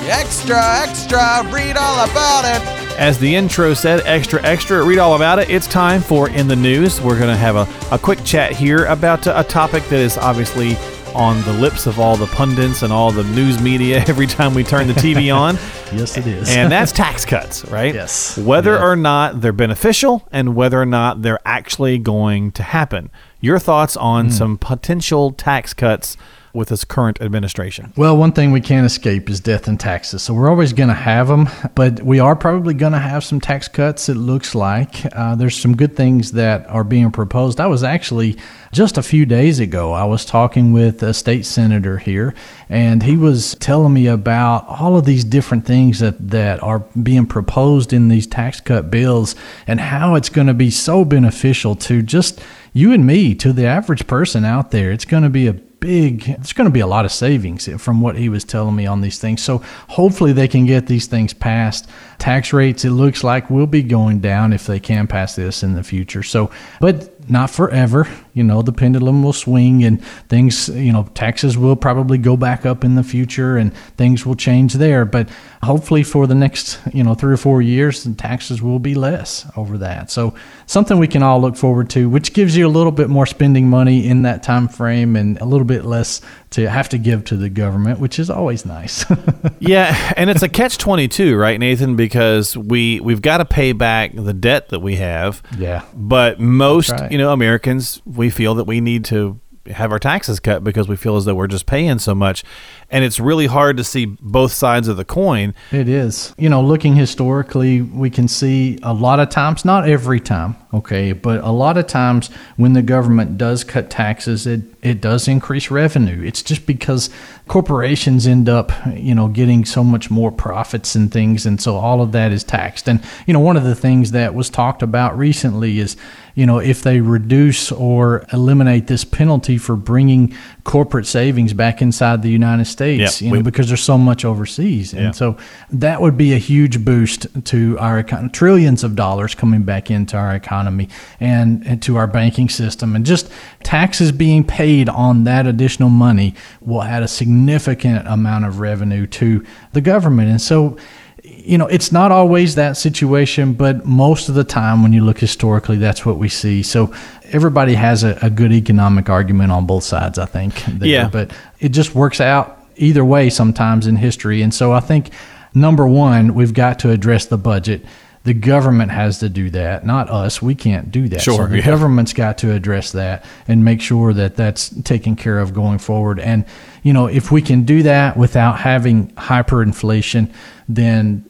Extra, 0.05 0.61
extra, 0.83 1.43
read 1.53 1.77
all 1.77 2.05
about 2.05 2.45
it. 2.45 2.83
As 2.99 3.19
the 3.19 3.35
intro 3.35 3.73
said, 3.73 4.03
extra, 4.05 4.43
extra, 4.43 4.85
read 4.85 4.99
all 4.99 5.15
about 5.15 5.39
it. 5.39 5.49
It's 5.49 5.67
time 5.67 6.01
for 6.01 6.29
In 6.29 6.49
the 6.49 6.57
News. 6.57 7.01
We're 7.01 7.19
going 7.19 7.31
to 7.31 7.37
have 7.37 7.57
a, 7.57 7.95
a 7.95 7.99
quick 7.99 8.23
chat 8.25 8.53
here 8.53 8.85
about 8.87 9.27
a, 9.29 9.41
a 9.41 9.45
topic 9.45 9.85
that 9.85 10.01
is 10.01 10.19
obviously 10.19 10.77
on 11.15 11.41
the 11.43 11.53
lips 11.55 11.87
of 11.87 11.99
all 12.01 12.17
the 12.17 12.27
pundits 12.27 12.83
and 12.83 12.93
all 12.93 13.11
the 13.13 13.25
news 13.25 13.61
media 13.61 14.05
every 14.09 14.27
time 14.27 14.55
we 14.55 14.65
turn 14.65 14.87
the 14.87 14.95
TV 14.95 15.35
on. 15.35 15.57
Yes, 15.93 16.17
it 16.17 16.27
is. 16.27 16.49
And 16.49 16.73
that's 16.73 16.91
tax 16.91 17.27
cuts, 17.27 17.67
right? 17.67 17.95
Yes. 17.95 18.39
Whether 18.39 18.73
Yeah. 18.77 18.83
or 18.83 18.97
not 18.97 19.43
they're 19.43 19.53
beneficial 19.53 20.27
and 20.33 20.55
whether 20.57 20.81
or 20.81 20.87
not 20.87 21.21
they're 21.21 21.39
actually 21.45 21.99
going 21.99 22.51
to 22.53 22.63
happen. 22.63 23.11
Your 23.43 23.59
thoughts 23.59 23.95
on 23.99 24.27
Hmm. 24.27 24.31
some 24.31 24.57
potential 24.57 25.33
tax 25.33 25.75
cuts 25.75 26.17
with 26.53 26.69
this 26.69 26.85
current 26.85 27.21
administration? 27.21 27.93
Well, 27.97 28.17
one 28.17 28.33
thing 28.33 28.53
we 28.53 28.61
can't 28.61 28.87
escape 28.87 29.31
is 29.31 29.41
death 29.41 29.69
and 29.69 29.79
taxes. 29.79 30.23
So 30.23 30.35
we're 30.35 30.51
always 30.51 30.73
going 30.73 30.89
to 30.89 30.95
have 30.95 31.29
them, 31.29 31.49
but 31.75 32.03
we 32.03 32.21
are 32.21 32.37
probably 32.37 32.75
going 32.75 32.93
to 32.93 32.99
have 32.99 33.25
some 33.25 33.41
tax 33.41 33.69
cuts, 33.69 34.09
it 34.09 34.15
looks 34.15 34.55
like. 34.55 35.07
Uh, 35.17 35.35
there's 35.35 35.59
some 35.59 35.77
good 35.77 35.97
things 35.97 36.33
that 36.33 36.69
are 36.69 36.85
being 36.85 37.11
proposed. 37.11 37.61
I 37.61 37.67
was 37.67 37.83
actually 37.83 38.37
just 38.73 38.97
a 38.97 39.03
few 39.03 39.27
days 39.27 39.61
ago, 39.61 39.93
I 39.93 40.05
was 40.05 40.25
talking 40.25 40.73
with 40.73 41.03
a 41.03 41.13
state 41.13 41.45
senator 41.45 41.99
here, 41.99 42.35
and 42.69 43.03
he 43.03 43.17
was 43.17 43.55
telling 43.57 43.93
me 43.93 44.07
about 44.07 44.67
all 44.67 44.97
of 44.97 45.05
these 45.05 45.25
different 45.25 45.67
things 45.67 46.01
that, 46.01 46.31
that 46.31 46.63
are 46.63 46.81
being 47.03 47.27
proposed 47.27 47.93
in 47.93 48.09
these 48.09 48.27
tax 48.27 48.61
cut 48.61 48.91
bills 48.91 49.35
and 49.67 49.79
how 49.79 50.15
it's 50.15 50.31
going 50.31 50.47
to 50.47 50.55
be 50.55 50.71
so 50.71 51.05
beneficial 51.05 51.77
to 51.77 52.03
just 52.03 52.41
you 52.73 52.93
and 52.93 53.07
me, 53.07 53.35
to 53.35 53.53
the 53.53 53.67
average 53.67 54.07
person 54.07 54.45
out 54.45 54.71
there, 54.71 54.91
it's 54.91 55.05
going 55.05 55.23
to 55.23 55.29
be 55.29 55.47
a 55.47 55.53
big 55.83 56.23
there's 56.23 56.53
going 56.53 56.69
to 56.69 56.73
be 56.73 56.81
a 56.81 56.87
lot 56.87 57.05
of 57.05 57.11
savings 57.11 57.69
from 57.83 58.01
what 58.01 58.17
he 58.17 58.29
was 58.29 58.45
telling 58.45 58.77
me 58.77 58.87
on 58.87 59.01
these 59.01 59.19
things. 59.19 59.43
So 59.43 59.59
hopefully 59.89 60.33
they 60.33 60.47
can 60.47 60.65
get 60.65 60.87
these 60.87 61.07
things 61.07 61.35
passed. 61.35 61.89
Tax 62.19 62.53
rates 62.53 62.85
it 62.85 62.91
looks 62.91 63.25
like 63.25 63.51
will 63.51 63.67
be 63.67 63.83
going 63.83 64.21
down 64.21 64.53
if 64.53 64.65
they 64.65 64.79
can 64.79 65.09
pass 65.09 65.35
this 65.35 65.65
in 65.65 65.75
the 65.75 65.83
future. 65.83 66.23
So 66.23 66.53
but 66.81 67.29
not 67.29 67.51
forever 67.51 68.09
you 68.35 68.43
know 68.43 68.63
the 68.63 68.73
pendulum 68.73 69.23
will 69.23 69.33
swing 69.33 69.85
and 69.85 70.03
things 70.29 70.69
you 70.71 70.93
know 70.93 71.09
taxes 71.15 71.59
will 71.59 71.77
probably 71.77 72.19
go 72.19 72.37
back 72.37 72.65
up 72.65 72.85
in 72.85 72.95
the 72.95 73.03
future 73.03 73.57
and 73.57 73.75
things 73.97 74.25
will 74.25 74.35
change 74.35 74.75
there. 74.75 75.05
But 75.05 75.29
hopefully 75.63 76.03
for 76.03 76.27
the 76.27 76.35
next 76.35 76.81
you 76.93 77.05
know 77.05 77.15
three 77.15 77.33
or 77.33 77.37
four 77.37 77.61
years 77.61 78.05
the 78.05 78.15
taxes 78.15 78.63
will 78.63 78.79
be 78.79 78.95
less 78.95 79.47
over 79.57 79.79
that. 79.79 80.11
So 80.11 80.35
something 80.67 80.99
we 80.99 81.09
can 81.09 81.23
all 81.23 81.41
look 81.41 81.57
forward 81.57 81.91
to 81.91 82.09
which 82.09 82.33
gives 82.33 82.57
you 82.57 82.67
a 82.67 82.71
little 82.71 82.93
bit 82.93 83.09
more 83.09 83.27
spending 83.27 83.69
money 83.69 84.07
in 84.07 84.23
that 84.23 84.43
time 84.43 84.69
frame 84.69 85.17
and 85.17 85.39
a 85.41 85.45
little 85.45 85.67
bit 85.67 85.85
less 85.85 86.21
to 86.51 86.69
have 86.69 86.89
to 86.91 86.99
give 86.99 87.25
to 87.25 87.37
the 87.37 87.49
government 87.49 87.99
which 87.99 88.19
is 88.19 88.31
always 88.31 88.65
nice. 88.65 89.05
Yeah 89.59 90.13
and 90.17 90.29
it's 90.29 90.43
a 90.43 90.49
catch 90.49 90.79
22 90.79 91.37
right 91.37 91.59
nathan? 91.59 91.95
Because 91.97 92.57
we 92.57 93.01
we've 93.01 93.23
got 93.23 93.39
to 93.39 93.45
pay 93.45 93.73
back 93.73 94.13
the 94.15 94.33
debt 94.33 94.71
that 94.71 94.81
we 94.81 94.97
have. 94.97 95.43
Yeah. 95.57 95.85
But 95.95 96.41
most 96.41 96.91
right. 96.91 97.13
you 97.13 97.19
know 97.19 97.33
americans 97.33 98.01
we 98.23 98.31
feel 98.31 98.55
that 98.55 98.69
we 98.69 98.81
need 98.81 99.05
to 99.05 99.41
have 99.67 99.91
our 99.91 99.99
taxes 99.99 100.39
cut 100.39 100.63
because 100.63 100.87
we 100.87 100.95
feel 100.95 101.17
as 101.17 101.25
though 101.25 101.35
we're 101.35 101.49
just 101.49 101.67
paying 101.67 101.99
so 101.99 102.15
much 102.15 102.45
and 102.93 103.05
it's 103.05 103.19
really 103.19 103.47
hard 103.47 103.79
to 103.79 103.85
see 103.85 104.05
both 104.05 104.53
sides 104.53 104.87
of 104.87 104.97
the 104.97 105.05
coin. 105.05 105.55
It 105.73 105.89
is. 105.89 106.35
You 106.39 106.49
know 106.49 106.63
looking 106.63 106.95
historically 106.95 107.81
we 107.81 108.11
can 108.11 108.29
see 108.29 108.79
a 108.83 108.93
lot 108.93 109.19
of 109.19 109.31
times 109.31 109.65
not 109.65 109.89
every 109.89 110.21
time 110.21 110.57
okay 110.73 111.13
but 111.13 111.43
a 111.43 111.51
lot 111.51 111.77
of 111.79 111.87
times 111.87 112.29
when 112.57 112.75
the 112.75 112.83
government 112.83 113.39
does 113.39 113.65
cut 113.65 113.91
taxes 113.91 114.47
it 114.47 114.63
it 114.83 115.01
does 115.01 115.29
increase 115.29 115.71
revenue. 115.71 116.23
It's 116.25 116.43
just 116.43 116.67
because 116.67 117.09
corporations 117.49 118.27
end 118.27 118.49
up 118.49 118.73
you 118.95 119.15
know 119.15 119.29
getting 119.29 119.65
so 119.65 119.83
much 119.83 120.11
more 120.11 120.31
profits 120.31 120.95
and 120.95 121.11
things 121.11 121.47
and 121.47 121.61
so 121.61 121.77
all 121.77 122.03
of 122.03 122.13
that 122.13 122.33
is 122.33 122.45
taxed. 122.45 122.89
And 122.89 123.01
you 123.27 123.33
know 123.33 123.41
one 123.41 123.57
of 123.57 123.65
the 123.65 123.75
things 123.75 124.11
that 124.11 124.35
was 124.35 124.51
talked 124.51 124.83
about 124.83 125.17
recently 125.17 125.79
is 125.79 125.97
you 126.35 126.47
know 126.47 126.59
if 126.59 126.83
they 126.83 127.01
reduce 127.01 127.71
or 127.71 128.27
eliminate 128.33 128.89
this 128.89 129.05
penalty 129.05 129.57
for 129.57 129.77
bringing 129.77 130.35
corporate 130.65 131.07
savings 131.07 131.53
back 131.53 131.83
inside 131.83 132.23
the 132.23 132.31
United 132.31 132.67
States, 132.67 133.21
you 133.21 133.29
know, 133.31 133.39
we- 133.39 133.43
because 133.43 133.67
there's 133.67 133.83
so 133.83 133.99
much 133.99 134.25
overseas. 134.25 134.93
And 134.93 135.03
Yeah. 135.07 135.11
so 135.11 135.37
that 135.73 136.01
would 136.01 136.17
be 136.17 136.33
a 136.35 136.39
huge 136.39 136.85
boost 136.85 137.27
to 137.47 137.77
our 137.81 137.99
economy, 137.99 138.29
trillions 138.31 138.85
of 138.85 138.95
dollars 138.95 139.35
coming 139.35 139.63
back 139.63 139.91
into 139.91 140.17
our 140.17 140.35
economy 140.37 140.89
and, 141.19 141.65
and 141.67 141.83
to 141.83 141.97
our 141.97 142.07
banking 142.07 142.49
system. 142.49 142.95
And 142.95 143.05
just 143.05 143.29
taxes 143.65 144.13
being 144.13 144.45
paid 144.45 144.89
on 144.89 145.25
that 145.25 145.49
additional 145.49 145.91
money 145.91 146.35
will 146.61 146.83
add 146.85 147.03
a 147.03 147.09
significant 147.09 148.07
amount 148.07 148.45
of 148.45 148.61
revenue 148.61 149.07
to 149.09 149.45
the 149.73 149.81
government. 149.81 150.31
And 150.31 150.41
so, 150.41 150.77
you 151.23 151.57
know, 151.57 151.67
it's 151.67 151.93
not 151.93 152.11
always 152.11 152.57
that 152.57 152.77
situation, 152.77 153.53
but 153.53 153.87
most 153.87 154.29
of 154.29 154.35
the 154.35 154.45
time 154.45 154.83
when 154.83 154.93
you 154.93 155.05
look 155.05 155.19
historically, 155.19 155.77
that's 155.77 156.05
what 156.05 156.19
we 156.19 156.29
see. 156.29 156.63
So 156.63 156.93
everybody 157.31 157.75
has 157.75 158.03
a, 158.03 158.19
a 158.23 158.31
good 158.31 158.53
economic 158.53 159.09
argument 159.09 159.53
on 159.53 159.67
both 159.67 159.85
sides, 159.85 160.19
I 160.19 160.27
think. 160.27 160.55
there. 160.67 160.89
Yeah. 160.89 161.09
But 161.09 161.33
it 161.61 161.71
just 161.71 161.95
works 161.95 162.21
out 162.21 162.59
either 162.77 163.05
way 163.05 163.31
sometimes 163.31 163.87
in 163.87 163.97
history. 163.97 164.43
And 164.43 164.53
so 164.53 164.73
I 164.73 164.81
think, 164.81 165.11
number 165.55 165.87
one, 165.87 166.35
we've 166.35 166.55
got 166.55 166.81
to 166.81 166.91
address 166.91 167.27
the 167.27 167.39
budget. 167.39 167.85
The 168.25 168.35
government 168.35 168.93
has 168.93 169.19
to 169.19 169.29
do 169.29 169.51
that, 169.51 169.85
not 169.85 170.09
us. 170.09 170.41
We 170.41 170.55
can't 170.55 170.93
do 170.93 171.09
that. 171.09 171.23
Sure, 171.23 171.37
So 171.39 171.47
the 171.47 171.59
yeah. 171.59 171.67
government's 171.67 172.13
got 172.13 172.39
to 172.39 172.53
address 172.53 172.93
that 172.93 173.25
and 173.49 173.65
make 173.65 173.81
sure 173.81 174.13
that 174.13 174.37
that's 174.37 174.69
taken 174.83 175.17
care 175.17 175.41
of 175.41 175.53
going 175.53 175.79
forward. 175.79 176.21
And, 176.21 176.45
you 176.85 176.93
know, 176.93 177.07
if 177.07 177.33
we 177.33 177.43
can 177.43 177.65
do 177.65 177.83
that 177.83 178.17
without 178.17 178.61
having 178.61 179.09
hyperinflation, 179.13 180.33
then 180.69 181.29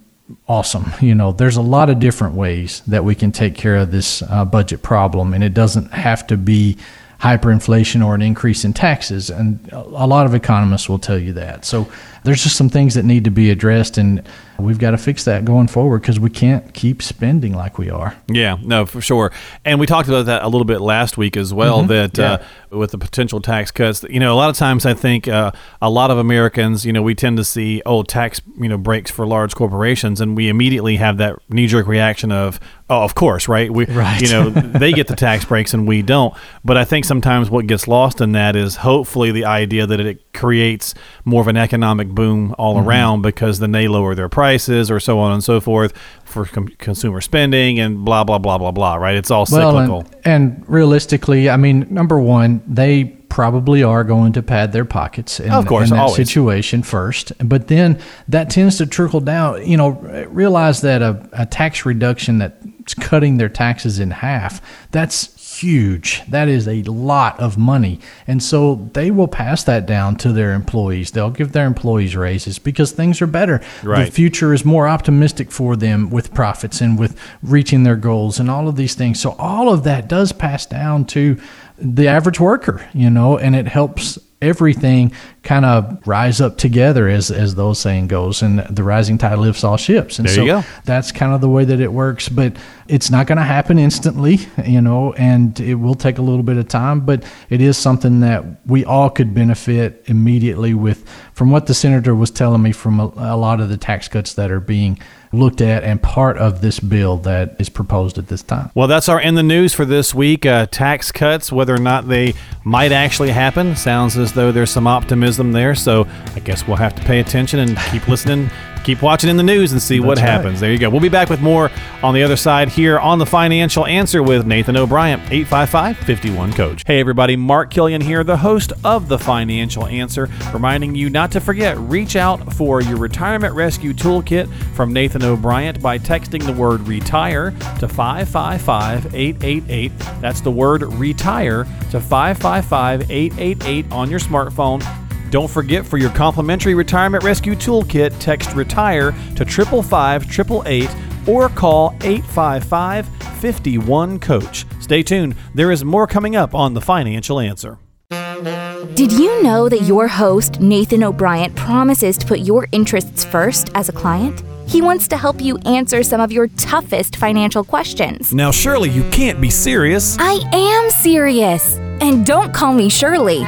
awesome. 0.48 0.92
You 1.00 1.14
know, 1.14 1.32
there's 1.32 1.56
a 1.56 1.62
lot 1.62 1.88
of 1.88 1.98
different 1.98 2.34
ways 2.34 2.82
that 2.86 3.04
we 3.04 3.14
can 3.14 3.32
take 3.32 3.54
care 3.54 3.76
of 3.76 3.90
this 3.90 4.22
uh, 4.22 4.44
budget 4.44 4.82
problem, 4.82 5.34
and 5.34 5.42
it 5.42 5.54
doesn't 5.54 5.92
have 5.92 6.26
to 6.26 6.36
be 6.36 6.76
hyperinflation 7.20 8.04
or 8.04 8.14
an 8.14 8.22
increase 8.22 8.64
in 8.64 8.72
taxes. 8.72 9.30
And 9.30 9.68
a 9.72 9.78
a 9.78 10.06
lot 10.06 10.26
of 10.26 10.34
economists 10.34 10.88
will 10.88 10.98
tell 10.98 11.18
you 11.18 11.32
that. 11.34 11.64
So 11.64 11.90
there's 12.24 12.42
just 12.42 12.56
some 12.56 12.68
things 12.68 12.94
that 12.94 13.04
need 13.04 13.24
to 13.24 13.30
be 13.30 13.50
addressed, 13.50 13.98
and 13.98 14.22
we've 14.58 14.78
got 14.78 14.92
to 14.92 14.98
fix 14.98 15.24
that 15.24 15.44
going 15.44 15.66
forward 15.66 16.02
because 16.02 16.20
we 16.20 16.30
can't 16.30 16.72
keep 16.72 17.02
spending 17.02 17.52
like 17.52 17.78
we 17.78 17.90
are. 17.90 18.16
Yeah, 18.28 18.56
no, 18.62 18.86
for 18.86 19.00
sure. 19.00 19.32
And 19.64 19.80
we 19.80 19.86
talked 19.86 20.08
about 20.08 20.26
that 20.26 20.42
a 20.42 20.48
little 20.48 20.64
bit 20.64 20.80
last 20.80 21.18
week 21.18 21.36
as 21.36 21.52
well. 21.52 21.82
That 21.82 22.18
uh, 22.18 22.38
with 22.70 22.92
the 22.92 22.98
potential 22.98 23.40
tax 23.40 23.70
cuts, 23.72 24.04
you 24.08 24.20
know, 24.20 24.32
a 24.32 24.36
lot 24.36 24.50
of 24.50 24.56
times 24.56 24.86
I 24.86 24.94
think 24.94 25.26
uh, 25.26 25.50
a 25.80 25.90
lot 25.90 26.10
of 26.12 26.18
Americans, 26.18 26.86
you 26.86 26.92
know, 26.92 27.02
we 27.02 27.14
tend 27.14 27.38
to 27.38 27.44
see 27.44 27.82
oh 27.84 28.02
tax, 28.04 28.40
you 28.58 28.68
know, 28.68 28.78
breaks 28.78 29.10
for 29.10 29.26
large 29.26 29.54
corporations, 29.54 30.20
and 30.20 30.36
we 30.36 30.48
immediately 30.48 30.96
have 30.96 31.18
that 31.18 31.36
knee 31.48 31.66
jerk 31.66 31.86
reaction 31.88 32.30
of 32.30 32.60
oh, 32.90 33.02
of 33.04 33.14
course, 33.14 33.48
right? 33.48 33.72
We, 33.72 33.86
Right. 33.86 34.20
you 34.20 34.28
know, 34.28 34.50
they 34.50 34.92
get 34.92 35.06
the 35.06 35.16
tax 35.16 35.46
breaks 35.46 35.72
and 35.72 35.88
we 35.88 36.02
don't. 36.02 36.34
But 36.62 36.76
I 36.76 36.84
think 36.84 37.06
sometimes 37.06 37.48
what 37.48 37.66
gets 37.66 37.88
lost 37.88 38.20
in 38.20 38.32
that 38.32 38.54
is 38.54 38.76
hopefully 38.76 39.32
the 39.32 39.46
idea 39.46 39.86
that 39.86 39.98
it 39.98 40.30
creates 40.34 40.92
more 41.24 41.40
of 41.40 41.48
an 41.48 41.56
economic 41.56 42.08
boom 42.14 42.54
all 42.58 42.76
Mm-hmm. 42.76 42.88
around 42.88 43.22
because 43.22 43.58
then 43.58 43.72
they 43.72 43.88
lower 43.88 44.14
their 44.14 44.28
prices 44.28 44.90
or 44.90 45.00
so 45.00 45.18
on 45.18 45.32
and 45.32 45.42
so 45.44 45.60
forth 45.60 45.92
for 46.24 46.44
com- 46.46 46.68
consumer 46.78 47.20
spending 47.20 47.78
and 47.78 48.04
blah 48.04 48.24
blah 48.24 48.38
blah 48.38 48.58
blah 48.58 48.70
blah. 48.70 48.94
Right? 48.94 49.16
It's 49.16 49.30
all 49.30 49.46
cyclical. 49.46 50.06
and, 50.24 50.56
and 50.58 50.68
realistically, 50.68 51.50
I 51.50 51.56
mean, 51.56 51.86
number 51.90 52.18
one, 52.18 52.62
they 52.66 53.04
probably 53.28 53.82
are 53.82 54.04
going 54.04 54.32
to 54.34 54.42
pad 54.42 54.72
their 54.72 54.84
pockets 54.84 55.40
in, 55.40 55.50
Of 55.50 55.66
course, 55.66 55.90
in 55.90 55.96
that 55.96 56.02
always. 56.02 56.16
situation 56.16 56.82
first. 56.82 57.32
But 57.38 57.68
then 57.68 57.98
that 58.28 58.50
tends 58.50 58.76
to 58.78 58.86
trickle 58.86 59.20
down. 59.20 59.66
You 59.66 59.76
know, 59.78 59.90
realize 60.28 60.82
that 60.82 61.00
a, 61.02 61.26
a 61.32 61.46
tax 61.46 61.86
reduction 61.86 62.38
that's 62.38 62.92
cutting 62.94 63.38
their 63.38 63.48
taxes 63.48 63.98
in 64.00 64.10
half, 64.10 64.60
that's 64.90 65.16
huge. 65.62 66.22
That 66.28 66.48
is 66.48 66.68
a 66.68 66.82
lot 66.82 67.38
of 67.40 67.56
money. 67.56 68.00
And 68.26 68.42
so 68.42 68.88
they 68.92 69.10
will 69.10 69.28
pass 69.28 69.64
that 69.64 69.86
down 69.86 70.16
to 70.16 70.32
their 70.32 70.52
employees. 70.52 71.10
They'll 71.10 71.30
give 71.30 71.52
their 71.52 71.66
employees 71.66 72.16
raises 72.16 72.58
because 72.58 72.92
things 72.92 73.22
are 73.22 73.26
better. 73.26 73.60
Right. 73.82 74.06
The 74.06 74.10
future 74.10 74.52
is 74.52 74.64
more 74.64 74.88
optimistic 74.88 75.50
for 75.50 75.76
them 75.76 76.10
with 76.10 76.34
profits 76.34 76.80
and 76.80 76.98
with 76.98 77.18
reaching 77.42 77.84
their 77.84 77.96
goals 77.96 78.38
and 78.38 78.50
all 78.50 78.68
of 78.68 78.76
these 78.76 78.94
things. 78.94 79.20
So 79.20 79.32
all 79.38 79.72
of 79.72 79.84
that 79.84 80.08
does 80.08 80.32
pass 80.32 80.66
down 80.66 81.06
to 81.06 81.40
the 81.78 82.08
average 82.08 82.38
worker, 82.38 82.86
you 82.92 83.10
know, 83.10 83.38
and 83.38 83.56
it 83.56 83.66
helps 83.66 84.18
everything 84.42 85.12
kind 85.42 85.64
of 85.64 86.06
rise 86.06 86.40
up 86.40 86.58
together 86.58 87.08
as 87.08 87.30
as 87.30 87.54
those 87.54 87.78
saying 87.78 88.08
goes 88.08 88.42
and 88.42 88.58
the 88.60 88.82
rising 88.82 89.16
tide 89.16 89.38
lifts 89.38 89.64
all 89.64 89.76
ships. 89.76 90.18
And 90.18 90.28
There 90.28 90.34
so 90.34 90.44
that's 90.84 91.12
kind 91.12 91.32
of 91.32 91.40
the 91.40 91.48
way 91.48 91.64
that 91.64 91.80
it 91.80 91.92
works 91.92 92.28
but 92.28 92.54
it's 92.88 93.10
not 93.10 93.26
going 93.26 93.38
to 93.38 93.44
happen 93.44 93.78
instantly 93.78 94.40
you 94.64 94.80
know 94.80 95.12
and 95.14 95.58
it 95.60 95.76
will 95.76 95.94
take 95.94 96.18
a 96.18 96.22
little 96.22 96.42
bit 96.42 96.56
of 96.56 96.68
time 96.68 97.00
but 97.00 97.24
it 97.48 97.60
is 97.60 97.78
something 97.78 98.20
that 98.20 98.44
we 98.66 98.84
all 98.84 99.08
could 99.08 99.34
benefit 99.34 100.02
immediately 100.06 100.74
with 100.74 101.08
from 101.32 101.50
what 101.50 101.66
the 101.66 101.74
senator 101.74 102.14
was 102.14 102.30
telling 102.30 102.62
me 102.62 102.72
from 102.72 103.00
a, 103.00 103.06
a 103.16 103.36
lot 103.36 103.60
of 103.60 103.68
the 103.68 103.76
tax 103.76 104.08
cuts 104.08 104.34
that 104.34 104.50
are 104.50 104.60
being 104.60 104.98
looked 105.32 105.60
at 105.60 105.82
and 105.82 106.02
part 106.02 106.36
of 106.38 106.60
this 106.60 106.78
bill 106.78 107.16
that 107.16 107.56
is 107.58 107.68
proposed 107.68 108.18
at 108.18 108.28
this 108.28 108.42
time 108.42 108.70
Well, 108.74 108.88
that's 108.88 109.08
our 109.08 109.20
in 109.20 109.34
the 109.34 109.42
news 109.42 109.72
for 109.74 109.84
this 109.84 110.14
week. 110.14 110.44
Uh, 110.46 110.66
tax 110.66 111.10
cuts, 111.12 111.50
whether 111.50 111.74
or 111.74 111.78
not 111.78 112.08
they 112.08 112.34
might 112.64 112.92
actually 112.92 113.30
happen, 113.30 113.76
sounds 113.76 114.16
as 114.16 114.32
though 114.32 114.52
there's 114.52 114.70
some 114.70 114.86
optimism 114.86 115.52
there. 115.52 115.74
So 115.74 116.06
I 116.34 116.40
guess 116.40 116.66
we'll 116.66 116.76
have 116.76 116.94
to 116.96 117.02
pay 117.02 117.20
attention 117.20 117.60
and 117.60 117.76
keep 117.90 118.06
listening, 118.08 118.50
keep 118.82 119.02
watching 119.02 119.30
in 119.30 119.36
the 119.36 119.42
news 119.42 119.72
and 119.72 119.80
see 119.80 120.00
what 120.00 120.18
right. 120.18 120.26
happens. 120.28 120.60
There 120.60 120.72
you 120.72 120.78
go. 120.78 120.90
We'll 120.90 121.00
be 121.00 121.08
back 121.08 121.30
with 121.30 121.40
more 121.40 121.70
on 122.02 122.14
the 122.14 122.22
other 122.22 122.36
side 122.36 122.68
here 122.68 122.98
on 122.98 123.18
the 123.18 123.26
Financial 123.26 123.86
Answer 123.86 124.22
with 124.22 124.46
Nathan 124.46 124.76
O'Brien, 124.76 125.20
855 125.20 125.98
51 125.98 126.52
Coach. 126.52 126.82
Hey, 126.86 127.00
everybody. 127.00 127.36
Mark 127.36 127.70
Killian 127.70 128.00
here, 128.00 128.24
the 128.24 128.36
host 128.36 128.72
of 128.84 129.08
the 129.08 129.18
Financial 129.18 129.86
Answer, 129.86 130.28
reminding 130.52 130.94
you 130.94 131.10
not 131.10 131.30
to 131.32 131.40
forget 131.40 131.78
reach 131.78 132.16
out 132.16 132.52
for 132.54 132.80
your 132.80 132.96
retirement 132.96 133.54
rescue 133.54 133.92
toolkit 133.92 134.52
from 134.74 134.92
Nathan 134.92 135.22
O'Brien 135.22 135.80
by 135.80 135.98
texting 135.98 136.44
the 136.44 136.52
word 136.52 136.80
retire 136.86 137.52
to 137.78 137.88
555 137.88 139.14
888. 139.14 139.92
That's 140.20 140.40
the 140.40 140.50
word 140.50 140.82
retire 140.82 141.64
to 141.90 142.00
555 142.00 143.10
888 143.10 143.92
on 143.92 144.10
your 144.10 144.20
smartphone. 144.20 145.01
Don't 145.32 145.48
forget 145.48 145.86
for 145.86 145.96
your 145.96 146.10
complimentary 146.10 146.74
retirement 146.74 147.24
rescue 147.24 147.54
toolkit, 147.54 148.14
text 148.18 148.54
retire 148.54 149.12
to 149.34 149.46
555 149.46 150.24
888 150.24 150.90
or 151.26 151.48
call 151.48 151.94
855 152.02 153.08
51 153.40 154.18
Coach. 154.18 154.66
Stay 154.80 155.02
tuned, 155.02 155.34
there 155.54 155.70
is 155.70 155.86
more 155.86 156.06
coming 156.06 156.36
up 156.36 156.54
on 156.54 156.74
The 156.74 156.82
Financial 156.82 157.40
Answer. 157.40 157.78
Did 158.10 159.10
you 159.10 159.42
know 159.42 159.70
that 159.70 159.84
your 159.84 160.06
host, 160.06 160.60
Nathan 160.60 161.02
O'Brien, 161.02 161.54
promises 161.54 162.18
to 162.18 162.26
put 162.26 162.40
your 162.40 162.68
interests 162.72 163.24
first 163.24 163.70
as 163.74 163.88
a 163.88 163.92
client? 163.92 164.42
He 164.66 164.82
wants 164.82 165.08
to 165.08 165.16
help 165.16 165.40
you 165.40 165.56
answer 165.64 166.02
some 166.02 166.20
of 166.20 166.30
your 166.30 166.48
toughest 166.48 167.16
financial 167.16 167.64
questions. 167.64 168.34
Now, 168.34 168.50
surely 168.50 168.90
you 168.90 169.08
can't 169.08 169.40
be 169.40 169.48
serious. 169.48 170.18
I 170.20 170.42
am 170.52 170.90
serious. 170.90 171.76
And 172.02 172.26
don't 172.26 172.52
call 172.52 172.74
me 172.74 172.90
Shirley. 172.90 173.46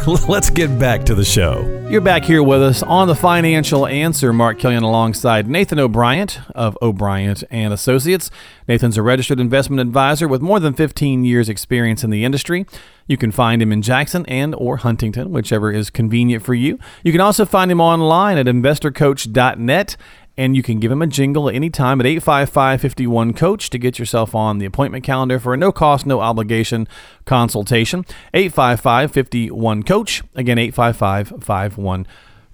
Let's 0.06 0.48
get 0.48 0.78
back 0.78 1.04
to 1.04 1.14
the 1.14 1.26
show. 1.26 1.86
You're 1.90 2.00
back 2.00 2.24
here 2.24 2.42
with 2.42 2.62
us 2.62 2.82
on 2.82 3.06
the 3.06 3.14
Financial 3.14 3.86
Answer. 3.86 4.32
Mark 4.32 4.58
Killian 4.58 4.82
alongside 4.82 5.46
Nathan 5.46 5.78
O'Brien 5.78 6.28
of 6.54 6.78
O'Brien 6.80 7.36
and 7.50 7.74
Associates. 7.74 8.30
Nathan's 8.66 8.96
a 8.96 9.02
registered 9.02 9.38
investment 9.38 9.78
advisor 9.78 10.26
with 10.26 10.40
more 10.40 10.58
than 10.58 10.72
15 10.72 11.24
years 11.24 11.50
experience 11.50 12.02
in 12.02 12.08
the 12.08 12.24
industry. 12.24 12.64
You 13.08 13.18
can 13.18 13.30
find 13.30 13.60
him 13.60 13.72
in 13.72 13.82
Jackson 13.82 14.24
and 14.24 14.54
or 14.54 14.78
Huntingdon, 14.78 15.32
whichever 15.32 15.70
is 15.70 15.90
convenient 15.90 16.44
for 16.44 16.54
you. 16.54 16.78
You 17.04 17.12
can 17.12 17.20
also 17.20 17.44
find 17.44 17.70
him 17.70 17.80
online 17.80 18.38
at 18.38 18.46
investorcoach.net 18.46 19.96
and 20.40 20.56
you 20.56 20.62
can 20.62 20.80
give 20.80 20.90
him 20.90 21.02
a 21.02 21.06
jingle 21.06 21.50
at 21.50 21.54
any 21.54 21.68
time 21.68 22.00
at 22.00 22.06
855 22.06 22.80
51 22.80 23.34
Coach 23.34 23.68
to 23.68 23.78
get 23.78 23.98
yourself 23.98 24.34
on 24.34 24.56
the 24.56 24.64
appointment 24.64 25.04
calendar 25.04 25.38
for 25.38 25.52
a 25.52 25.56
no 25.58 25.70
cost, 25.70 26.06
no 26.06 26.20
obligation 26.20 26.88
consultation. 27.26 28.06
855 28.32 29.12
51 29.12 29.82
Coach. 29.82 30.22
Again, 30.34 30.56
855 30.56 31.44
51 31.44 32.06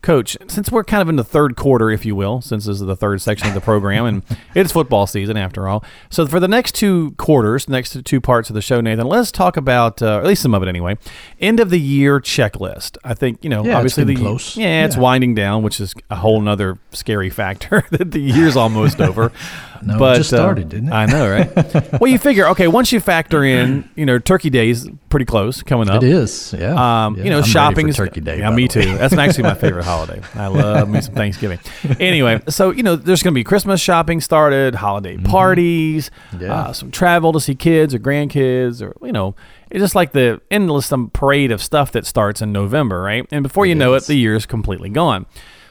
Coach, 0.03 0.37
since 0.47 0.71
we're 0.71 0.85
kind 0.85 1.03
of 1.03 1.09
in 1.09 1.17
the 1.17 1.25
third 1.25 1.57
quarter, 1.57 1.91
if 1.91 2.05
you 2.07 2.15
will, 2.15 2.41
since 2.41 2.67
this 2.67 2.77
is 2.81 2.87
the 2.87 2.95
third 2.95 3.21
section 3.21 3.49
of 3.49 3.55
the 3.55 3.61
program, 3.61 4.05
and 4.07 4.23
it's 4.55 4.71
football 4.71 5.07
season 5.09 5.37
after 5.37 5.67
all. 5.67 5.83
So 6.11 6.27
for 6.29 6.39
the 6.39 6.47
next 6.47 6.77
two 6.77 7.11
quarters, 7.13 7.69
next 7.69 8.05
two 8.05 8.21
parts 8.21 8.49
of 8.49 8.55
the 8.55 8.63
show, 8.63 8.81
Nathan, 8.81 9.09
let's 9.09 9.33
talk 9.33 9.57
about, 9.57 10.01
uh, 10.03 10.19
at 10.19 10.25
least 10.25 10.43
some 10.43 10.55
of 10.55 10.63
it 10.63 10.69
anyway, 10.69 10.97
end 11.41 11.59
of 11.59 11.71
the 11.71 11.81
year 11.81 12.21
checklist. 12.21 12.97
I 13.03 13.15
think 13.15 13.43
you 13.43 13.51
know, 13.51 13.65
Yeah, 13.65 13.71
it's 13.71 13.77
obviously 13.77 14.05
the 14.05 14.17
close. 14.17 14.57
yeah, 14.57 14.85
it's 14.85 14.95
Yeah. 14.95 15.03
winding 15.03 15.35
down, 15.35 15.65
which 15.65 15.81
is 15.81 15.93
a 16.09 16.17
whole 16.17 16.41
nother 16.41 16.79
scary 16.93 17.31
factor 17.31 17.83
that 17.91 18.13
the 18.13 18.21
year's 18.21 18.57
almost 18.57 19.01
over. 19.01 19.33
No, 19.87 19.97
it 19.97 19.99
but 19.99 20.17
just 20.17 20.33
uh, 20.33 20.37
started, 20.39 20.69
didn't 20.69 20.89
it? 20.89 20.93
I 20.93 21.07
know, 21.07 21.31
right? 21.31 21.93
well, 22.01 22.11
you 22.11 22.19
figure, 22.19 22.49
okay, 22.49 22.67
once 22.69 22.91
you 22.93 23.01
factor 23.01 23.45
in, 23.45 23.89
you 23.95 24.05
know, 24.05 24.19
Turkey 24.19 24.51
Day's 24.51 24.89
pretty 25.09 25.25
close 25.27 25.63
coming 25.63 25.89
up. 25.89 26.03
It 26.03 26.09
is, 26.11 26.55
yeah. 26.59 26.75
Um, 27.07 27.17
Yeah, 27.17 27.25
you 27.25 27.31
know, 27.31 27.37
I'm 27.37 27.41
ready 27.43 27.43
for 27.43 27.49
shopping 27.49 27.89
is 27.89 27.97
Turkey 27.97 28.21
Day. 28.21 28.39
Yeah, 28.41 28.51
me 28.51 28.69
too. 28.69 28.97
That's 28.99 29.15
actually 29.15 29.45
my 29.45 29.55
favorite 29.55 29.85
holiday. 29.93 30.21
I 30.35 30.49
love 30.49 30.89
me 30.89 31.01
some 31.01 31.15
Thanksgiving. 31.15 31.59
Anyway, 32.01 32.41
so 32.49 32.71
you 32.71 32.83
know, 32.83 32.97
there's 32.97 33.23
going 33.23 33.33
to 33.33 33.39
be 33.39 33.45
Christmas 33.45 33.81
shopping 33.81 34.21
started, 34.21 34.75
holiday 34.75 35.17
parties, 35.17 36.11
Mm-hmm. 36.33 36.43
Yeah. 36.45 36.55
uh, 36.55 36.73
some 36.73 36.91
travel 36.91 37.33
to 37.33 37.41
see 37.41 37.55
kids 37.55 37.95
or 37.95 37.99
grandkids, 37.99 38.83
or 38.83 38.97
you 39.07 39.13
know, 39.13 39.35
it's 39.71 39.81
just 39.81 39.95
like 39.95 40.13
the 40.13 40.41
endless 40.51 40.93
parade 41.13 41.53
of 41.53 41.63
stuff 41.63 41.93
that 41.93 42.07
starts 42.07 42.43
in 42.43 42.53
November, 42.53 43.01
right? 43.03 43.27
And 43.31 43.43
before 43.43 43.67
you 43.67 43.75
know 43.75 43.95
it, 43.95 44.05
the 44.05 44.15
year 44.15 44.35
is 44.35 44.47
completely 44.47 44.89
gone. 44.91 45.27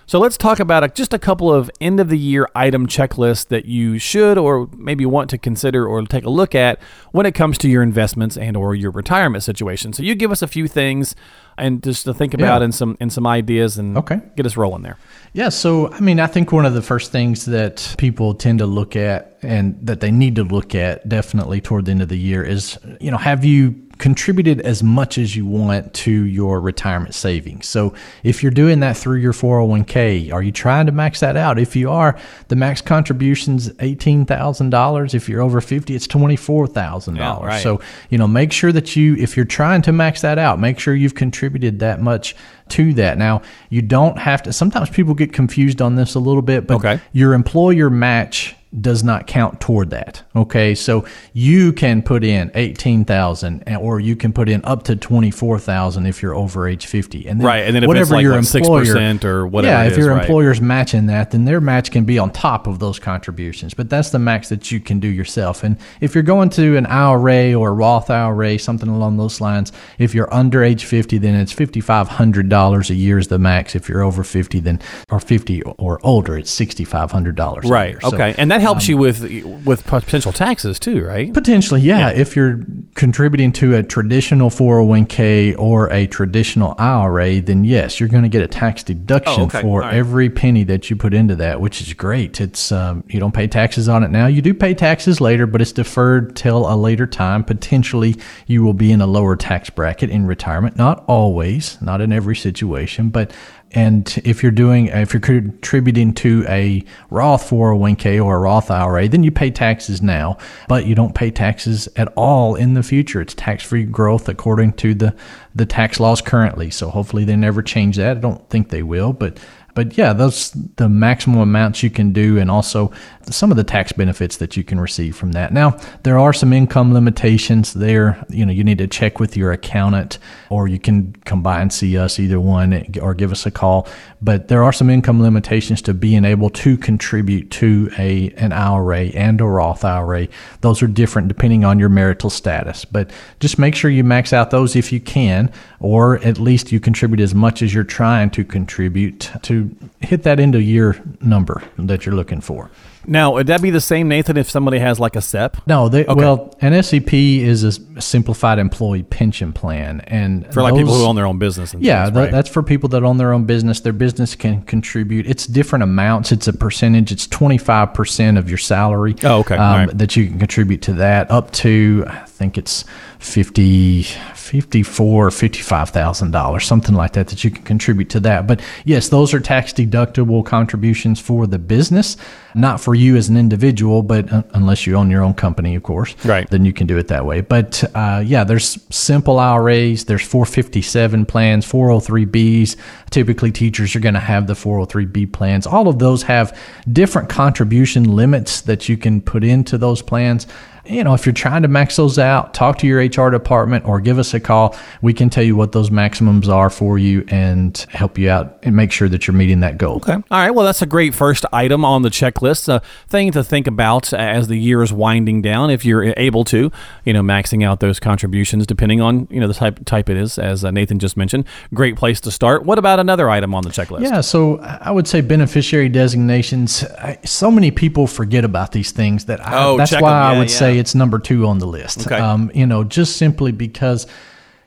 So 0.07 0.19
let's 0.19 0.37
talk 0.37 0.59
about 0.59 0.83
a, 0.83 0.87
just 0.89 1.13
a 1.13 1.19
couple 1.19 1.51
of 1.51 1.71
end 1.81 1.99
of 1.99 2.09
the 2.09 2.17
year 2.17 2.47
item 2.53 2.85
checklists 2.85 3.47
that 3.47 3.65
you 3.65 3.97
should 3.97 4.37
or 4.37 4.69
maybe 4.77 5.03
want 5.05 5.31
to 5.31 5.37
consider 5.39 5.87
or 5.87 6.01
take 6.03 6.23
a 6.25 6.29
look 6.29 6.53
at 6.53 6.79
when 7.11 7.25
it 7.25 7.33
comes 7.33 7.57
to 7.59 7.69
your 7.69 7.81
investments 7.81 8.37
and 8.37 8.55
or 8.55 8.75
your 8.75 8.91
retirement 8.91 9.43
situation. 9.43 9.93
So 9.93 10.03
you 10.03 10.13
give 10.13 10.31
us 10.31 10.43
a 10.43 10.47
few 10.47 10.67
things 10.67 11.15
and 11.57 11.81
just 11.81 12.03
to 12.05 12.13
think 12.13 12.33
about 12.35 12.59
Yeah. 12.61 12.65
and 12.65 12.75
some 12.75 12.97
and 12.99 13.11
some 13.11 13.25
ideas 13.25 13.77
and 13.79 13.97
Okay. 13.97 14.19
get 14.35 14.45
us 14.45 14.55
rolling 14.57 14.83
there. 14.83 14.97
Yeah, 15.33 15.49
so 15.49 15.91
I 15.91 15.99
mean, 16.01 16.19
I 16.19 16.27
think 16.27 16.51
one 16.51 16.65
of 16.65 16.73
the 16.75 16.81
first 16.83 17.11
things 17.11 17.45
that 17.45 17.95
people 17.97 18.33
tend 18.35 18.59
to 18.59 18.65
look 18.67 18.95
at 18.95 19.34
and 19.45 19.77
that 19.85 19.99
they 19.99 20.11
need 20.11 20.35
to 20.35 20.43
look 20.43 20.75
at 20.75 21.07
definitely 21.07 21.61
toward 21.61 21.85
the 21.85 21.91
end 21.91 22.01
of 22.01 22.09
the 22.09 22.17
year 22.17 22.43
is, 22.43 22.77
you 22.99 23.11
know, 23.11 23.17
have 23.17 23.45
you 23.45 23.81
contributed 23.97 24.59
as 24.59 24.83
much 24.83 25.17
as 25.17 25.37
you 25.37 25.45
want 25.45 25.93
to 25.93 26.11
your 26.11 26.59
retirement 26.59 27.15
savings? 27.15 27.65
So 27.65 27.93
if 28.23 28.43
you're 28.43 28.51
doing 28.51 28.81
that 28.81 28.97
through 28.97 29.19
your 29.19 29.31
401k, 29.31 30.33
are 30.33 30.43
you 30.43 30.51
trying 30.51 30.87
to 30.87 30.91
max 30.91 31.21
that 31.21 31.37
out? 31.37 31.57
If 31.57 31.77
you 31.77 31.89
are, 31.89 32.19
the 32.49 32.57
max 32.57 32.81
contribution's 32.81 33.69
$18,000. 33.69 35.13
If 35.13 35.29
you're 35.29 35.41
over 35.41 35.61
50, 35.61 35.95
it's 35.95 36.07
$24,000. 36.07 37.17
Yeah, 37.17 37.39
right. 37.45 37.61
So 37.63 37.79
you 38.09 38.17
know 38.17 38.27
make 38.27 38.51
sure 38.51 38.71
that 38.71 38.95
you 38.97 39.15
if 39.15 39.35
you're 39.37 39.45
trying 39.45 39.81
to 39.83 39.91
max 39.91 40.21
that 40.21 40.37
out 40.37 40.59
make 40.59 40.79
sure 40.79 40.93
you've 40.93 41.15
contributed 41.15 41.79
that 41.79 42.01
much 42.01 42.35
to 42.69 42.93
that 42.95 43.17
now 43.17 43.41
you 43.69 43.81
don't 43.81 44.17
have 44.17 44.41
to 44.43 44.51
sometimes 44.53 44.89
people 44.89 45.13
get 45.13 45.31
confused 45.33 45.81
on 45.81 45.95
this 45.95 46.15
a 46.15 46.19
little 46.19 46.41
bit 46.41 46.67
but 46.67 46.75
Okay. 46.75 46.99
your 47.13 47.33
employer 47.33 47.89
match 47.89 48.55
does 48.81 49.03
not 49.03 49.25
count 49.25 49.61
toward 49.61 49.89
that 49.89 50.21
okay 50.35 50.75
so 50.75 51.05
you 51.31 51.71
can 51.71 52.01
put 52.01 52.23
in 52.25 52.51
18000 52.55 53.63
and- 53.65 53.77
or 53.77 53.99
you 54.01 54.15
can 54.17 54.33
put 54.33 54.49
in 54.49 54.59
up 54.65 54.83
to 54.83 54.95
24000 54.97 56.05
if 56.05 56.21
you're 56.21 56.35
over 56.35 56.67
age 56.67 56.85
50 56.85 57.25
and 57.27 57.39
then 57.39 57.45
Right, 57.47 57.59
and 57.65 57.73
then 57.75 57.85
whatever 57.87 58.15
like, 58.15 58.23
your 58.23 58.33
6% 58.33 58.55
employer 58.55 59.35
or 59.43 59.47
whatever 59.47 59.71
yeah 59.73 59.83
if 59.85 59.93
is, 59.93 59.99
your 59.99 60.09
right. 60.13 60.21
employer's 60.21 60.59
matching 60.59 61.05
that 61.05 61.31
then 61.31 61.45
their 61.45 61.61
match 61.61 61.89
can 61.91 62.03
be 62.03 62.19
on 62.19 62.31
top 62.31 62.67
of 62.67 62.79
those 62.79 62.99
contributions 62.99 63.73
but 63.73 63.89
that's 63.89 64.09
the 64.09 64.19
max 64.19 64.49
that 64.49 64.69
you 64.71 64.79
can 64.81 64.99
do 64.99 65.07
yourself 65.07 65.63
and 65.63 65.77
if 66.01 66.13
you're 66.13 66.23
going 66.23 66.49
to 66.49 66.75
an 66.75 66.85
IRA 66.87 67.53
or 67.53 67.69
a 67.69 67.73
Roth 67.73 68.09
IRA 68.09 68.59
something 68.59 68.89
along 68.89 69.15
those 69.17 69.39
lines 69.39 69.71
if 69.99 70.13
you're 70.13 70.33
under 70.33 70.63
age 70.63 70.83
50 70.83 71.17
then 71.19 71.35
it's 71.35 71.53
$5500 71.53 72.89
a 72.89 72.93
year 72.95 73.17
is 73.17 73.27
the 73.27 73.39
max 73.39 73.75
if 73.75 73.87
you're 73.87 74.01
over 74.03 74.23
50 74.23 74.59
then 74.59 74.81
or 75.09 75.19
50 75.19 75.61
or 75.63 75.99
older 76.05 76.37
it's 76.37 76.51
$6500 76.59 77.63
a 77.63 77.67
Right. 77.67 77.89
year. 77.91 78.01
So, 78.01 78.07
okay. 78.13 78.35
and 78.37 78.51
that 78.51 78.61
helps 78.65 78.87
you 78.87 78.97
with 78.97 79.21
with 79.65 79.85
potential 79.85 80.33
taxes 80.33 80.79
too, 80.79 81.03
right? 81.05 81.33
Potentially, 81.33 81.81
yeah. 81.81 82.09
If 82.09 82.35
you're 82.35 82.59
contributing 82.95 83.51
to 83.53 83.75
a 83.75 83.83
traditional 83.83 84.49
401k 84.49 85.57
or 85.57 85.91
a 85.91 86.07
traditional 86.07 86.75
IRA, 86.77 87.41
then 87.41 87.63
yes, 87.63 87.99
you're 87.99 88.09
going 88.09 88.23
to 88.23 88.29
get 88.29 88.41
a 88.41 88.47
tax 88.47 88.83
deduction 88.83 89.41
Oh, 89.43 89.45
okay. 89.45 89.61
for 89.61 89.81
right. 89.81 89.93
every 89.93 90.29
penny 90.29 90.63
that 90.65 90.89
you 90.89 90.95
put 90.95 91.13
into 91.13 91.35
that, 91.37 91.59
which 91.61 91.81
is 91.81 91.93
great. 91.93 92.39
It's 92.39 92.71
um, 92.71 93.03
you 93.07 93.19
don't 93.19 93.33
pay 93.33 93.47
taxes 93.47 93.89
on 93.89 94.03
it 94.03 94.11
now. 94.11 94.27
You 94.27 94.41
do 94.41 94.53
pay 94.53 94.73
taxes 94.73 95.19
later, 95.21 95.45
but 95.47 95.61
it's 95.61 95.71
deferred 95.71 96.35
till 96.35 96.71
a 96.71 96.75
later 96.75 97.07
time. 97.07 97.43
Potentially, 97.43 98.15
you 98.47 98.63
will 98.63 98.73
be 98.73 98.91
in 98.91 99.01
a 99.01 99.07
lower 99.07 99.35
tax 99.35 99.69
bracket 99.69 100.09
in 100.09 100.25
retirement. 100.25 100.77
Not 100.77 101.03
always, 101.07 101.81
not 101.81 102.01
in 102.01 102.11
every 102.11 102.35
situation, 102.35 103.09
but 103.09 103.31
and 103.75 104.21
if 104.23 104.41
you're 104.41 104.53
doing, 104.53 104.87
if 104.87 105.13
you're 105.13 105.19
contributing 105.19 106.13
to 106.15 106.45
a 106.47 106.83
Roth 107.09 107.49
401k 107.49 108.23
or 108.23 108.37
a 108.37 108.39
Roth 108.39 108.71
IRA, 108.71 109.09
then 109.09 109.21
you 109.23 109.31
pay 109.31 109.51
taxes 109.51 110.01
now, 110.01 110.37
but 110.69 110.85
you 110.85 110.95
don't 110.95 111.13
pay 111.13 111.29
taxes 111.29 111.89
at 111.97 112.07
all 112.15 112.55
in 112.55 112.73
the 112.73 112.83
future. 112.83 113.19
It's 113.19 113.33
tax-free 113.33 113.83
growth 113.83 114.29
according 114.29 114.73
to 114.73 114.93
the 114.93 115.15
the 115.53 115.65
tax 115.65 115.99
laws 115.99 116.21
currently. 116.21 116.69
So 116.69 116.89
hopefully 116.89 117.25
they 117.25 117.35
never 117.35 117.61
change 117.61 117.97
that. 117.97 118.17
I 118.17 118.19
don't 118.19 118.49
think 118.49 118.69
they 118.69 118.83
will, 118.83 119.11
but 119.11 119.39
but 119.75 119.97
yeah, 119.97 120.13
those 120.13 120.51
the 120.77 120.87
maximum 120.87 121.41
amounts 121.41 121.83
you 121.83 121.89
can 121.89 122.13
do, 122.13 122.37
and 122.39 122.49
also 122.49 122.91
some 123.33 123.51
of 123.51 123.57
the 123.57 123.63
tax 123.63 123.91
benefits 123.91 124.37
that 124.37 124.55
you 124.55 124.63
can 124.63 124.79
receive 124.79 125.15
from 125.15 125.31
that. 125.33 125.53
Now, 125.53 125.77
there 126.03 126.17
are 126.17 126.33
some 126.33 126.53
income 126.53 126.93
limitations 126.93 127.73
there. 127.73 128.23
You 128.29 128.45
know, 128.45 128.51
you 128.51 128.63
need 128.63 128.77
to 128.79 128.87
check 128.87 129.19
with 129.19 129.35
your 129.35 129.51
accountant, 129.51 130.19
or 130.49 130.67
you 130.67 130.79
can 130.79 131.15
come 131.25 131.41
by 131.41 131.61
and 131.61 131.71
see 131.71 131.97
us, 131.97 132.19
either 132.19 132.39
one, 132.39 132.85
or 133.01 133.13
give 133.13 133.31
us 133.31 133.45
a 133.45 133.51
call. 133.51 133.87
But 134.21 134.47
there 134.47 134.63
are 134.63 134.73
some 134.73 134.89
income 134.89 135.21
limitations 135.21 135.81
to 135.83 135.93
being 135.93 136.25
able 136.25 136.49
to 136.51 136.77
contribute 136.77 137.51
to 137.51 137.91
a 137.97 138.31
an 138.37 138.51
IRA 138.51 139.05
and 139.07 139.39
a 139.41 139.45
Roth 139.45 139.83
IRA. 139.83 140.27
Those 140.61 140.81
are 140.81 140.87
different 140.87 141.27
depending 141.27 141.63
on 141.63 141.79
your 141.79 141.89
marital 141.89 142.29
status. 142.29 142.85
But 142.85 143.11
just 143.39 143.59
make 143.59 143.75
sure 143.75 143.91
you 143.91 144.03
max 144.03 144.33
out 144.33 144.51
those 144.51 144.75
if 144.75 144.91
you 144.91 144.99
can, 144.99 145.51
or 145.79 146.17
at 146.19 146.39
least 146.39 146.71
you 146.71 146.79
contribute 146.79 147.19
as 147.19 147.35
much 147.35 147.61
as 147.61 147.73
you're 147.73 147.83
trying 147.83 148.29
to 148.31 148.43
contribute 148.43 149.31
to 149.43 149.75
hit 150.01 150.23
that 150.23 150.39
end 150.39 150.55
of 150.55 150.61
year 150.61 151.01
number 151.21 151.61
that 151.77 152.05
you're 152.05 152.15
looking 152.15 152.41
for. 152.41 152.69
Now, 153.07 153.33
would 153.33 153.47
that 153.47 153.61
be 153.61 153.69
the 153.69 153.81
same, 153.81 154.07
Nathan, 154.07 154.37
if 154.37 154.49
somebody 154.49 154.79
has 154.79 154.99
like 154.99 155.15
a 155.15 155.21
SEP? 155.21 155.57
No, 155.67 155.89
they, 155.89 156.05
okay. 156.05 156.13
well, 156.13 156.55
an 156.61 156.81
SEP 156.81 157.13
is 157.13 157.63
a 157.63 158.01
simplified 158.01 158.59
employee 158.59 159.03
pension 159.03 159.53
plan, 159.53 160.01
and 160.01 160.51
For 160.53 160.61
like 160.61 160.75
people 160.75 160.93
who 160.93 161.05
own 161.05 161.15
their 161.15 161.25
own 161.25 161.37
business 161.37 161.73
and 161.73 161.83
Yeah, 161.83 162.05
things, 162.05 162.17
right? 162.17 162.31
that's 162.31 162.49
for 162.49 162.63
people 162.63 162.89
that 162.89 163.03
own 163.03 163.17
their 163.17 163.33
own 163.33 163.45
business. 163.45 163.79
Their 163.79 163.93
business 163.93 164.35
can 164.35 164.61
contribute. 164.63 165.27
It's 165.27 165.45
different 165.45 165.83
amounts. 165.83 166.31
It's 166.31 166.47
a 166.47 166.53
percentage. 166.53 167.11
It's 167.11 167.27
twenty 167.27 167.57
five 167.57 167.93
percent 167.93 168.37
of 168.37 168.49
your 168.49 168.57
salary. 168.57 169.15
Oh, 169.23 169.39
okay. 169.39 169.55
Um, 169.55 169.87
right. 169.87 169.97
That 169.97 170.15
you 170.15 170.27
can 170.27 170.39
contribute 170.39 170.81
to 170.83 170.93
that 170.93 171.29
up 171.31 171.51
to 171.51 172.05
I 172.07 172.25
think 172.25 172.57
it's 172.57 172.85
50 173.25 174.03
54 174.45 175.29
$55,000 175.29 176.61
something 176.61 176.95
like 176.95 177.13
that 177.13 177.27
that 177.27 177.43
you 177.43 177.51
can 177.51 177.63
contribute 177.63 178.09
to 178.11 178.19
that. 178.21 178.45
But 178.47 178.61
yes, 178.85 179.09
those 179.09 179.33
are 179.33 179.39
tax 179.39 179.73
deductible 179.73 180.45
contributions 180.45 181.19
for 181.19 181.47
the 181.47 181.57
business, 181.57 182.15
not 182.53 182.79
for 182.79 182.93
you 182.93 183.15
as 183.15 183.27
an 183.27 183.37
individual, 183.37 184.03
but 184.03 184.31
uh, 184.31 184.43
unless 184.53 184.85
you 184.85 184.95
own 184.95 185.09
your 185.09 185.23
own 185.23 185.33
company, 185.33 185.75
of 185.75 185.83
course. 185.83 186.15
Right. 186.23 186.49
Then 186.49 186.63
you 186.63 186.73
can 186.73 186.85
do 186.87 186.97
it 186.97 187.07
that 187.07 187.25
way. 187.25 187.41
But 187.41 187.83
uh, 187.95 188.23
yeah, 188.25 188.43
there's 188.43 188.77
simple 188.95 189.39
IRAs, 189.39 190.05
there's 190.05 190.25
457 190.25 191.25
plans, 191.25 191.65
403Bs. 191.65 192.75
Typically, 193.09 193.51
teachers 193.51 193.95
are 193.95 193.99
going 193.99 194.13
to 194.13 194.19
have 194.19 194.47
the 194.47 194.53
403B 194.53 195.31
plans. 195.31 195.65
All 195.65 195.87
of 195.87 195.99
those 195.99 196.23
have 196.23 196.57
different 196.91 197.29
contribution 197.29 198.15
limits 198.15 198.61
that 198.61 198.87
you 198.87 198.97
can 198.97 199.21
put 199.21 199.43
into 199.43 199.77
those 199.77 200.01
plans. 200.01 200.47
You 200.87 201.03
know, 201.03 201.13
if 201.13 201.25
you're 201.25 201.33
trying 201.33 201.61
to 201.63 201.67
max 201.67 201.95
those 201.95 202.17
out, 202.19 202.53
talk 202.53 202.77
to 202.79 202.87
your 202.87 202.99
HR 202.99 203.29
department 203.31 203.85
or 203.85 203.99
give 203.99 204.19
us 204.19 204.33
a 204.33 204.39
call. 204.39 204.75
We 205.01 205.13
can 205.13 205.29
tell 205.29 205.43
you 205.43 205.55
what 205.55 205.71
those 205.71 205.89
maximums 205.91 206.47
are 206.49 206.69
for 206.69 206.97
you 206.97 207.25
and 207.29 207.77
help 207.89 208.17
you 208.17 208.29
out 208.29 208.59
and 208.63 208.75
make 208.75 208.91
sure 208.91 209.09
that 209.09 209.27
you're 209.27 209.35
meeting 209.35 209.59
that 209.61 209.77
goal. 209.77 209.97
Okay. 209.97 210.13
All 210.13 210.21
right. 210.31 210.51
Well, 210.51 210.65
that's 210.65 210.81
a 210.81 210.85
great 210.85 211.13
first 211.13 211.45
item 211.53 211.83
on 211.85 212.01
the 212.01 212.09
checklist. 212.09 212.67
A 212.69 212.81
thing 213.07 213.31
to 213.31 213.43
think 213.43 213.67
about 213.67 214.13
as 214.13 214.47
the 214.47 214.57
year 214.57 214.81
is 214.83 214.93
winding 214.93 215.41
down, 215.41 215.69
if 215.69 215.83
you're 215.85 216.13
able 216.17 216.43
to, 216.45 216.71
you 217.03 217.13
know, 217.13 217.21
maxing 217.21 217.65
out 217.65 217.79
those 217.79 217.99
contributions 217.99 218.65
depending 218.67 219.01
on 219.01 219.27
you 219.31 219.39
know 219.39 219.47
the 219.47 219.53
type 219.53 219.83
type 219.85 220.09
it 220.09 220.17
is, 220.17 220.37
as 220.37 220.63
uh, 220.63 220.71
Nathan 220.71 220.99
just 220.99 221.17
mentioned. 221.17 221.45
Great 221.73 221.95
place 221.95 222.19
to 222.21 222.31
start. 222.31 222.63
What 222.65 222.77
about 222.79 222.99
another 222.99 223.29
item 223.29 223.53
on 223.55 223.63
the 223.63 223.69
checklist? 223.69 224.01
Yeah. 224.03 224.21
So 224.21 224.59
I 224.59 224.91
would 224.91 225.07
say 225.07 225.21
beneficiary 225.21 225.89
designations. 225.89 226.83
I, 226.83 227.17
so 227.25 227.51
many 227.51 227.71
people 227.71 228.07
forget 228.07 228.43
about 228.45 228.71
these 228.71 228.91
things 228.91 229.25
that 229.25 229.45
I, 229.45 229.63
Oh, 229.65 229.77
that's 229.77 229.91
why 229.93 230.01
why 230.01 230.09
'em. 230.11 230.15
I 230.15 230.31
Yeah, 230.33 230.39
would 230.39 230.49
yeah. 230.51 230.55
say 230.57 230.74
it's 230.79 230.95
number 230.95 231.19
two 231.19 231.47
on 231.47 231.59
the 231.59 231.67
list. 231.67 232.05
Okay. 232.07 232.17
Um, 232.17 232.51
you 232.53 232.65
know, 232.65 232.83
just 232.83 233.17
simply 233.17 233.51
because 233.51 234.07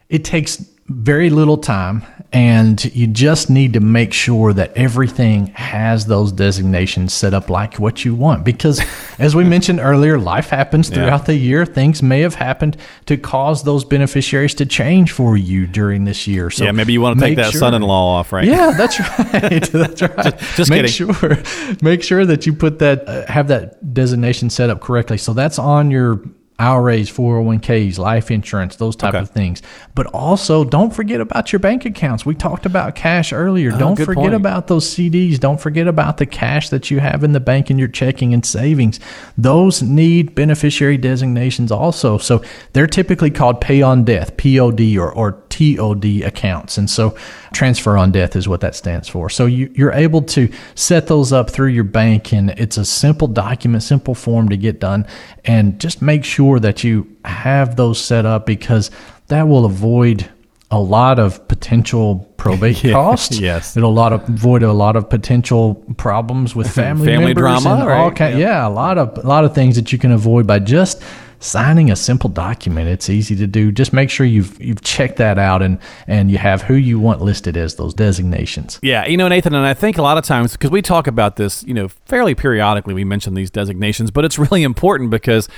it 0.09 0.25
takes 0.25 0.65
very 0.89 1.31
little 1.31 1.59
time 1.59 2.05
and 2.33 2.85
you 2.95 3.07
just 3.07 3.49
need 3.49 3.73
to 3.73 3.81
make 3.81 4.13
sure 4.13 4.53
that 4.53 4.75
everything 4.77 5.47
has 5.49 6.07
those 6.07 6.31
designations 6.33 7.13
set 7.15 7.33
up 7.33 7.49
like 7.49 7.79
what 7.79 8.05
you 8.05 8.15
want 8.15 8.45
because 8.45 8.83
as 9.19 9.35
we 9.35 9.45
mentioned 9.45 9.81
earlier 9.81 10.19
life 10.19 10.51
happens 10.51 10.89
throughout 10.91 11.27
the 11.27 11.35
year 11.35 11.65
things 11.65 12.03
may 12.03 12.21
have 12.21 12.35
happened 12.35 12.77
to 13.07 13.17
cause 13.17 13.65
those 13.65 13.85
beneficiaries 13.85 14.55
to 14.55 14.67
change 14.67 15.13
for 15.13 15.37
you 15.37 15.67
during 15.67 16.05
this 16.05 16.27
year 16.27 16.51
so 16.51 16.65
yeah, 16.65 16.73
maybe 16.73 16.93
you 16.93 17.01
want 17.01 17.19
to 17.19 17.25
take 17.25 17.37
that 17.37 17.53
sure- 17.53 17.61
son-in-law 17.61 18.19
off, 18.19 18.33
right? 18.33 18.45
yeah, 18.45 18.73
that's 18.77 18.99
right. 19.33 19.69
That's 19.79 20.03
right. 20.03 20.39
just 20.57 20.71
make 20.71 20.87
kidding. 20.87 21.15
sure, 21.15 21.39
make 21.83 22.03
sure 22.03 22.25
that 22.27 22.47
you 22.47 22.53
put 22.53 22.79
that, 22.81 23.09
uh, 23.09 23.27
have 23.27 23.49
that 23.49 23.95
designation 23.95 24.51
set 24.51 24.71
up 24.71 24.81
correctly. 24.81 25.19
So 25.19 25.33
that's 25.33 25.59
on 25.59 25.91
your 25.91 26.21
IRAs, 26.59 27.09
401ks, 27.11 27.99
life 27.99 28.31
insurance, 28.31 28.77
those 28.77 28.97
type 28.97 29.15
Okay. 29.15 29.23
of 29.23 29.31
things. 29.31 29.63
But 29.95 30.07
also, 30.09 30.65
don't 30.65 30.93
forget 30.93 31.21
about 31.21 31.53
your 31.53 31.61
bank 31.61 31.85
accounts. 31.85 32.27
We 32.27 32.35
talked 32.35 32.67
about 32.67 32.95
cash 32.97 33.33
earlier. 33.33 33.71
Uh-huh, 33.71 33.79
don't 33.79 34.01
Oh, 34.01 34.05
forget 34.05 34.23
point. 34.25 34.35
about 34.35 34.67
those 34.67 34.85
CDs. 34.93 35.39
Don't 35.39 35.61
forget 35.61 35.87
about 35.87 36.17
the 36.17 36.27
cash 36.27 36.69
that 36.71 36.91
you 36.91 36.99
have 37.01 37.23
in 37.23 37.33
the 37.33 37.41
bank 37.41 37.71
in 37.71 37.79
your 37.79 37.87
checking 37.89 38.35
and 38.35 38.45
savings. 38.45 38.99
Those 39.37 39.83
need 39.83 40.35
beneficiary 40.35 40.97
designations 40.97 41.71
also. 41.71 42.19
So 42.19 42.43
they're 42.73 42.87
typically 42.89 43.31
called 43.31 43.61
pay 43.61 43.81
on 43.83 44.03
death, 44.05 44.37
POD 44.37 44.97
or, 44.99 45.13
or 45.13 45.33
TOD 45.51 46.23
accounts. 46.25 46.77
And 46.77 46.91
so 46.91 47.15
transfer 47.53 47.97
on 47.97 48.11
death 48.13 48.37
is 48.37 48.49
what 48.49 48.61
that 48.61 48.75
stands 48.75 49.09
for. 49.09 49.31
So 49.31 49.47
you, 49.47 49.71
you're 49.75 49.93
able 49.93 50.23
to 50.23 50.51
set 50.75 51.07
those 51.07 51.33
up 51.33 51.51
through 51.51 51.69
your 51.69 51.85
bank 51.85 52.33
and 52.33 52.51
it's 52.51 52.77
a 52.77 52.85
simple 52.85 53.29
document, 53.29 53.83
simple 53.83 54.15
form 54.15 54.49
to 54.49 54.57
get 54.57 54.81
done. 54.81 55.07
And 55.45 55.81
just 55.81 56.03
make 56.03 56.25
sure 56.25 56.48
that 56.61 56.83
you 56.85 57.07
have 57.25 57.77
those 57.77 58.01
set 58.01 58.25
up 58.27 58.47
because 58.47 58.91
that 59.29 59.49
will 59.49 59.65
avoid 59.65 60.29
a 60.71 60.79
lot 60.81 61.19
of 61.19 61.47
potential 61.49 62.29
probate 62.37 62.83
Yeah, 62.85 62.93
costs. 62.93 63.39
yes. 63.41 63.77
It'll 63.77 63.91
a 63.91 63.93
lot 63.93 64.13
of 64.13 64.29
avoid 64.29 64.63
a 64.63 64.73
lot 64.73 64.97
of 64.97 65.09
potential 65.09 65.75
problems 65.97 66.55
with 66.55 66.71
family, 66.83 67.07
Family 67.07 67.35
drama, 67.35 67.71
and 67.71 67.83
all 67.83 67.89
right? 67.89 68.15
kind, 68.17 68.39
yeah. 68.39 68.67
a 68.67 68.69
lot 68.69 68.99
of 68.99 69.17
a 69.19 69.27
lot 69.27 69.45
of 69.45 69.55
things 69.55 69.77
that 69.77 69.93
you 69.93 69.99
can 69.99 70.13
avoid 70.13 70.47
by 70.47 70.59
just 70.59 71.03
signing 71.41 71.89
a 71.89 71.95
simple 71.97 72.29
document. 72.29 72.89
It's 72.89 73.09
easy 73.09 73.37
to 73.37 73.47
do. 73.47 73.71
Just 73.71 73.93
make 73.93 74.11
sure 74.11 74.27
you've 74.27 74.61
you've 74.61 74.83
checked 74.83 75.17
that 75.19 75.39
out 75.39 75.63
and 75.63 75.79
and 76.07 76.31
you 76.31 76.37
have 76.37 76.63
who 76.63 76.75
you 76.75 76.99
want 76.99 77.23
listed 77.23 77.57
as 77.57 77.77
those 77.77 77.95
designations. 77.95 78.79
Yeah, 78.83 79.07
you 79.07 79.17
know, 79.17 79.29
Nathan, 79.29 79.55
and 79.55 79.65
I 79.65 79.73
think 79.75 79.97
a 79.99 80.03
lot 80.03 80.19
of 80.19 80.25
times 80.25 80.53
because 80.53 80.71
we 80.71 80.83
talk 80.83 81.07
about 81.07 81.37
this, 81.37 81.63
you 81.65 81.73
know, 81.75 81.89
fairly 82.07 82.35
periodically, 82.35 82.93
we 82.93 83.05
mention 83.05 83.35
these 83.35 83.51
designations, 83.51 84.11
but 84.11 84.25
it's 84.25 84.39
really 84.39 84.63
important 84.65 85.11
because 85.11 85.49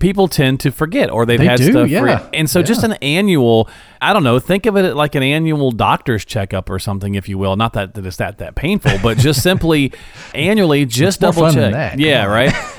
people 0.00 0.28
tend 0.28 0.60
to 0.60 0.70
forget 0.70 1.10
or 1.10 1.24
they've 1.24 1.38
They 1.38 1.46
had 1.46 1.58
do, 1.58 1.70
stuff. 1.70 1.88
yeah. 1.88 2.00
forget. 2.00 2.30
And 2.34 2.50
so, 2.50 2.62
just 2.62 2.82
an 2.82 2.94
annual, 2.94 3.68
I 4.00 4.12
don't 4.12 4.24
know, 4.24 4.38
think 4.38 4.66
of 4.66 4.76
it 4.76 4.94
like 4.96 5.14
an 5.14 5.22
annual 5.22 5.70
doctor's 5.70 6.24
checkup 6.24 6.68
or 6.68 6.78
something, 6.78 7.14
if 7.14 7.28
you 7.28 7.38
will. 7.38 7.56
Not 7.56 7.72
that, 7.74 7.94
that 7.94 8.04
it's 8.04 8.16
that 8.16 8.38
that 8.38 8.54
painful, 8.54 8.98
but 9.02 9.18
just 9.18 9.42
simply 9.42 9.92
annually, 10.34 10.84
just 10.86 11.20
double 11.20 11.50
check. 11.52 11.98
Yeah, 11.98 12.24
right. 12.24 12.52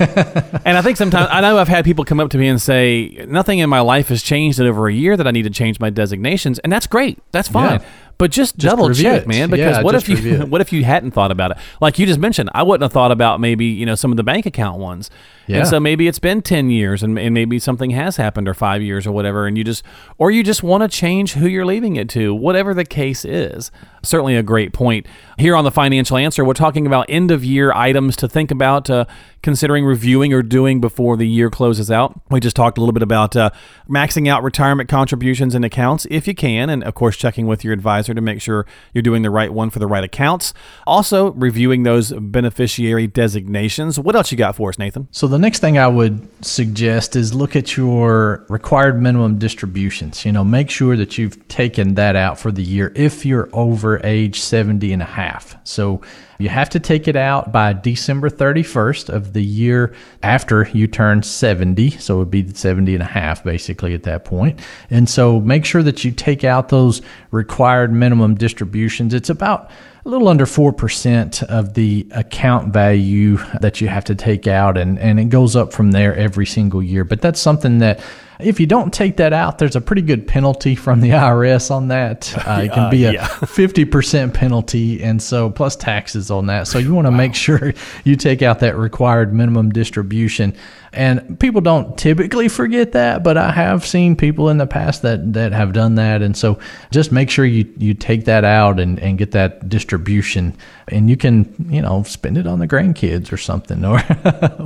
and 0.64 0.76
I 0.76 0.82
think 0.82 0.96
sometimes 0.96 1.28
I 1.30 1.40
know 1.40 1.58
I've 1.58 1.68
had 1.68 1.84
people 1.84 2.04
come 2.04 2.20
up 2.20 2.30
to 2.30 2.38
me 2.38 2.48
and 2.48 2.60
say 2.60 3.24
nothing 3.28 3.58
in 3.60 3.68
my 3.70 3.80
life 3.80 4.08
has 4.08 4.22
changed 4.22 4.60
in 4.60 4.66
over 4.66 4.88
a 4.88 4.92
year 4.92 5.16
that 5.16 5.26
I 5.26 5.30
need 5.30 5.42
to 5.42 5.50
change 5.50 5.80
my 5.80 5.90
designations, 5.90 6.58
and 6.60 6.72
that's 6.72 6.86
great. 6.86 7.18
That's 7.32 7.48
fine. 7.48 7.80
Yeah. 7.80 7.86
But 8.18 8.32
just, 8.32 8.58
double 8.58 8.92
check, 8.92 9.22
it. 9.22 9.28
man, 9.28 9.48
because 9.48 9.76
Yeah, 9.76 9.82
what 9.82 9.94
if 9.94 10.08
you 10.08 10.40
what 10.46 10.60
if 10.60 10.72
you 10.72 10.82
hadn't 10.82 11.12
thought 11.12 11.30
about 11.30 11.52
it? 11.52 11.58
Like 11.80 12.00
you 12.00 12.06
just 12.06 12.18
mentioned, 12.18 12.50
I 12.52 12.64
wouldn't 12.64 12.82
have 12.82 12.92
thought 12.92 13.12
about 13.12 13.40
maybe 13.40 13.66
you 13.66 13.86
know 13.86 13.94
some 13.94 14.10
of 14.10 14.16
the 14.16 14.24
bank 14.24 14.44
account 14.44 14.80
ones. 14.80 15.08
Yeah. 15.46 15.58
And 15.58 15.68
so 15.68 15.78
maybe 15.78 16.08
it's 16.08 16.18
been 16.18 16.42
ten 16.42 16.68
years, 16.68 17.04
and, 17.04 17.16
and 17.16 17.32
maybe 17.32 17.60
something 17.60 17.90
has 17.90 18.16
happened, 18.16 18.48
or 18.48 18.54
five 18.54 18.82
years, 18.82 19.06
or 19.06 19.12
whatever, 19.12 19.46
and 19.46 19.56
you 19.56 19.62
just 19.62 19.84
or 20.18 20.32
you 20.32 20.42
just 20.42 20.64
want 20.64 20.82
to 20.82 20.88
change 20.88 21.34
who 21.34 21.46
you're 21.46 21.64
leaving 21.64 21.94
it 21.94 22.08
to, 22.10 22.34
whatever 22.34 22.74
the 22.74 22.84
case 22.84 23.24
is. 23.24 23.70
Certainly 24.02 24.36
a 24.36 24.42
great 24.42 24.72
point 24.72 25.06
here 25.38 25.54
on 25.54 25.64
the 25.64 25.70
financial 25.70 26.16
answer. 26.16 26.44
We're 26.44 26.54
talking 26.54 26.86
about 26.86 27.06
end 27.08 27.30
of 27.30 27.44
year 27.44 27.72
items 27.72 28.16
to 28.16 28.28
think 28.28 28.50
about, 28.50 28.90
uh, 28.90 29.04
considering 29.42 29.84
reviewing 29.84 30.32
or 30.32 30.42
doing 30.42 30.80
before 30.80 31.16
the 31.16 31.26
year 31.26 31.50
closes 31.50 31.90
out. 31.90 32.20
We 32.30 32.40
just 32.40 32.56
talked 32.56 32.76
a 32.76 32.80
little 32.80 32.92
bit 32.92 33.02
about 33.02 33.36
uh, 33.36 33.50
maxing 33.88 34.28
out 34.28 34.42
retirement 34.42 34.88
contributions 34.88 35.54
and 35.54 35.64
accounts 35.64 36.06
if 36.10 36.26
you 36.26 36.34
can, 36.34 36.70
and 36.70 36.82
of 36.84 36.94
course 36.94 37.16
checking 37.16 37.46
with 37.46 37.64
your 37.64 37.72
advisor 37.72 38.14
to 38.14 38.20
make 38.20 38.40
sure 38.40 38.66
you're 38.92 39.02
doing 39.02 39.22
the 39.22 39.30
right 39.30 39.52
one 39.52 39.70
for 39.70 39.78
the 39.78 39.86
right 39.86 40.04
accounts. 40.04 40.52
Also 40.86 41.32
reviewing 41.32 41.84
those 41.84 42.12
beneficiary 42.12 43.06
designations. 43.06 43.98
What 43.98 44.16
else 44.16 44.32
you 44.32 44.38
got 44.38 44.56
for 44.56 44.70
us, 44.70 44.78
Nathan? 44.78 45.08
So 45.10 45.26
the 45.28 45.38
next 45.38 45.60
thing 45.60 45.78
I 45.78 45.86
would 45.86 46.26
suggest 46.44 47.16
is 47.16 47.34
look 47.34 47.56
at 47.56 47.76
your 47.76 48.44
required 48.48 49.00
minimum 49.00 49.38
distributions. 49.38 50.24
You 50.24 50.32
know, 50.32 50.44
make 50.44 50.70
sure 50.70 50.96
that 50.96 51.16
you've 51.16 51.46
taken 51.48 51.94
that 51.94 52.16
out 52.16 52.38
for 52.38 52.50
the 52.50 52.62
year 52.62 52.92
if 52.96 53.24
you're 53.24 53.48
over 53.52 53.87
age 54.04 54.40
70 54.40 54.92
and 54.92 55.02
a 55.02 55.06
half. 55.06 55.56
So 55.64 56.02
you 56.38 56.48
have 56.48 56.70
to 56.70 56.80
take 56.80 57.08
it 57.08 57.16
out 57.16 57.52
by 57.52 57.72
December 57.72 58.30
31st 58.30 59.08
of 59.08 59.32
the 59.32 59.42
year 59.42 59.94
after 60.22 60.68
you 60.72 60.86
turn 60.86 61.22
70. 61.22 61.90
So 61.90 62.16
it 62.16 62.18
would 62.18 62.30
be 62.30 62.48
70 62.48 62.94
and 62.94 63.02
a 63.02 63.06
half 63.06 63.42
basically 63.42 63.94
at 63.94 64.04
that 64.04 64.24
point. 64.24 64.60
And 64.90 65.08
so 65.08 65.40
make 65.40 65.64
sure 65.64 65.82
that 65.82 66.04
you 66.04 66.12
take 66.12 66.44
out 66.44 66.68
those 66.68 67.02
required 67.30 67.92
minimum 67.92 68.36
distributions. 68.36 69.14
It's 69.14 69.30
about 69.30 69.70
a 70.04 70.08
little 70.08 70.28
under 70.28 70.46
4% 70.46 71.42
of 71.44 71.74
the 71.74 72.06
account 72.12 72.72
value 72.72 73.38
that 73.60 73.80
you 73.80 73.88
have 73.88 74.04
to 74.04 74.14
take 74.14 74.46
out, 74.46 74.78
and, 74.78 74.98
and 74.98 75.20
it 75.20 75.26
goes 75.26 75.54
up 75.54 75.72
from 75.72 75.90
there 75.90 76.16
every 76.16 76.46
single 76.46 76.82
year. 76.82 77.04
But 77.04 77.20
that's 77.20 77.40
something 77.40 77.78
that 77.78 78.00
if 78.40 78.60
you 78.60 78.66
don't 78.66 78.92
take 78.92 79.16
that 79.16 79.32
out, 79.32 79.58
there's 79.58 79.76
a 79.76 79.80
pretty 79.80 80.02
good 80.02 80.28
penalty 80.28 80.74
from 80.74 81.00
the 81.00 81.10
IRS 81.10 81.70
on 81.70 81.88
that. 81.88 82.32
Uh, 82.46 82.62
it 82.64 82.72
can 82.72 82.90
be 82.90 83.04
a 83.04 83.18
50% 83.18 84.34
penalty, 84.34 85.02
and 85.02 85.20
so 85.22 85.50
plus 85.50 85.76
taxes 85.76 86.30
on 86.30 86.46
that. 86.46 86.68
So 86.68 86.78
you 86.78 86.94
want 86.94 87.06
to 87.06 87.10
make 87.10 87.34
sure 87.34 87.74
you 88.04 88.16
take 88.16 88.42
out 88.42 88.60
that 88.60 88.76
required 88.76 89.34
minimum 89.34 89.70
distribution. 89.70 90.54
And 90.92 91.38
people 91.38 91.60
don't 91.60 91.98
typically 91.98 92.48
forget 92.48 92.92
that, 92.92 93.22
but 93.22 93.36
I 93.36 93.50
have 93.52 93.84
seen 93.84 94.16
people 94.16 94.48
in 94.48 94.56
the 94.56 94.66
past 94.66 95.02
that, 95.02 95.34
that 95.34 95.52
have 95.52 95.74
done 95.74 95.96
that. 95.96 96.22
And 96.22 96.34
so 96.34 96.58
just 96.90 97.12
make 97.12 97.28
sure 97.28 97.44
you, 97.44 97.70
you 97.76 97.92
take 97.92 98.24
that 98.24 98.44
out 98.44 98.80
and, 98.80 98.98
and 98.98 99.18
get 99.18 99.32
that 99.32 99.68
distribution 99.68 100.56
and 100.90 101.10
you 101.10 101.16
can, 101.16 101.54
you 101.68 101.82
know, 101.82 102.02
spend 102.02 102.38
it 102.38 102.46
on 102.46 102.58
the 102.58 102.66
grandkids 102.66 103.32
or 103.32 103.36
something 103.36 103.84
or 103.84 103.98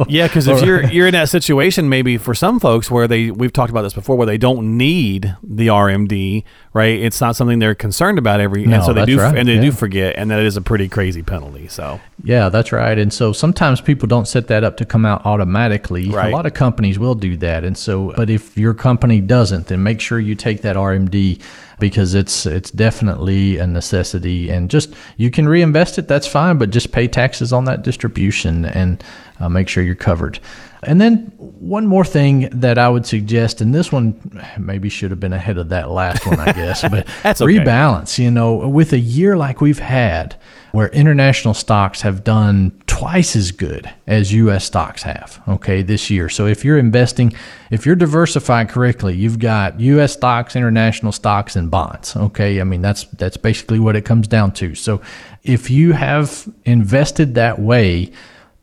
Yeah, 0.09 0.27
because 0.27 0.47
if 0.49 0.63
you're 0.63 0.85
you're 0.85 1.07
in 1.07 1.13
that 1.15 1.29
situation, 1.29 1.89
maybe 1.89 2.19
for 2.19 2.35
some 2.35 2.61
folks 2.61 2.91
where 2.91 3.09
they 3.09 3.31
we've 3.31 3.53
talked 3.53 3.62
about 3.71 3.83
this 3.83 3.95
before, 3.95 4.17
where 4.17 4.27
they 4.27 4.39
don't 4.39 4.77
need 4.77 5.37
the 5.43 5.69
RMD, 5.69 6.45
right? 6.73 6.99
It's 6.99 7.21
not 7.21 7.37
something 7.37 7.59
they're 7.59 7.75
concerned 7.75 8.19
about 8.19 8.41
every, 8.41 8.63
and 8.63 8.71
No, 8.71 8.83
so 8.83 8.93
they 8.93 9.05
do, 9.05 9.19
right, 9.19 9.37
and 9.37 9.49
they 9.49 9.57
yeah. 9.57 9.61
do 9.63 9.73
forget, 9.73 10.15
and 10.17 10.31
that 10.31 10.41
is 10.41 10.57
a 10.57 10.61
pretty 10.61 10.89
crazy 10.89 11.23
penalty. 11.23 11.69
So 11.69 12.01
Yeah, 12.25 12.49
that's 12.49 12.73
right. 12.73 12.99
And 12.99 13.13
so 13.13 13.33
sometimes 13.33 13.81
people 13.81 14.07
don't 14.07 14.29
set 14.29 14.49
that 14.49 14.65
up 14.65 14.77
to 14.79 14.85
come 14.85 15.05
out 15.05 15.25
automatically. 15.27 16.09
Right. 16.11 16.29
A 16.29 16.37
lot 16.37 16.47
of 16.47 16.55
companies 16.55 16.99
will 16.99 17.15
do 17.15 17.37
that. 17.39 17.65
And 17.65 17.77
so, 17.77 18.13
but 18.17 18.31
if 18.31 18.57
your 18.57 18.75
company 18.75 19.21
doesn't, 19.21 19.67
then 19.69 19.83
make 19.83 20.01
sure 20.01 20.19
you 20.21 20.35
take 20.35 20.63
that 20.63 20.77
RMD 20.77 21.41
because 21.83 22.15
it's 22.15 22.47
it's 22.47 22.71
definitely 22.71 23.59
a 23.59 23.67
necessity. 23.67 24.51
And 24.51 24.71
just 24.71 24.95
you 25.17 25.31
can 25.31 25.49
reinvest 25.49 25.99
it, 25.99 26.07
that's 26.07 26.27
fine, 26.27 26.57
but 26.59 26.71
just 26.71 26.93
pay 26.93 27.09
taxes 27.09 27.53
on 27.53 27.65
that 27.65 27.83
distribution 27.83 28.65
and 28.65 29.03
uh, 29.41 29.49
make 29.49 29.69
sure 29.69 29.83
you're 29.83 29.95
covered. 29.97 30.39
And 30.85 31.01
then 31.01 31.33
one 31.37 31.87
more 31.87 32.05
thing 32.05 32.49
that 32.53 32.77
I 32.77 32.89
would 32.89 33.07
suggest, 33.07 33.61
and 33.61 33.73
this 33.73 33.93
one 33.93 34.19
maybe 34.59 34.89
should 34.89 35.13
have 35.13 35.21
been 35.21 35.33
ahead 35.33 35.57
of 35.57 35.69
that 35.69 35.91
last 35.91 36.27
one, 36.27 36.41
I 36.41 36.53
guess, 36.53 36.83
but 36.83 37.07
That's 37.23 37.41
okay. 37.41 37.59
rebalance. 37.59 38.19
You 38.19 38.33
know, 38.33 38.69
with 38.69 38.93
a 38.93 38.99
year 38.99 39.37
like 39.37 39.61
we've 39.61 39.79
had, 39.79 40.35
where 40.73 40.89
international 40.89 41.55
stocks 41.55 42.01
have 42.01 42.25
done 42.25 42.73
twice 42.87 43.37
as 43.37 43.53
good 43.53 43.93
as 44.07 44.33
U.S. 44.33 44.65
stocks 44.65 45.03
have, 45.03 45.41
okay, 45.47 45.83
this 45.83 46.11
year. 46.11 46.29
So 46.29 46.47
if 46.47 46.65
you're 46.65 46.79
investing, 46.79 47.35
if 47.71 47.87
you're 47.87 47.95
diversified 47.95 48.69
correctly, 48.71 49.15
you've 49.15 49.39
got 49.39 49.79
U.S. 49.79 50.15
stocks, 50.15 50.57
international 50.57 51.13
stocks, 51.13 51.55
and 51.57 51.71
bonds. 51.71 52.17
Okay, 52.17 52.61
I 52.61 52.65
mean 52.65 52.81
that's 52.83 53.05
that's 53.05 53.37
basically 53.37 53.79
what 53.79 53.97
it 53.97 54.05
comes 54.05 54.27
down 54.27 54.53
to. 54.53 54.75
So 54.75 55.01
if 55.45 55.71
you 55.71 55.93
have 55.93 56.49
invested 56.65 57.35
that 57.35 57.61
way 57.61 58.11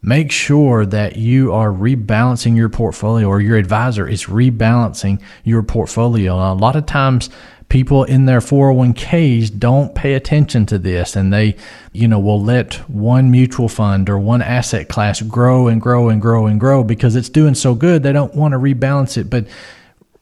make 0.01 0.31
sure 0.31 0.85
that 0.85 1.17
you 1.17 1.51
are 1.51 1.69
rebalancing 1.69 2.55
your 2.55 2.69
portfolio 2.69 3.27
or 3.27 3.41
your 3.41 3.57
advisor 3.57 4.07
is 4.07 4.25
rebalancing 4.25 5.21
your 5.43 5.61
portfolio. 5.61 6.35
a 6.35 6.53
lot 6.53 6.75
of 6.75 6.85
times 6.85 7.29
people 7.69 8.03
in 8.03 8.25
their 8.25 8.39
401ks 8.39 9.57
don't 9.57 9.93
pay 9.93 10.15
attention 10.15 10.65
to 10.65 10.79
this 10.79 11.15
and 11.15 11.31
they, 11.31 11.55
you 11.93 12.07
know, 12.07 12.19
will 12.19 12.41
let 12.41 12.75
one 12.89 13.29
mutual 13.29 13.69
fund 13.69 14.09
or 14.09 14.17
one 14.17 14.41
asset 14.41 14.89
class 14.89 15.21
grow 15.21 15.67
and 15.67 15.79
grow 15.79 16.09
and 16.09 16.21
grow 16.21 16.47
and 16.47 16.59
grow 16.59 16.83
because 16.83 17.15
it's 17.15 17.29
doing 17.29 17.53
so 17.53 17.75
good. 17.75 18.01
They 18.01 18.11
don't 18.11 18.33
want 18.33 18.53
to 18.53 18.57
rebalance 18.57 19.17
it, 19.17 19.29
but 19.29 19.47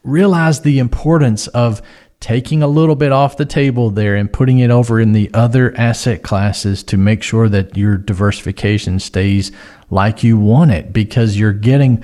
realize 0.03 0.61
the 0.61 0.79
importance 0.79 1.47
of 1.47 1.81
taking 2.19 2.63
a 2.63 2.67
little 2.67 2.95
bit 2.95 3.11
off 3.11 3.37
the 3.37 3.45
table 3.45 3.89
there 3.89 4.15
and 4.15 4.31
putting 4.31 4.59
it 4.59 4.71
over 4.71 4.99
in 4.99 5.13
the 5.13 5.29
other 5.33 5.75
asset 5.77 6.23
classes 6.23 6.83
to 6.83 6.97
make 6.97 7.21
sure 7.21 7.47
that 7.47 7.77
your 7.77 7.97
diversification 7.97 8.99
stays 8.99 9.51
like 9.89 10.23
you 10.23 10.37
want 10.37 10.71
it 10.71 10.91
because 10.91 11.37
you're 11.37 11.53
getting 11.53 12.03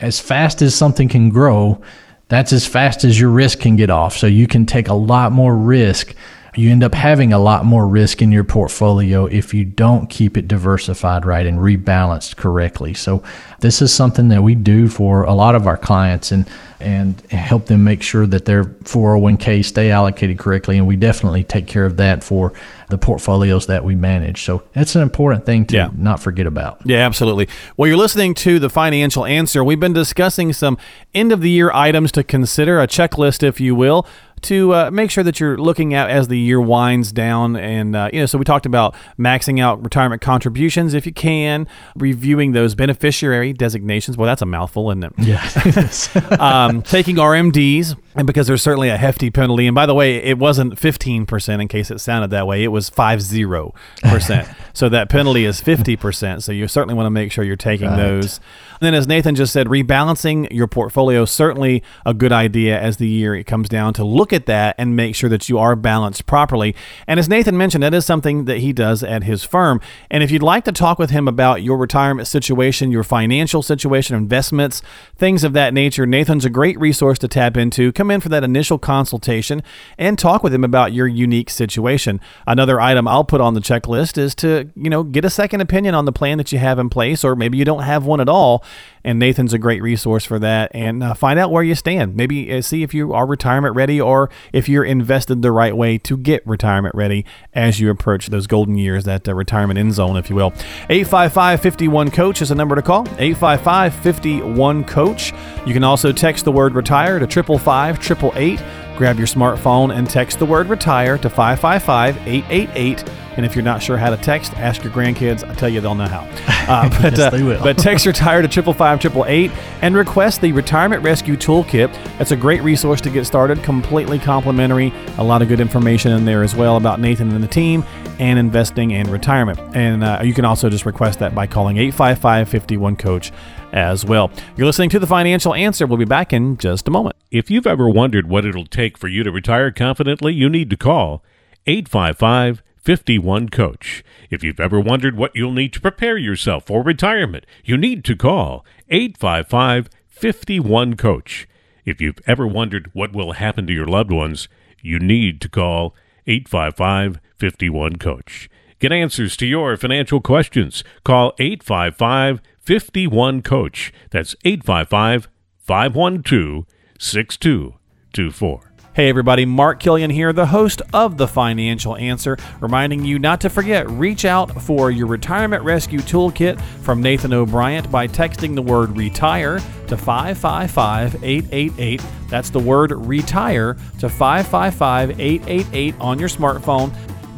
as 0.00 0.20
fast 0.20 0.60
as 0.60 0.74
something 0.74 1.08
can 1.08 1.30
grow 1.30 1.82
that's 2.28 2.52
as 2.52 2.66
fast 2.66 3.04
as 3.04 3.20
your 3.20 3.30
risk 3.30 3.60
can 3.60 3.76
get 3.76 3.90
off. 3.90 4.16
So 4.16 4.26
you 4.26 4.46
can 4.46 4.66
take 4.66 4.88
a 4.88 4.94
lot 4.94 5.32
more 5.32 5.54
risk. 5.54 6.14
You 6.56 6.70
end 6.70 6.82
up 6.84 6.94
having 6.94 7.32
a 7.32 7.38
lot 7.38 7.64
more 7.64 7.86
risk 7.86 8.22
in 8.22 8.30
your 8.32 8.44
portfolio 8.44 9.26
if 9.26 9.52
you 9.54 9.64
don't 9.64 10.08
keep 10.08 10.36
it 10.36 10.46
diversified 10.48 11.24
right 11.26 11.46
and 11.46 11.58
rebalanced 11.58 12.36
correctly. 12.36 12.94
So 12.94 13.22
this 13.60 13.82
is 13.82 13.92
something 13.92 14.28
that 14.28 14.42
we 14.42 14.54
do 14.54 14.88
for 14.88 15.24
a 15.24 15.34
lot 15.34 15.54
of 15.54 15.66
our 15.66 15.76
clients 15.76 16.32
and 16.32 16.46
and 16.80 17.18
help 17.30 17.64
them 17.66 17.82
make 17.82 18.02
sure 18.02 18.26
that 18.26 18.44
their 18.44 18.64
401k 18.64 19.64
stay 19.64 19.90
allocated 19.90 20.38
correctly 20.38 20.76
and 20.76 20.86
we 20.86 20.96
definitely 20.96 21.42
take 21.42 21.66
care 21.66 21.86
of 21.86 21.96
that 21.96 22.22
for 22.22 22.52
the 22.90 22.98
portfolios 22.98 23.66
that 23.68 23.82
we 23.84 23.94
manage. 23.94 24.42
So 24.42 24.62
that's 24.74 24.94
an 24.94 25.00
important 25.00 25.46
thing 25.46 25.64
to 25.66 25.76
Yeah. 25.76 25.88
not 25.96 26.20
forget 26.20 26.46
about. 26.46 26.80
Yeah, 26.84 26.98
absolutely. 26.98 27.48
Well, 27.78 27.88
you're 27.88 27.96
listening 27.96 28.34
to 28.34 28.58
the 28.58 28.68
financial 28.68 29.24
answer. 29.24 29.64
We've 29.64 29.80
been 29.80 29.94
discussing 29.94 30.52
some 30.52 30.76
end 31.14 31.32
of 31.32 31.40
the 31.40 31.48
year 31.50 31.70
items 31.72 32.12
to 32.12 32.22
consider, 32.22 32.78
a 32.80 32.86
checklist, 32.86 33.42
if 33.42 33.60
you 33.60 33.74
will, 33.74 34.06
to 34.44 34.74
uh, 34.74 34.90
make 34.90 35.10
sure 35.10 35.24
that 35.24 35.40
you're 35.40 35.58
looking 35.58 35.94
at 35.94 36.10
as 36.10 36.28
the 36.28 36.38
year 36.38 36.60
winds 36.60 37.12
down. 37.12 37.56
And, 37.56 37.96
uh, 37.96 38.10
you 38.12 38.20
know, 38.20 38.26
so 38.26 38.38
we 38.38 38.44
talked 38.44 38.66
about 38.66 38.94
maxing 39.18 39.60
out 39.60 39.82
retirement 39.82 40.22
contributions 40.22 40.94
if 40.94 41.06
you 41.06 41.12
can, 41.12 41.66
reviewing 41.96 42.52
those 42.52 42.74
beneficiary 42.74 43.52
designations. 43.52 44.16
Well, 44.16 44.26
that's 44.26 44.42
a 44.42 44.46
mouthful, 44.46 44.90
isn't 44.90 45.04
it? 45.04 45.12
Yeah. 45.18 46.36
um, 46.40 46.82
taking 46.82 47.16
RMDs, 47.16 47.96
and 48.14 48.26
because 48.26 48.46
there's 48.46 48.62
certainly 48.62 48.88
a 48.88 48.96
hefty 48.96 49.30
penalty. 49.30 49.66
And 49.66 49.74
by 49.74 49.86
the 49.86 49.94
way, 49.94 50.16
it 50.16 50.38
wasn't 50.38 50.74
15% 50.74 51.60
in 51.60 51.68
case 51.68 51.90
it 51.90 51.98
sounded 52.00 52.30
that 52.30 52.46
way. 52.46 52.62
It 52.62 52.68
was 52.68 52.90
50%. 52.90 54.54
so 54.72 54.88
that 54.88 55.08
penalty 55.08 55.44
is 55.44 55.60
50%. 55.60 56.42
So 56.42 56.52
you 56.52 56.68
certainly 56.68 56.94
want 56.94 57.06
to 57.06 57.10
make 57.10 57.32
sure 57.32 57.44
you're 57.44 57.56
taking 57.56 57.88
Right. 57.88 57.96
those. 57.96 58.40
And 58.80 58.86
then, 58.86 58.94
as 58.94 59.06
Nathan 59.06 59.34
just 59.34 59.52
said, 59.52 59.68
rebalancing 59.68 60.48
your 60.50 60.66
portfolio 60.66 61.24
certainly 61.24 61.82
a 62.04 62.12
good 62.12 62.32
idea 62.32 62.78
as 62.78 62.96
the 62.98 63.06
year 63.08 63.34
it 63.34 63.44
comes 63.44 63.68
down 63.68 63.94
to 63.94 64.04
look 64.04 64.32
at 64.32 64.46
that 64.46 64.74
and 64.78 64.96
make 64.96 65.14
sure 65.14 65.30
that 65.30 65.48
you 65.48 65.58
are 65.58 65.76
balanced 65.76 66.26
properly. 66.26 66.74
And 67.06 67.18
as 67.20 67.28
Nathan 67.28 67.56
mentioned, 67.56 67.82
that 67.82 67.94
is 67.94 68.04
something 68.04 68.44
that 68.46 68.58
he 68.58 68.72
does 68.72 69.02
at 69.02 69.22
his 69.24 69.44
firm. 69.44 69.80
And 70.10 70.22
if 70.22 70.30
you'd 70.30 70.42
like 70.42 70.64
to 70.64 70.72
talk 70.72 70.98
with 70.98 71.10
him 71.10 71.28
about 71.28 71.62
your 71.62 71.76
retirement 71.78 72.26
situation, 72.28 72.90
your 72.90 73.04
financial 73.04 73.62
situation, 73.62 74.16
investments, 74.16 74.82
things 75.16 75.44
of 75.44 75.52
that 75.52 75.72
nature, 75.72 76.04
Nathan's 76.04 76.44
a 76.44 76.50
great 76.50 76.78
resource 76.78 77.18
to 77.20 77.28
tap 77.28 77.56
into. 77.56 77.92
Come 77.92 78.03
in 78.10 78.20
for 78.20 78.28
that 78.28 78.44
initial 78.44 78.78
consultation 78.78 79.62
and 79.98 80.18
talk 80.18 80.42
with 80.42 80.52
them 80.52 80.64
about 80.64 80.92
your 80.92 81.06
unique 81.06 81.50
situation. 81.50 82.20
Another 82.46 82.80
item 82.80 83.06
I'll 83.08 83.24
put 83.24 83.40
on 83.40 83.54
the 83.54 83.60
checklist 83.60 84.18
is 84.18 84.34
to, 84.36 84.70
you 84.76 84.90
know, 84.90 85.02
get 85.02 85.24
a 85.24 85.30
second 85.30 85.60
opinion 85.60 85.94
on 85.94 86.04
the 86.04 86.12
plan 86.12 86.38
that 86.38 86.52
you 86.52 86.58
have 86.58 86.78
in 86.78 86.88
place, 86.88 87.24
or 87.24 87.36
maybe 87.36 87.58
you 87.58 87.64
don't 87.64 87.82
have 87.82 88.04
one 88.04 88.20
at 88.20 88.28
all. 88.28 88.64
And 89.04 89.18
Nathan's 89.18 89.52
a 89.52 89.58
great 89.58 89.82
resource 89.82 90.24
for 90.24 90.38
that. 90.38 90.70
And 90.74 91.02
uh, 91.02 91.14
find 91.14 91.38
out 91.38 91.50
where 91.50 91.62
you 91.62 91.74
stand. 91.74 92.16
Maybe 92.16 92.52
uh, 92.52 92.62
see 92.62 92.82
if 92.82 92.94
you 92.94 93.12
are 93.12 93.26
retirement 93.26 93.76
ready 93.76 94.00
or 94.00 94.30
if 94.52 94.68
you're 94.68 94.84
invested 94.84 95.42
the 95.42 95.52
right 95.52 95.76
way 95.76 95.98
to 95.98 96.16
get 96.16 96.46
retirement 96.46 96.94
ready 96.94 97.24
as 97.52 97.80
you 97.80 97.90
approach 97.90 98.28
those 98.28 98.46
golden 98.46 98.76
years, 98.76 99.04
that 99.04 99.28
uh, 99.28 99.34
retirement 99.34 99.78
end 99.78 99.92
zone, 99.92 100.16
if 100.16 100.30
you 100.30 100.36
will. 100.36 100.52
855 100.88 101.60
51 101.60 102.10
Coach 102.10 102.42
is 102.42 102.50
a 102.50 102.54
number 102.54 102.74
to 102.74 102.82
call. 102.82 103.02
855 103.18 103.94
51 103.94 104.84
Coach. 104.84 105.32
You 105.66 105.74
can 105.74 105.84
also 105.84 106.10
text 106.10 106.44
the 106.44 106.52
word 106.52 106.74
retire 106.74 107.18
to 107.18 107.26
555 107.26 107.96
888. 107.98 108.83
Grab 108.96 109.18
your 109.18 109.26
smartphone 109.26 109.94
and 109.96 110.08
text 110.08 110.38
the 110.38 110.46
word 110.46 110.68
retire 110.68 111.18
to 111.18 111.28
555 111.28 112.16
888. 112.28 113.04
And 113.36 113.44
if 113.44 113.56
you're 113.56 113.64
not 113.64 113.82
sure 113.82 113.96
how 113.96 114.10
to 114.10 114.16
text, 114.16 114.52
ask 114.54 114.84
your 114.84 114.92
grandkids. 114.92 115.42
I 115.48 115.52
tell 115.54 115.68
you, 115.68 115.80
they'll 115.80 115.94
know 115.96 116.06
how. 116.06 116.28
Uh, 116.64 116.88
but, 117.02 117.14
Yes, 117.18 117.30
they 117.30 117.42
will. 117.42 117.62
but 117.62 117.76
text 117.76 118.06
retire 118.06 118.40
to 118.40 118.48
555 118.48 119.28
888 119.28 119.50
and 119.82 119.94
request 119.94 120.40
the 120.40 120.50
Retirement 120.52 121.02
Rescue 121.02 121.36
Toolkit. 121.36 121.92
That's 122.16 122.30
a 122.30 122.36
great 122.36 122.62
resource 122.62 123.02
to 123.02 123.10
get 123.10 123.26
started, 123.26 123.62
completely 123.62 124.18
complimentary. 124.18 124.90
A 125.18 125.22
lot 125.22 125.42
of 125.42 125.48
good 125.48 125.60
information 125.60 126.12
in 126.12 126.24
there 126.24 126.42
as 126.42 126.56
well 126.56 126.78
about 126.78 127.00
Nathan 127.00 127.30
and 127.32 127.44
the 127.44 127.48
team 127.48 127.84
and 128.18 128.38
investing 128.38 128.94
and 128.94 129.08
retirement. 129.08 129.58
And 129.76 130.02
uh, 130.02 130.20
you 130.24 130.32
can 130.32 130.46
also 130.46 130.70
just 130.70 130.86
request 130.86 131.18
that 131.18 131.34
by 131.34 131.46
calling 131.46 131.76
855 131.76 132.48
51 132.48 132.96
Coach 132.96 133.30
as 133.74 134.04
well. 134.04 134.30
You're 134.56 134.66
listening 134.66 134.90
to 134.90 134.98
The 135.00 135.06
Financial 135.06 135.52
Answer. 135.52 135.86
We'll 135.86 135.98
be 135.98 136.04
back 136.04 136.32
in 136.32 136.56
just 136.56 136.88
a 136.88 136.92
moment. 136.92 137.16
If 137.30 137.50
you've 137.50 137.66
ever 137.66 137.88
wondered 137.88 138.28
what 138.28 138.46
it'll 138.46 138.66
take 138.66 138.96
for 138.96 139.08
you 139.08 139.24
to 139.24 139.32
retire 139.32 139.72
confidently, 139.72 140.32
you 140.32 140.48
need 140.48 140.70
to 140.70 140.76
call 140.76 141.22
855 141.66 142.62
51 142.78 143.48
Coach. 143.48 144.04
If 144.30 144.44
you've 144.44 144.60
ever 144.60 144.78
wondered 144.78 145.16
what 145.16 145.34
you'll 145.34 145.52
need 145.52 145.72
to 145.72 145.80
prepare 145.80 146.16
yourself 146.16 146.66
for 146.66 146.82
retirement, 146.82 147.44
you 147.64 147.76
need 147.76 148.04
to 148.04 148.14
call 148.14 148.64
855 148.90 149.90
51 150.08 150.94
Coach. 150.94 151.48
If 151.84 152.00
you've 152.00 152.20
ever 152.26 152.46
wondered 152.46 152.90
what 152.92 153.12
will 153.12 153.32
happen 153.32 153.66
to 153.66 153.72
your 153.72 153.86
loved 153.86 154.12
ones, 154.12 154.48
you 154.82 154.98
need 154.98 155.40
to 155.40 155.48
call 155.48 155.94
855 156.26 157.20
51 157.38 157.96
Coach. 157.96 158.48
Get 158.78 158.92
answers 158.92 159.36
to 159.38 159.46
your 159.46 159.76
financial 159.76 160.20
questions. 160.20 160.84
Call 161.04 161.32
855 161.38 162.40
51 162.64 163.42
Coach. 163.42 163.92
That's 164.10 164.34
855 164.44 165.28
512 165.58 166.66
6224. 166.98 168.74
Hey 168.94 169.08
everybody, 169.08 169.44
Mark 169.44 169.80
Killian 169.80 170.10
here, 170.10 170.32
the 170.32 170.46
host 170.46 170.80
of 170.92 171.16
The 171.16 171.26
Financial 171.26 171.96
Answer, 171.96 172.36
reminding 172.60 173.04
you 173.04 173.18
not 173.18 173.40
to 173.40 173.50
forget, 173.50 173.90
reach 173.90 174.24
out 174.24 174.62
for 174.62 174.92
your 174.92 175.08
retirement 175.08 175.64
rescue 175.64 175.98
toolkit 175.98 176.60
from 176.60 177.02
Nathan 177.02 177.32
O'Brien 177.32 177.90
by 177.90 178.06
texting 178.06 178.54
the 178.54 178.62
word 178.62 178.96
retire 178.96 179.58
to 179.88 179.96
555-888. 179.96 182.30
That's 182.30 182.50
the 182.50 182.60
word 182.60 182.92
retire 182.92 183.74
to 183.98 184.06
555-888 184.06 186.00
on 186.00 186.20
your 186.20 186.28
smartphone. 186.28 186.94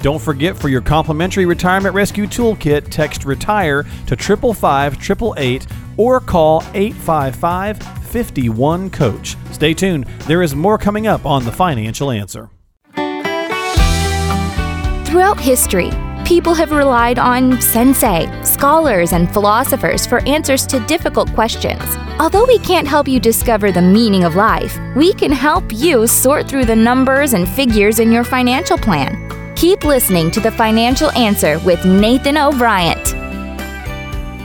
Don't 0.06 0.22
forget 0.22 0.56
for 0.56 0.68
your 0.68 0.82
complimentary 0.82 1.46
retirement 1.46 1.92
rescue 1.92 2.28
toolkit, 2.28 2.90
text 2.90 3.24
retire 3.24 3.82
to 4.06 4.16
555 4.16 4.94
888 4.94 5.66
or 5.96 6.20
call 6.20 6.62
855 6.74 7.82
51 8.06 8.90
Coach. 8.90 9.36
Stay 9.50 9.74
tuned, 9.74 10.04
there 10.28 10.42
is 10.42 10.54
more 10.54 10.78
coming 10.78 11.08
up 11.08 11.26
on 11.26 11.44
The 11.44 11.50
Financial 11.50 12.12
Answer. 12.12 12.50
Throughout 15.06 15.40
history, 15.40 15.90
people 16.24 16.54
have 16.54 16.70
relied 16.70 17.18
on 17.18 17.60
sensei, 17.60 18.30
scholars, 18.44 19.12
and 19.12 19.28
philosophers 19.32 20.06
for 20.06 20.20
answers 20.20 20.68
to 20.68 20.78
difficult 20.86 21.34
questions. 21.34 21.82
Although 22.20 22.46
we 22.46 22.60
can't 22.60 22.86
help 22.86 23.08
you 23.08 23.18
discover 23.18 23.72
the 23.72 23.82
meaning 23.82 24.22
of 24.22 24.36
life, 24.36 24.78
we 24.94 25.12
can 25.14 25.32
help 25.32 25.64
you 25.72 26.06
sort 26.06 26.48
through 26.48 26.66
the 26.66 26.76
numbers 26.76 27.32
and 27.32 27.48
figures 27.48 27.98
in 27.98 28.12
your 28.12 28.22
financial 28.22 28.78
plan. 28.78 29.35
Keep 29.56 29.84
listening 29.84 30.30
to 30.32 30.40
The 30.40 30.50
Financial 30.52 31.10
Answer 31.12 31.58
with 31.60 31.82
Nathan 31.86 32.36
O'Brien. 32.36 32.98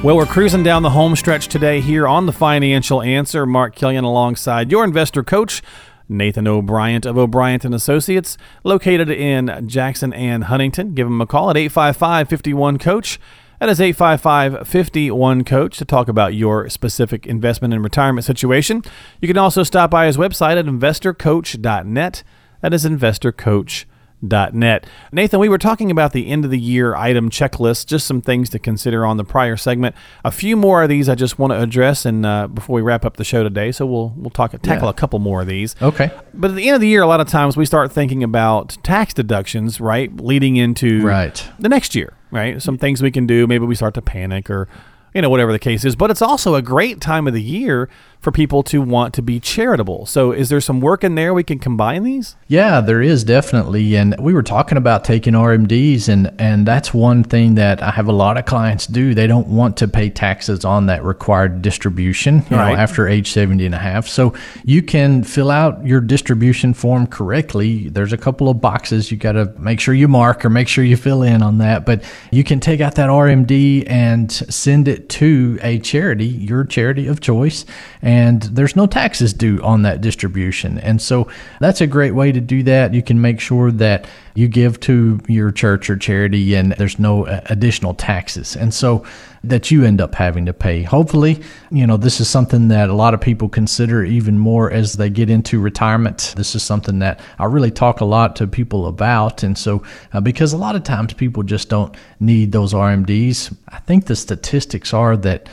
Well, 0.02 0.16
we're 0.16 0.26
cruising 0.26 0.64
down 0.64 0.84
the 0.84 0.92
home 0.92 1.18
stretch 1.18 1.50
today 1.50 1.82
here 1.82 2.08
on 2.08 2.28
The 2.28 2.32
Financial 2.32 3.02
Answer. 3.02 3.46
Mark 3.46 3.76
Killian 3.76 4.06
alongside 4.06 4.72
your 4.72 4.86
investor 4.86 5.22
coach, 5.22 5.62
Nathan 6.08 6.48
O'Brien 6.48 7.06
of 7.06 7.18
O'Brien 7.18 7.60
and 7.66 7.76
Associates, 7.76 8.38
located 8.64 9.10
in 9.10 9.68
Jackson 9.68 10.14
and 10.14 10.46
Huntingdon. 10.46 10.96
Give 10.96 11.08
him 11.08 11.20
a 11.20 11.28
call 11.28 11.50
at 11.50 11.58
855-51-COACH. 11.58 13.20
That 13.60 13.68
is 13.68 13.80
855-51-COACH 13.80 15.78
to 15.78 15.84
talk 15.84 16.08
about 16.08 16.36
your 16.36 16.70
specific 16.70 17.28
investment 17.28 17.74
and 17.74 17.84
retirement 17.84 18.24
situation. 18.24 18.82
You 19.20 19.28
can 19.28 19.38
also 19.38 19.64
stop 19.64 19.92
by 19.92 20.06
his 20.06 20.16
website 20.16 20.58
at 20.58 20.68
investorcoach.net. 20.68 22.24
That 22.62 22.74
is 22.74 22.86
investorcoach.net 22.86 23.91
net. 24.22 24.86
Nathan, 25.12 25.40
we 25.40 25.50
were 25.50 25.58
talking 25.58 25.90
about 25.92 26.14
the 26.14 26.28
end 26.28 26.46
of 26.46 26.52
the 26.52 26.60
year 26.60 26.96
item 26.96 27.30
checklist, 27.30 27.88
just 27.88 28.06
some 28.06 28.22
things 28.22 28.50
to 28.52 28.60
consider 28.60 29.06
on 29.06 29.18
the 29.18 29.24
prior 29.24 29.58
segment. 29.58 29.96
A 30.24 30.32
few 30.32 30.56
more 30.56 30.84
of 30.84 30.90
these 30.90 31.10
I 31.10 31.16
just 31.16 31.40
want 31.40 31.52
to 31.52 31.62
address, 31.62 32.06
and 32.06 32.26
uh, 32.26 32.48
before 32.48 32.76
we 32.76 32.82
wrap 32.82 33.04
up 33.06 33.18
the 33.18 33.24
show 33.24 33.44
today, 33.44 33.72
so 33.72 33.86
we'll 33.86 34.14
we'll 34.16 34.30
talk 34.30 34.52
tackle 34.62 34.86
Yeah. 34.88 34.90
a 34.92 34.94
couple 34.94 35.20
more 35.20 35.42
of 35.42 35.48
these. 35.48 35.76
Okay. 35.82 36.12
But 36.34 36.52
at 36.52 36.56
the 36.58 36.68
end 36.68 36.76
of 36.76 36.82
the 36.82 36.88
year, 36.88 37.02
a 37.02 37.08
lot 37.08 37.20
of 37.22 37.28
times 37.28 37.58
we 37.58 37.66
start 37.66 37.92
thinking 37.92 38.24
about 38.24 38.78
tax 38.84 39.14
deductions, 39.14 39.80
right, 39.82 40.16
leading 40.18 40.56
into 40.56 41.04
Right. 41.06 41.44
the 41.60 41.70
next 41.70 41.96
year, 41.96 42.14
right? 42.32 42.62
Some 42.62 42.78
things 42.78 43.02
we 43.02 43.12
can 43.12 43.26
do. 43.26 43.48
Maybe 43.48 43.66
we 43.66 43.76
start 43.76 43.94
to 43.96 44.02
panic 44.02 44.50
or 44.50 44.68
you 45.14 45.22
know, 45.22 45.30
whatever 45.30 45.52
the 45.52 45.60
case 45.60 45.84
is. 45.84 45.94
But 45.98 46.10
it's 46.10 46.22
also 46.22 46.56
a 46.56 46.62
great 46.62 47.02
time 47.02 47.28
of 47.28 47.34
the 47.34 47.42
year 47.42 47.90
for 48.22 48.32
people 48.32 48.62
to 48.62 48.82
want 48.84 49.16
to 49.16 49.22
be 49.24 49.40
charitable. 49.40 50.06
So, 50.06 50.32
is 50.32 50.50
there 50.50 50.62
some 50.62 50.80
work 50.80 51.04
in 51.04 51.16
there 51.16 51.34
we 51.34 51.44
can 51.44 51.58
combine 51.58 52.04
these? 52.04 52.36
Yeah, 52.48 52.80
there 52.80 53.02
is 53.02 53.24
definitely. 53.24 53.96
And 53.96 54.16
we 54.20 54.32
were 54.34 54.44
talking 54.44 54.78
about 54.78 55.04
taking 55.04 55.34
RMDs, 55.34 56.08
and, 56.08 56.32
and 56.40 56.68
that's 56.68 56.94
one 56.94 57.24
thing 57.24 57.56
that 57.56 57.82
I 57.82 57.90
have 57.90 58.08
a 58.08 58.12
lot 58.12 58.38
of 58.38 58.46
clients 58.46 58.86
do. 58.86 59.16
They 59.16 59.26
don't 59.26 59.48
want 59.48 59.76
to 59.78 59.88
pay 59.88 60.12
taxes 60.12 60.64
on 60.64 60.86
that 60.86 61.04
required 61.04 61.64
distribution 61.64 62.46
you 62.52 62.58
Right. 62.58 62.74
know, 62.74 62.78
after 62.80 63.08
age 63.08 63.32
70 63.32 63.66
and 63.66 63.74
a 63.74 63.80
half. 63.80 64.08
So, 64.08 64.36
you 64.64 64.84
can 64.84 65.24
fill 65.24 65.50
out 65.50 65.84
your 65.84 66.00
distribution 66.00 66.76
form 66.76 67.08
correctly. 67.08 67.90
There's 67.90 68.14
a 68.14 68.18
couple 68.18 68.50
of 68.50 68.62
boxes 68.62 69.10
you 69.12 69.18
got 69.18 69.32
to 69.32 69.46
make 69.58 69.80
sure 69.80 69.96
you 69.96 70.08
mark 70.08 70.46
or 70.46 70.52
make 70.52 70.68
sure 70.68 70.84
you 70.84 70.96
fill 70.96 71.24
in 71.24 71.42
on 71.42 71.58
that. 71.58 71.88
But 71.88 72.04
you 72.32 72.44
can 72.44 72.60
take 72.60 72.82
out 72.82 72.94
that 72.96 73.10
RMD 73.10 73.86
and 73.88 74.32
send 74.32 74.88
it 74.88 75.10
to 75.10 75.58
a 75.64 75.80
charity, 75.80 76.28
your 76.28 76.66
charity 76.66 77.08
of 77.08 77.20
choice, 77.20 77.66
and 78.04 78.11
there's 78.42 78.76
no 78.76 78.88
taxes 78.88 79.34
due 79.34 79.62
on 79.62 79.84
that 79.84 80.02
distribution. 80.02 80.80
And 80.80 81.02
so 81.02 81.28
that's 81.60 81.82
a 81.82 81.88
great 81.88 82.12
way 82.12 82.32
to 82.32 82.42
do 82.42 82.64
that. 82.64 82.94
You 82.94 83.04
can 83.04 83.22
make 83.22 83.40
sure 83.40 83.72
that 83.72 84.08
you 84.34 84.48
give 84.48 84.80
to 84.82 85.20
your 85.28 85.52
church 85.52 85.90
or 85.90 85.98
charity 85.98 86.56
and 86.56 86.74
there's 86.74 87.00
no 87.00 87.26
uh, 87.26 87.42
additional 87.46 87.94
taxes. 87.94 88.56
And 88.56 88.74
so 88.74 89.06
that 89.44 89.72
you 89.72 89.84
end 89.84 90.00
up 90.00 90.14
having 90.14 90.46
to 90.46 90.54
pay. 90.54 90.84
Hopefully, 90.84 91.42
you 91.72 91.88
know, 91.88 91.98
this 91.98 92.20
is 92.20 92.30
something 92.30 92.68
that 92.68 92.90
a 92.90 92.94
lot 92.94 93.14
of 93.14 93.22
people 93.22 93.50
consider 93.50 94.04
even 94.04 94.38
more 94.38 94.72
as 94.72 94.94
they 94.94 95.10
get 95.10 95.30
into 95.30 95.60
retirement. 95.60 96.34
This 96.38 96.54
is 96.54 96.62
something 96.62 97.00
that 97.00 97.20
I 97.40 97.46
really 97.46 97.72
talk 97.72 98.02
a 98.02 98.06
lot 98.06 98.36
to 98.38 98.48
people 98.48 98.86
about. 98.88 99.42
And 99.42 99.58
so, 99.58 99.84
uh, 100.14 100.22
because 100.22 100.54
a 100.54 100.58
lot 100.58 100.76
of 100.76 100.84
times 100.84 101.14
people 101.14 101.42
just 101.44 101.70
don't 101.70 101.96
need 102.20 102.52
those 102.52 102.74
RMDs, 102.74 103.56
I 103.68 103.80
think 103.80 104.06
the 104.06 104.16
statistics 104.16 104.94
are 104.94 105.18
that 105.18 105.50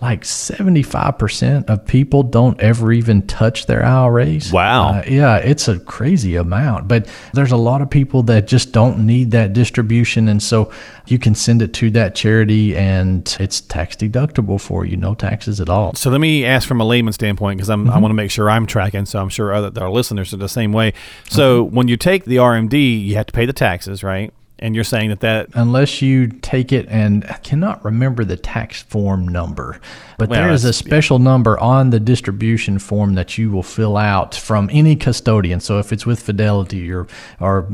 like 0.00 0.22
75% 0.22 1.68
of 1.68 1.86
people 1.86 2.22
don't 2.22 2.58
ever 2.60 2.92
even 2.92 3.26
touch 3.26 3.66
their 3.66 3.84
IRAs. 3.84 4.50
Wow. 4.50 4.94
Uh, 4.94 5.04
yeah, 5.06 5.36
it's 5.36 5.68
a 5.68 5.78
crazy 5.78 6.36
amount, 6.36 6.88
but 6.88 7.06
there's 7.34 7.52
a 7.52 7.56
lot 7.56 7.82
of 7.82 7.90
people 7.90 8.22
that 8.24 8.46
just 8.46 8.72
don't 8.72 9.06
need 9.06 9.30
that 9.32 9.52
distribution. 9.52 10.28
And 10.28 10.42
so 10.42 10.72
you 11.06 11.18
can 11.18 11.34
send 11.34 11.60
it 11.60 11.74
to 11.74 11.90
that 11.90 12.14
charity 12.14 12.76
and 12.76 13.36
it's 13.38 13.60
tax 13.60 13.96
deductible 13.96 14.60
for 14.60 14.86
you, 14.86 14.96
no 14.96 15.14
taxes 15.14 15.60
at 15.60 15.68
all. 15.68 15.94
So 15.94 16.10
let 16.10 16.20
me 16.20 16.44
ask 16.46 16.66
from 16.66 16.80
a 16.80 16.84
layman 16.84 17.12
standpoint 17.12 17.58
because 17.58 17.68
I'm 17.68 17.90
I 17.90 17.98
want 17.98 18.10
to 18.10 18.14
make 18.14 18.30
sure 18.30 18.48
I'm 18.48 18.66
tracking. 18.66 19.06
So 19.06 19.20
I'm 19.20 19.28
sure 19.28 19.52
other 19.52 19.82
our 19.82 19.90
listeners 19.90 20.32
are 20.32 20.38
the 20.38 20.48
same 20.48 20.72
way. 20.72 20.94
So 21.28 21.64
when 21.64 21.88
you 21.88 21.96
take 21.96 22.24
the 22.24 22.36
RMD, 22.36 23.04
you 23.04 23.16
have 23.16 23.26
to 23.26 23.32
pay 23.32 23.46
the 23.46 23.52
taxes, 23.52 24.02
right? 24.02 24.32
And 24.60 24.74
you're 24.74 24.84
saying 24.84 25.08
that 25.08 25.20
that 25.20 25.48
Unless 25.54 26.02
you 26.02 26.28
take 26.28 26.70
it 26.70 26.86
and 26.88 27.24
I 27.24 27.34
cannot 27.38 27.84
remember 27.84 28.24
the 28.24 28.36
tax 28.36 28.82
form 28.82 29.26
number, 29.26 29.80
but 30.18 30.28
Well, 30.28 30.40
there 30.40 30.52
is 30.52 30.64
a 30.64 30.72
special 30.72 31.18
number 31.18 31.58
on 31.58 31.90
the 31.90 31.98
distribution 31.98 32.78
form 32.78 33.14
that 33.14 33.38
you 33.38 33.50
will 33.50 33.62
fill 33.62 33.96
out 33.96 34.34
from 34.34 34.68
any 34.70 34.96
custodian. 34.96 35.60
So 35.60 35.78
if 35.78 35.92
it's 35.92 36.04
with 36.04 36.20
Fidelity 36.20 36.92
or 36.92 37.06
or 37.40 37.66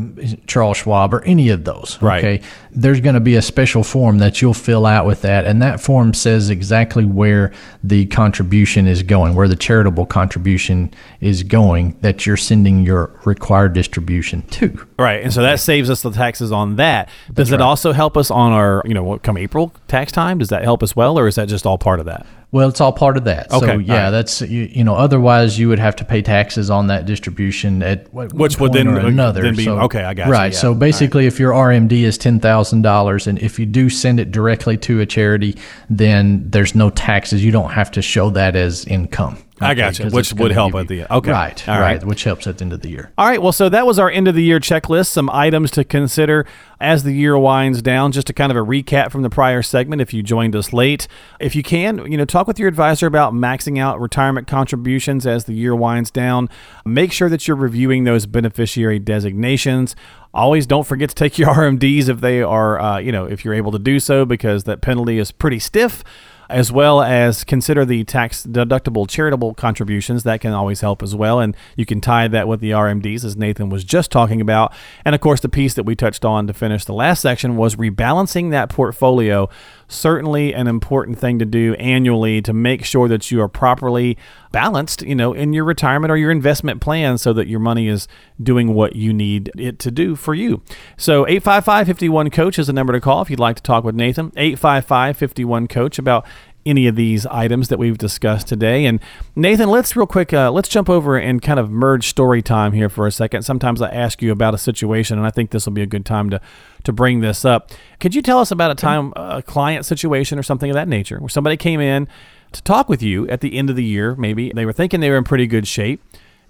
Charles 0.47 0.77
Schwab 0.79 1.13
or 1.13 1.23
any 1.25 1.49
of 1.49 1.65
those, 1.65 1.99
Right. 2.01 2.25
okay, 2.25 2.45
there's 2.71 3.01
going 3.01 3.15
to 3.15 3.21
be 3.21 3.35
a 3.35 3.43
special 3.43 3.83
form 3.83 4.19
that 4.19 4.41
you'll 4.41 4.55
fill 4.55 4.87
out 4.87 5.07
with 5.07 5.23
that, 5.23 5.45
and 5.45 5.61
that 5.63 5.81
form 5.81 6.15
says 6.15 6.51
exactly 6.51 7.05
where 7.05 7.53
the 7.83 8.07
contribution 8.07 8.87
is 8.87 9.03
going, 9.03 9.35
where 9.35 9.49
the 9.49 9.57
charitable 9.57 10.07
contribution 10.07 10.93
is 11.21 11.43
going 11.43 11.97
that 12.03 12.27
you're 12.27 12.37
sending 12.37 12.85
your 12.85 13.11
required 13.25 13.73
distribution 13.73 14.43
to. 14.43 14.87
Right, 15.05 15.23
and 15.23 15.33
so 15.33 15.43
that 15.43 15.61
saves 15.61 15.91
us 15.91 16.03
the 16.03 16.11
taxes 16.11 16.51
on 16.53 16.77
that. 16.77 17.09
Does 17.33 17.53
it 17.53 17.61
also 17.61 17.93
help 17.93 18.17
us 18.17 18.31
on 18.31 18.53
our 18.53 18.83
you 18.87 18.95
know 18.95 19.03
what 19.05 19.23
come 19.23 19.37
April 19.37 19.73
tax 19.89 20.11
time? 20.13 20.39
Does 20.39 20.49
that 20.49 20.63
help 20.63 20.83
as 20.83 20.97
well, 20.97 21.19
or 21.19 21.27
is 21.27 21.35
that 21.35 21.49
just 21.49 21.67
all 21.67 21.79
part 21.79 22.01
of 22.01 22.07
that? 22.07 22.27
Well, 22.53 22.69
it's 22.69 22.81
all 22.81 22.93
part 22.93 23.17
of 23.17 23.25
that. 23.25 23.51
Okay, 23.53 23.67
So 23.67 23.79
yeah, 23.79 24.05
right. 24.05 24.11
that's 24.11 24.41
you, 24.41 24.63
you 24.73 24.85
know. 24.85 24.95
Otherwise, 24.95 25.59
you 25.59 25.69
would 25.69 25.81
have 25.81 25.97
to 25.97 26.05
pay 26.05 26.23
taxes 26.23 26.71
on 26.71 26.87
that 26.87 27.05
distribution 27.05 27.83
at 27.83 28.13
what, 28.15 28.33
Which 28.33 28.59
would 28.61 28.73
then- 28.73 28.87
another. 28.89 29.43
then 29.43 29.57
be- 29.57 29.65
so, 29.65 29.79
okay, 29.81 30.05
I 30.05 30.15
got 30.15 30.29
you, 30.29 30.33
Right. 30.33 30.53
yeah. 30.53 30.59
So 30.59 30.73
basically, 30.73 31.27
if 31.27 31.39
your 31.41 31.53
RMD 31.53 32.05
is 32.05 32.17
ten 32.17 32.39
thousand 32.41 32.83
dollars, 32.83 33.27
and 33.27 33.39
if 33.41 33.59
you 33.59 33.67
do 33.67 33.91
send 33.91 34.21
it 34.21 34.31
directly 34.31 34.77
to 34.79 35.01
a 35.01 35.07
charity, 35.07 35.57
then 35.91 36.47
there's 36.49 36.75
no 36.75 36.89
taxes. 36.91 37.45
You 37.45 37.51
don't 37.53 37.73
have 37.73 37.91
to 37.93 38.01
show 38.03 38.31
that 38.31 38.55
as 38.57 38.85
income. 38.87 39.39
I 39.61 39.75
got 39.75 39.99
you, 39.99 40.11
which 40.11 40.33
would 40.35 40.53
help 40.53 40.75
at 40.75 40.89
the 40.89 41.01
end. 41.01 41.11
Okay. 41.11 41.31
Right. 41.31 41.69
All 41.69 41.81
right. 41.81 41.99
right. 41.99 42.05
Which 42.05 42.25
helps 42.25 42.47
at 42.47 42.59
the 42.59 42.65
end 42.65 42.73
of 42.73 42.83
the 42.83 42.91
year. 42.91 43.11
All 43.17 43.27
right, 43.27 43.41
well, 43.41 43.53
so 43.53 43.69
that 43.71 43.87
was 43.87 43.99
our 43.99 44.11
end 44.11 44.29
of 44.29 44.35
the 44.35 44.43
year 44.43 44.61
checklist. 44.61 45.09
Some 45.09 45.31
items 45.31 45.71
to 45.73 45.85
consider 45.85 46.47
as 46.79 47.05
the 47.05 47.13
year 47.13 47.39
winds 47.39 47.81
down. 47.81 48.13
Just 48.13 48.29
a 48.29 48.35
kind 48.35 48.51
of 48.51 48.57
a 48.57 48.61
recap 48.61 49.11
from 49.11 49.23
the 49.23 49.31
prior 49.31 49.63
segment. 49.63 50.03
If 50.03 50.13
you 50.13 50.23
joined 50.23 50.55
us 50.55 50.73
late, 50.73 51.09
if 51.41 51.57
you 51.57 51.63
can, 51.63 52.11
you 52.11 52.19
know, 52.19 52.27
talk 52.27 52.47
with 52.47 52.59
your 52.59 52.69
advisor 52.69 53.07
about 53.07 53.33
maxing 53.33 53.79
out 53.79 53.99
retirement 54.01 54.47
contributions 54.47 55.27
as 55.27 55.45
the 55.45 55.55
year 55.55 55.75
winds 55.75 56.11
down. 56.11 56.51
Make 56.85 57.13
sure 57.13 57.31
that 57.31 57.49
you're 57.49 57.57
reviewing 57.57 58.05
those 58.05 58.27
beneficiary 58.27 58.99
designations. 58.99 59.97
Always 60.35 60.67
don't 60.67 60.87
forget 60.87 61.09
to 61.09 61.15
take 61.15 61.39
your 61.39 61.49
RMDs 61.55 62.11
if 62.11 62.21
they 62.21 62.43
are, 62.43 62.79
uh, 62.79 62.99
you 62.99 63.11
know, 63.11 63.25
if 63.25 63.43
you're 63.43 63.55
able 63.55 63.73
to 63.73 63.79
do 63.79 64.01
so, 64.01 64.27
because 64.27 64.65
that 64.65 64.83
penalty 64.83 65.19
is 65.19 65.33
pretty 65.33 65.59
stiff 65.59 66.05
as 66.49 66.71
well 66.71 67.03
as 67.03 67.45
consider 67.45 67.85
the 67.85 68.05
tax 68.05 68.45
deductible 68.45 69.09
charitable 69.09 69.55
contributions. 69.55 70.23
That 70.23 70.41
can 70.41 70.53
always 70.53 70.81
help 70.81 71.03
as 71.03 71.15
well. 71.15 71.41
And 71.41 71.57
you 71.77 71.87
can 71.87 72.01
tie 72.01 72.29
that 72.29 72.49
with 72.49 72.61
the 72.61 72.71
RMDs, 72.71 73.25
as 73.25 73.37
Nathan 73.37 73.69
was 73.69 73.85
just 73.85 74.11
talking 74.11 74.41
about. 74.41 74.73
And 75.05 75.15
of 75.15 75.21
course, 75.21 75.41
the 75.41 75.49
piece 75.49 75.75
that 75.75 75.85
we 75.85 75.97
touched 75.97 76.25
on 76.25 76.47
to 76.47 76.53
finish 76.53 76.85
the 76.85 76.95
last 76.95 77.21
section 77.21 77.57
was 77.57 77.77
rebalancing 77.77 78.51
that 78.51 78.69
portfolio. 78.69 79.49
Certainly 79.89 80.53
an 80.53 80.67
important 80.67 81.19
thing 81.19 81.39
to 81.39 81.45
do 81.45 81.75
annually 81.75 82.43
to 82.43 82.53
make 82.53 82.85
sure 82.85 83.07
that 83.09 83.31
you 83.31 83.41
are 83.41 83.49
properly 83.49 84.19
balanced, 84.51 85.03
you 85.03 85.15
know, 85.15 85.33
in 85.33 85.53
your 85.53 85.65
retirement 85.65 86.11
or 86.11 86.17
your 86.17 86.31
investment 86.31 86.81
plan 86.81 87.19
so 87.19 87.33
that 87.33 87.47
your 87.47 87.61
money 87.61 87.87
is 87.87 88.09
doing 88.43 88.75
what 88.75 88.97
you 88.97 89.13
need 89.13 89.51
it 89.57 89.79
to 89.79 89.91
do 89.91 90.17
for 90.17 90.35
you. 90.35 90.63
So 90.97 91.25
855-51-COACH 91.27 92.59
is 92.59 92.67
the 92.67 92.73
number 92.73 92.93
to 92.93 93.01
call 93.01 93.23
if 93.23 93.31
you'd 93.31 93.39
like 93.39 93.57
to 93.57 93.63
talk 93.63 93.85
with 93.85 93.95
Nathan. 93.95 94.31
855-51-COACH 94.33 95.99
about 95.99 96.27
any 96.67 96.87
of 96.87 96.97
these 96.97 97.25
items 97.27 97.69
that 97.69 97.79
we've 97.79 97.97
discussed 97.97 98.49
today. 98.49 98.85
And 98.85 99.01
Nathan, 99.35 99.71
let's 99.71 99.97
real 99.97 100.07
quick, 100.07 100.33
uh, 100.35 100.51
let's 100.51 100.69
jump 100.69 100.91
over 100.91 101.17
and 101.17 101.41
kind 101.41 101.59
of 101.59 101.71
merge 101.71 102.09
story 102.09 102.43
time 102.43 102.73
here 102.73 102.89
for 102.91 103.07
a 103.07 103.13
second. 103.13 103.43
Sometimes 103.43 103.81
I 103.81 103.89
ask 103.89 104.21
you 104.21 104.33
about 104.33 104.53
a 104.53 104.59
situation, 104.59 105.17
and 105.17 105.27
I 105.27 105.31
think 105.31 105.51
this 105.51 105.65
will 105.65 105.73
be 105.73 105.83
a 105.83 105.87
good 105.87 106.05
time 106.05 106.29
to 106.31 106.41
to 106.85 106.93
bring 106.93 107.21
this 107.21 107.45
up. 107.45 107.71
Could 108.01 108.15
you 108.15 108.23
tell 108.23 108.39
us 108.41 108.51
about 108.51 108.71
a 108.71 108.75
time, 108.75 109.13
a 109.17 109.43
client 109.43 109.87
situation 109.87 110.39
or 110.39 110.43
something 110.43 110.71
of 110.71 110.75
that 110.75 110.89
nature, 110.89 111.19
where 111.19 111.29
somebody 111.29 111.57
came 111.57 111.81
in 111.81 112.07
to 112.53 112.63
talk 112.63 112.89
with 112.89 113.03
you 113.03 113.27
at 113.29 113.41
the 113.41 113.57
end 113.57 113.71
of 113.71 113.77
the 113.77 113.85
year? 113.85 114.15
Maybe 114.17 114.53
they 114.55 114.65
were 114.67 114.73
thinking 114.73 115.01
they 115.01 115.11
were 115.11 115.17
in 115.17 115.25
pretty 115.25 115.47
good 115.47 115.67
shape. 115.67 116.03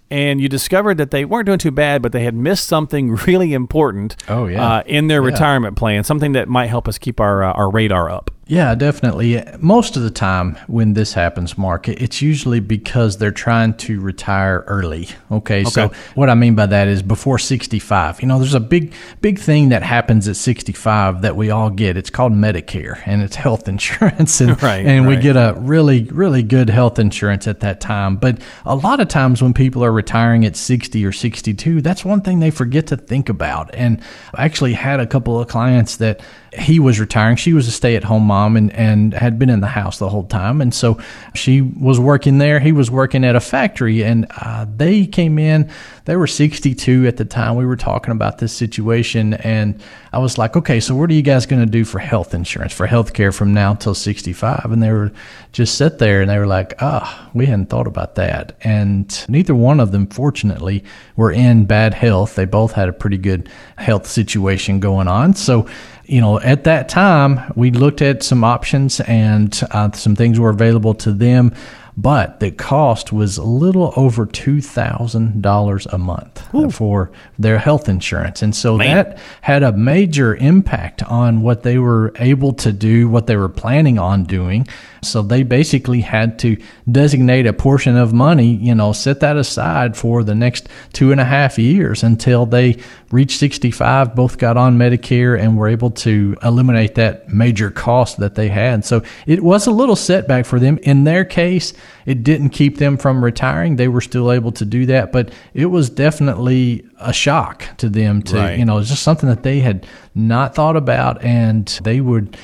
And 0.09 0.41
you 0.41 0.49
discovered 0.49 0.99
that 0.99 1.11
they 1.11 1.25
weren't 1.25 1.47
doing 1.47 1.59
too 1.59 1.73
bad, 1.73 2.01
but 2.01 2.13
they 2.13 2.23
had 2.23 2.33
missed 2.35 2.67
something 2.69 3.15
really 3.27 3.55
important. 3.55 4.15
Oh, 4.29 4.47
yeah. 4.47 4.65
uh, 4.77 4.83
in 4.87 5.09
their 5.09 5.21
Yeah. 5.21 5.31
retirement 5.33 5.77
plan, 5.77 6.05
something 6.05 6.31
that 6.33 6.49
might 6.49 6.67
help 6.69 6.87
us 6.87 6.97
keep 6.97 7.19
our 7.19 7.43
uh, 7.43 7.53
our 7.53 7.69
radar 7.71 8.09
up. 8.11 8.31
Yeah, 8.49 8.77
definitely. 8.77 9.43
Most 9.59 9.97
of 9.97 10.05
the 10.05 10.11
time 10.11 10.57
when 10.69 10.93
this 10.93 11.15
happens, 11.15 11.59
Mark, 11.59 11.89
it's 11.89 12.23
usually 12.23 12.61
because 12.61 13.19
they're 13.19 13.33
trying 13.33 13.75
to 13.79 14.01
retire 14.01 14.63
early. 14.69 15.09
Okay, 15.33 15.65
so 15.65 15.91
what 16.15 16.31
I 16.31 16.35
mean 16.35 16.55
by 16.55 16.67
that 16.67 16.87
is 16.87 17.03
before 17.03 17.41
65. 17.41 18.23
You 18.23 18.29
know, 18.29 18.39
there's 18.39 18.55
a 18.55 18.61
big, 18.61 18.95
big 19.21 19.41
thing 19.41 19.71
that 19.71 19.83
happens 19.83 20.29
at 20.29 20.37
65 20.37 21.23
that 21.23 21.35
we 21.35 21.51
all 21.51 21.71
get. 21.71 21.97
It's 21.97 22.09
called 22.09 22.33
Medicare 22.33 23.03
and 23.05 23.21
it's 23.21 23.35
health 23.47 23.67
insurance. 23.67 24.41
And, 24.41 24.63
Right, 24.67 24.87
and 24.87 25.09
we 25.09 25.17
get 25.17 25.37
a 25.37 25.55
really, 25.59 26.05
really 26.05 26.43
good 26.43 26.71
health 26.71 27.01
insurance 27.01 27.49
at 27.49 27.61
that 27.61 27.81
time. 27.81 28.17
But 28.17 28.41
a 28.65 28.77
lot 28.77 29.01
of 29.01 29.09
times 29.09 29.43
when 29.43 29.55
people 29.55 29.85
are 29.85 29.93
retiring 29.93 30.45
at 30.45 30.57
60 30.57 31.05
or 31.05 31.13
62, 31.13 31.83
that's 31.83 32.05
one 32.05 32.21
thing 32.21 32.39
they 32.39 32.51
forget 32.53 32.87
to 32.89 32.97
think 32.97 33.29
about. 33.29 33.75
And 33.75 34.01
I 34.35 34.45
actually 34.45 34.75
had 34.75 35.01
a 35.01 35.07
couple 35.07 35.41
of 35.41 35.49
clients 35.49 35.97
that 35.97 36.21
he 36.59 36.81
was 36.81 36.99
retiring. 36.99 37.37
She 37.37 37.53
was 37.53 37.69
a 37.69 37.71
stay 37.71 37.97
at 37.97 38.05
home 38.05 38.25
mom 38.25 38.57
and, 38.57 38.73
and 38.73 39.13
had 39.15 39.39
been 39.39 39.51
in 39.51 39.61
the 39.61 39.67
house 39.67 39.99
the 39.99 40.09
whole 40.09 40.25
time. 40.25 40.61
And 40.61 40.73
so 40.75 41.01
she 41.35 41.61
was 41.61 42.01
working 42.01 42.39
there. 42.39 42.61
He 42.61 42.73
was 42.73 42.91
working 42.91 43.25
at 43.25 43.37
a 43.37 43.41
factory. 43.41 44.03
And 44.03 44.27
uh, 44.41 44.67
they 44.75 45.07
came 45.07 45.39
in, 45.39 45.71
they 46.07 46.17
were 46.17 46.27
62 46.27 47.07
at 47.07 47.17
the 47.17 47.25
time. 47.25 47.57
We 47.57 47.67
were 47.67 47.77
talking 47.77 48.13
about 48.13 48.39
this 48.39 48.53
situation. 48.53 49.35
And 49.35 49.83
I 50.13 50.19
was 50.19 50.39
like, 50.39 50.57
okay, 50.57 50.81
so 50.81 50.95
what 50.95 51.11
are 51.11 51.15
you 51.15 51.23
guys 51.23 51.47
going 51.47 51.65
to 51.65 51.71
do 51.71 51.85
for 51.85 51.99
health 51.99 52.33
insurance, 52.33 52.73
for 52.73 52.87
health 52.87 53.13
care 53.13 53.33
from 53.33 53.53
now 53.53 53.75
till 53.75 53.95
65? 53.95 54.65
And 54.67 54.83
they 54.83 54.93
were 54.93 55.13
just 55.53 55.77
sit 55.77 55.99
there 55.99 56.21
and 56.21 56.31
they 56.31 56.39
were 56.39 56.47
like, 56.47 56.75
ah, 56.81 57.31
we 57.35 57.47
hadn't 57.47 57.67
thought 57.67 57.87
about 57.87 58.15
that. 58.15 58.57
And 58.63 59.25
neither 59.29 59.55
one 59.55 59.81
of 59.81 59.93
them, 59.93 60.07
fortunately, 60.07 60.85
were 61.17 61.33
in 61.33 61.67
bad 61.67 61.93
health. 61.95 62.35
They 62.35 62.45
both 62.45 62.73
had 62.73 62.89
a 62.89 62.93
pretty 62.93 63.19
good 63.19 63.49
health 63.77 64.07
situation 64.07 64.81
going 64.81 65.09
on. 65.09 65.35
So, 65.35 65.69
you 66.07 66.21
know, 66.21 66.39
at 66.41 66.65
that 66.65 66.89
time, 66.89 67.53
we 67.57 67.71
looked 67.71 68.01
at 68.03 68.23
some 68.23 68.45
options 68.45 69.01
and 69.01 69.61
uh, 69.71 69.91
some 69.93 70.15
things 70.17 70.39
were 70.39 70.51
available 70.51 70.95
to 70.95 71.13
them. 71.13 71.53
but 71.99 72.41
the 72.41 72.51
cost 72.51 73.11
was 73.11 73.39
a 73.39 73.43
little 73.43 73.93
over 73.97 74.27
two 74.27 74.61
thousand 74.61 75.41
dollars 75.41 75.87
a 75.87 75.97
month 75.97 76.43
for 76.75 77.11
their 77.39 77.59
health 77.59 77.89
insurance, 77.89 78.43
and 78.43 78.55
so 78.55 78.77
that 78.77 79.19
had 79.41 79.63
a 79.63 79.73
major 79.73 80.37
impact 80.37 81.03
on 81.05 81.41
what 81.41 81.63
they 81.63 81.79
were 81.79 82.13
able 82.17 82.53
to 82.53 82.71
do, 82.71 83.09
what 83.09 83.27
they 83.27 83.37
were 83.37 83.49
planning 83.49 83.99
on 83.99 84.25
doing. 84.25 84.67
So 85.03 85.23
they 85.23 85.43
basically 85.43 86.03
had 86.03 86.39
to 86.41 86.57
designate 86.91 87.47
a 87.47 87.53
portion 87.55 87.97
of 87.97 88.13
money, 88.13 88.57
you 88.57 88.75
know, 88.75 88.93
set 88.93 89.21
that 89.21 89.37
aside 89.37 89.97
for 89.97 90.23
the 90.23 90.35
next 90.35 90.69
two 90.93 91.13
and 91.13 91.21
a 91.21 91.25
half 91.25 91.59
years 91.59 92.03
until 92.03 92.45
they 92.45 92.77
reached 93.11 93.39
65, 93.39 94.15
both 94.17 94.39
got 94.39 94.57
on 94.57 94.79
Medicare 94.79 95.39
and 95.39 95.57
were 95.57 95.69
able 95.69 95.91
to 95.93 96.37
eliminate 96.43 96.97
that 96.97 97.29
major 97.33 97.71
cost 97.71 98.19
that 98.19 98.35
they 98.35 98.49
had. 98.49 98.85
So 98.85 99.03
it 99.27 99.43
was 99.43 99.67
a 99.67 99.71
little 99.71 99.97
setback 99.97 100.45
for 100.45 100.59
them. 100.59 100.79
In 100.79 101.05
their 101.05 101.25
case, 101.25 101.73
it 102.05 102.25
didn't 102.25 102.51
keep 102.51 102.79
them 102.79 102.97
from 102.97 103.23
retiring. 103.23 103.77
They 103.77 103.89
were 103.89 104.01
still 104.01 104.33
able 104.33 104.53
to 104.53 104.65
do 104.65 104.87
that, 104.87 105.13
but 105.13 105.31
it 105.55 105.67
was 105.67 105.89
definitely 105.89 106.85
a 106.99 107.13
shock 107.13 107.65
to 107.79 107.89
them 107.89 108.23
to, 108.23 108.37
Right. 108.37 108.59
you 108.59 108.65
know, 108.65 108.79
it's 108.79 108.89
just 108.89 109.03
something 109.03 109.29
that 109.29 109.43
they 109.43 109.61
had 109.61 109.87
not 110.15 110.55
thought 110.55 110.77
about 110.77 111.23
and 111.23 111.67
they 111.85 112.01
would 112.01 112.37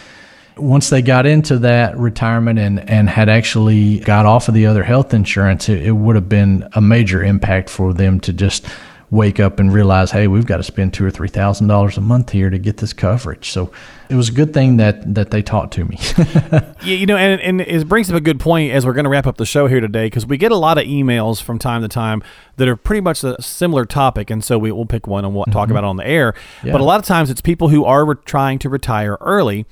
once 0.58 0.90
they 0.90 1.00
got 1.00 1.24
into 1.24 1.58
that 1.60 1.96
retirement 1.96 2.58
and, 2.58 2.78
and 2.88 3.08
had 3.08 3.30
actually 3.30 4.00
got 4.00 4.26
off 4.26 4.48
of 4.48 4.54
the 4.54 4.66
other 4.66 4.82
health 4.82 5.14
insurance, 5.14 5.66
it, 5.70 5.82
it 5.82 5.92
would 5.92 6.14
have 6.14 6.28
been 6.28 6.68
a 6.74 6.80
major 6.80 7.24
impact 7.24 7.70
for 7.70 7.94
them 7.94 8.20
to 8.20 8.34
just 8.34 8.66
wake 9.12 9.38
up 9.38 9.60
and 9.60 9.72
realize, 9.72 10.10
hey, 10.10 10.26
we've 10.26 10.46
got 10.46 10.56
to 10.56 10.62
spend 10.62 10.94
two 10.94 11.04
or 11.04 11.10
three 11.10 11.28
thousand 11.28 11.68
dollars 11.68 11.98
a 11.98 12.00
month 12.00 12.30
here 12.30 12.48
to 12.48 12.58
get 12.58 12.78
this 12.78 12.94
coverage. 12.94 13.50
So 13.50 13.70
it 14.08 14.14
was 14.14 14.30
a 14.30 14.32
good 14.32 14.54
thing 14.54 14.78
that 14.78 15.14
that 15.14 15.30
they 15.30 15.42
taught 15.42 15.70
to 15.72 15.84
me. 15.84 15.98
Yeah, 16.82 16.96
you 16.96 17.06
know, 17.06 17.16
and, 17.16 17.40
and 17.40 17.60
it 17.60 17.88
brings 17.88 18.10
up 18.10 18.16
a 18.16 18.20
good 18.20 18.40
point 18.40 18.72
as 18.72 18.84
we're 18.84 18.92
going 18.92 19.04
to 19.04 19.10
wrap 19.10 19.28
up 19.28 19.36
the 19.36 19.46
show 19.46 19.68
here 19.68 19.78
today 19.78 20.06
because 20.06 20.26
we 20.26 20.36
get 20.36 20.50
a 20.50 20.56
lot 20.56 20.78
of 20.78 20.84
emails 20.84 21.40
from 21.40 21.56
time 21.56 21.80
to 21.82 21.86
time 21.86 22.24
that 22.56 22.66
are 22.66 22.74
pretty 22.74 23.00
much 23.00 23.22
a 23.22 23.40
similar 23.40 23.84
topic, 23.84 24.30
and 24.30 24.42
so 24.42 24.58
we 24.58 24.72
will 24.72 24.84
pick 24.84 25.06
one 25.06 25.24
and 25.24 25.32
we'll 25.32 25.44
talk 25.44 25.66
mm-hmm. 25.66 25.70
about 25.70 25.84
it 25.84 25.86
on 25.86 25.96
the 25.96 26.06
air. 26.06 26.34
Yeah. 26.64 26.72
But 26.72 26.80
a 26.80 26.84
lot 26.84 26.98
of 26.98 27.06
times 27.06 27.30
it's 27.30 27.40
people 27.40 27.68
who 27.68 27.84
are 27.84 28.04
re- 28.04 28.16
trying 28.24 28.58
to 28.60 28.68
retire 28.68 29.16
early, 29.20 29.64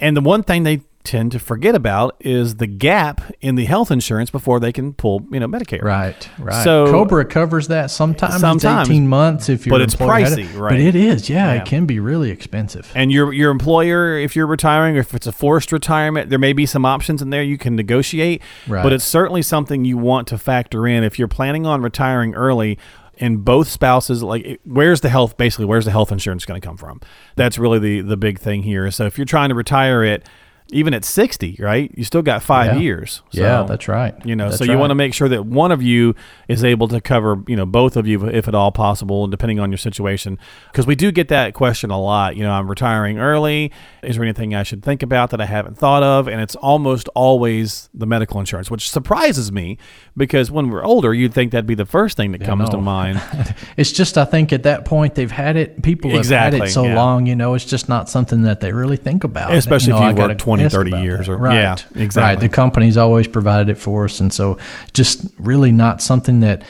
and 0.00 0.16
the 0.16 0.20
one 0.20 0.42
thing 0.42 0.64
they 0.64 0.80
tend 1.08 1.32
to 1.32 1.38
forget 1.38 1.74
about 1.74 2.14
is 2.20 2.56
the 2.56 2.66
gap 2.66 3.22
in 3.40 3.54
the 3.54 3.64
health 3.64 3.90
insurance 3.90 4.30
before 4.30 4.60
they 4.60 4.72
can 4.72 4.92
pull, 4.92 5.26
you 5.32 5.40
know, 5.40 5.48
Medicare. 5.48 5.82
right, 5.82 6.28
right. 6.38 6.62
So- 6.62 6.86
Cobra 6.90 7.24
covers 7.24 7.68
that 7.68 7.90
sometimes. 7.90 8.40
Sometimes. 8.40 8.88
eighteen 8.88 9.08
months 9.08 9.48
if 9.48 9.64
you're 9.64 9.72
But 9.72 9.80
it's 9.80 9.96
pricey, 9.96 10.46
right. 10.58 10.70
But 10.72 10.80
it 10.80 10.94
is, 10.94 11.30
yeah, 11.30 11.54
Yeah. 11.54 11.62
it 11.62 11.64
can 11.66 11.86
be 11.86 11.98
really 11.98 12.30
expensive. 12.30 12.92
And 12.94 13.10
your 13.10 13.32
your 13.32 13.50
employer, 13.50 14.18
if 14.18 14.36
you're 14.36 14.46
retiring, 14.46 14.96
or 14.96 15.00
if 15.00 15.14
it's 15.14 15.26
a 15.26 15.32
forced 15.32 15.72
retirement, 15.72 16.28
there 16.28 16.38
may 16.38 16.52
be 16.52 16.66
some 16.66 16.84
options 16.84 17.22
in 17.22 17.30
there 17.30 17.42
you 17.42 17.56
can 17.58 17.74
negotiate. 17.74 18.42
Right. 18.66 18.82
But 18.82 18.92
it's 18.92 19.04
certainly 19.04 19.40
something 19.42 19.84
you 19.86 19.96
want 19.96 20.28
to 20.28 20.36
factor 20.38 20.86
in 20.86 21.04
if 21.04 21.18
you're 21.18 21.28
planning 21.28 21.64
on 21.66 21.80
retiring 21.82 22.34
early. 22.34 22.78
And 23.20 23.44
both 23.44 23.66
spouses, 23.66 24.22
like, 24.22 24.60
where's 24.64 25.00
the 25.00 25.08
health? 25.08 25.36
Basically, 25.36 25.64
where's 25.64 25.84
the 25.86 25.90
health 25.90 26.12
insurance 26.12 26.44
going 26.44 26.60
to 26.60 26.64
come 26.64 26.76
from? 26.76 27.00
That's 27.34 27.58
really 27.58 27.80
the 27.80 28.00
the 28.02 28.16
big 28.16 28.38
thing 28.38 28.62
here. 28.62 28.92
So 28.92 29.06
if 29.06 29.18
you're 29.18 29.24
trying 29.24 29.48
to 29.48 29.56
retire 29.56 30.04
it, 30.04 30.24
even 30.70 30.92
at 30.92 31.04
60, 31.04 31.56
right? 31.60 31.90
You 31.94 32.04
still 32.04 32.20
got 32.20 32.42
five 32.42 32.74
Yeah. 32.74 32.80
years. 32.80 33.22
Yeah, 33.30 33.62
that's 33.62 33.88
right. 33.88 34.14
You 34.24 34.36
know, 34.36 34.46
That's 34.46 34.58
so 34.58 34.64
you 34.64 34.76
want 34.76 34.90
to 34.90 34.94
make 34.94 35.14
sure 35.14 35.28
that 35.28 35.46
one 35.46 35.72
of 35.72 35.82
you 35.82 36.14
is 36.46 36.62
able 36.62 36.88
to 36.88 37.00
cover, 37.00 37.42
you 37.46 37.56
know, 37.56 37.64
both 37.64 37.96
of 37.96 38.06
you 38.06 38.26
if 38.28 38.48
at 38.48 38.54
all 38.54 38.70
possible, 38.70 39.26
depending 39.28 39.60
on 39.60 39.70
your 39.70 39.78
situation. 39.78 40.38
Because 40.70 40.86
we 40.86 40.94
do 40.94 41.10
get 41.10 41.28
that 41.28 41.54
question 41.54 41.90
a 41.90 41.98
lot. 41.98 42.36
You 42.36 42.42
know, 42.42 42.52
I'm 42.52 42.68
retiring 42.68 43.18
early. 43.18 43.72
Is 44.02 44.16
there 44.16 44.24
anything 44.24 44.54
I 44.54 44.62
should 44.62 44.82
think 44.82 45.02
about 45.02 45.30
that 45.30 45.40
I 45.40 45.46
haven't 45.46 45.78
thought 45.78 46.02
of? 46.02 46.28
And 46.28 46.40
it's 46.42 46.56
almost 46.56 47.08
always 47.14 47.88
the 47.94 48.06
medical 48.06 48.38
insurance, 48.38 48.70
which 48.70 48.90
surprises 48.90 49.50
me 49.50 49.78
because 50.18 50.50
when 50.50 50.68
we're 50.68 50.84
older, 50.84 51.14
you'd 51.14 51.32
think 51.32 51.52
that'd 51.52 51.66
be 51.66 51.74
the 51.74 51.86
first 51.86 52.16
thing 52.16 52.32
that 52.32 52.42
comes 52.42 52.68
to 52.70 52.78
mind. 52.78 53.20
It's 53.76 53.92
just 53.92 54.18
I 54.18 54.24
think 54.24 54.52
at 54.52 54.64
that 54.64 54.84
point 54.84 55.14
they've 55.14 55.30
had 55.30 55.56
it. 55.56 55.82
People 55.82 56.10
have 56.10 56.26
had 56.26 56.54
it 56.54 56.68
so 56.70 56.84
yeah. 56.84 56.96
long, 56.96 57.26
you 57.26 57.36
know. 57.36 57.54
It's 57.54 57.64
just 57.64 57.88
not 57.88 58.08
something 58.08 58.42
that 58.42 58.60
they 58.60 58.72
really 58.72 58.96
think 58.96 59.24
about. 59.24 59.54
Especially 59.54 59.92
if 59.92 60.00
you've 60.00 60.18
worked 60.18 60.40
20, 60.40 60.57
ask 60.66 60.74
30 60.74 60.90
years 60.98 61.28
or- 61.28 61.36
right, 61.36 61.54
yeah, 61.54 61.76
exactly. 61.94 62.22
Right. 62.34 62.40
The 62.40 62.48
company's 62.48 62.96
always 62.96 63.26
provided 63.28 63.68
it 63.68 63.76
for 63.78 64.04
us, 64.04 64.20
and 64.20 64.32
so 64.32 64.58
just 64.92 65.26
really 65.38 65.72
not 65.72 66.00
something 66.02 66.40
that 66.40 66.62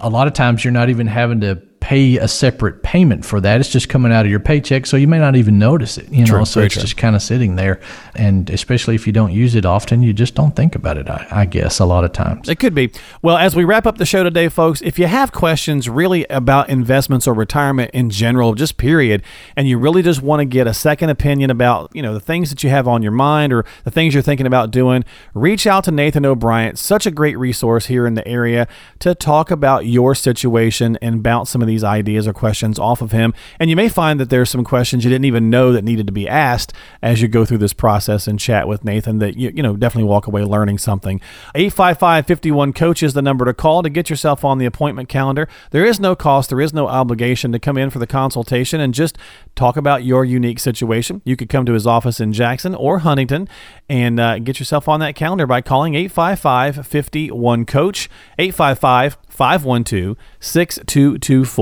a 0.00 0.10
lot 0.10 0.26
of 0.26 0.32
times 0.34 0.64
you're 0.64 0.72
not 0.72 0.90
even 0.90 1.06
having 1.06 1.40
to 1.40 1.62
pay 1.80 2.16
a 2.16 2.26
separate 2.26 2.82
payment 2.82 3.24
for 3.24 3.40
that. 3.40 3.60
It's 3.60 3.68
just 3.68 3.88
coming 3.88 4.12
out 4.12 4.24
of 4.24 4.30
your 4.30 4.40
paycheck, 4.40 4.86
so 4.86 4.96
you 4.96 5.06
may 5.06 5.18
not 5.18 5.36
even 5.36 5.58
notice 5.58 5.98
it. 5.98 6.08
You 6.10 6.24
know, 6.24 6.44
so 6.44 6.60
it's 6.60 6.74
true. 6.74 6.82
just 6.82 6.96
kind 6.96 7.14
of 7.14 7.22
sitting 7.22 7.56
there, 7.56 7.80
and 8.14 8.48
especially 8.50 8.94
if 8.94 9.06
you 9.06 9.12
don't 9.12 9.32
use 9.32 9.54
it 9.54 9.64
often, 9.64 10.02
you 10.02 10.12
just 10.12 10.34
don't 10.34 10.56
think 10.56 10.74
about 10.74 10.96
it. 10.96 11.08
I, 11.08 11.26
I 11.30 11.44
guess 11.44 11.78
a 11.78 11.84
lot 11.84 12.04
of 12.04 12.12
times. 12.12 12.48
It 12.48 12.58
could 12.58 12.74
be. 12.74 12.90
Well, 13.22 13.36
as 13.36 13.54
we 13.54 13.64
wrap 13.64 13.86
up 13.86 13.98
the 13.98 14.06
show 14.06 14.22
today, 14.22 14.48
folks, 14.48 14.80
if 14.82 14.98
you 14.98 15.06
have 15.06 15.32
questions 15.32 15.88
really 15.88 16.24
about 16.30 16.68
investments 16.68 17.26
or 17.26 17.34
retirement 17.34 17.90
in 17.92 18.10
general, 18.10 18.54
just 18.54 18.78
period, 18.78 19.22
and 19.54 19.68
you 19.68 19.78
really 19.78 20.02
just 20.02 20.22
want 20.22 20.40
to 20.40 20.44
get 20.44 20.66
a 20.66 20.74
second 20.74 21.10
opinion 21.10 21.50
about, 21.50 21.90
you 21.94 22.02
know, 22.02 22.14
the 22.14 22.20
things 22.20 22.50
that 22.50 22.64
you 22.64 22.70
have 22.70 22.88
on 22.88 23.02
your 23.02 23.12
mind 23.12 23.52
or 23.52 23.64
the 23.84 23.90
things 23.90 24.14
you're 24.14 24.22
thinking 24.22 24.46
about 24.46 24.70
doing, 24.70 25.04
reach 25.34 25.66
out 25.66 25.84
to 25.84 25.90
Nathan 25.90 26.24
O'Brien. 26.24 26.76
Such 26.76 27.06
a 27.06 27.10
great 27.10 27.38
resource 27.38 27.86
here 27.86 28.06
in 28.06 28.14
the 28.14 28.26
area 28.26 28.66
to 29.00 29.14
talk 29.14 29.50
about 29.50 29.86
your 29.86 30.14
situation 30.14 30.98
and 31.00 31.22
bounce 31.22 31.50
some 31.50 31.65
of 31.66 31.68
these 31.68 31.84
ideas 31.84 32.26
or 32.26 32.32
questions 32.32 32.78
off 32.78 33.02
of 33.02 33.12
him. 33.12 33.34
And 33.58 33.68
you 33.68 33.76
may 33.76 33.88
find 33.88 34.20
that 34.20 34.30
there's 34.30 34.50
some 34.50 34.64
questions 34.64 35.04
you 35.04 35.10
didn't 35.10 35.24
even 35.24 35.50
know 35.50 35.72
that 35.72 35.84
needed 35.84 36.06
to 36.06 36.12
be 36.12 36.28
asked 36.28 36.72
as 37.02 37.20
you 37.20 37.28
go 37.28 37.44
through 37.44 37.58
this 37.58 37.72
process 37.72 38.26
and 38.26 38.38
chat 38.38 38.68
with 38.68 38.84
Nathan 38.84 39.18
that 39.18 39.36
you, 39.36 39.52
you 39.54 39.62
know, 39.62 39.76
definitely 39.76 40.08
walk 40.08 40.26
away 40.26 40.42
learning 40.42 40.78
something. 40.78 41.20
855-51 41.54 42.74
coach 42.74 43.02
is 43.02 43.14
the 43.14 43.22
number 43.22 43.44
to 43.44 43.54
call 43.54 43.82
to 43.82 43.90
get 43.90 44.10
yourself 44.10 44.44
on 44.44 44.58
the 44.58 44.66
appointment 44.66 45.08
calendar. 45.08 45.48
There 45.70 45.84
is 45.84 46.00
no 46.00 46.14
cost, 46.14 46.50
there 46.50 46.60
is 46.60 46.72
no 46.72 46.86
obligation 46.86 47.52
to 47.52 47.58
come 47.58 47.76
in 47.76 47.90
for 47.90 47.98
the 47.98 48.06
consultation 48.06 48.80
and 48.80 48.94
just 48.94 49.18
talk 49.54 49.76
about 49.76 50.04
your 50.04 50.24
unique 50.24 50.58
situation. 50.60 51.22
You 51.24 51.36
could 51.36 51.48
come 51.48 51.66
to 51.66 51.72
his 51.72 51.86
office 51.86 52.20
in 52.20 52.32
Jackson 52.32 52.74
or 52.74 53.00
Huntingdon 53.00 53.48
and 53.88 54.20
uh, 54.20 54.38
get 54.38 54.58
yourself 54.58 54.88
on 54.88 55.00
that 55.00 55.14
calendar 55.14 55.46
by 55.46 55.60
calling 55.60 55.94
855-51 55.94 57.66
coach 57.66 58.08
855 58.38 59.18
512 59.28 60.16
6224. 60.40 61.55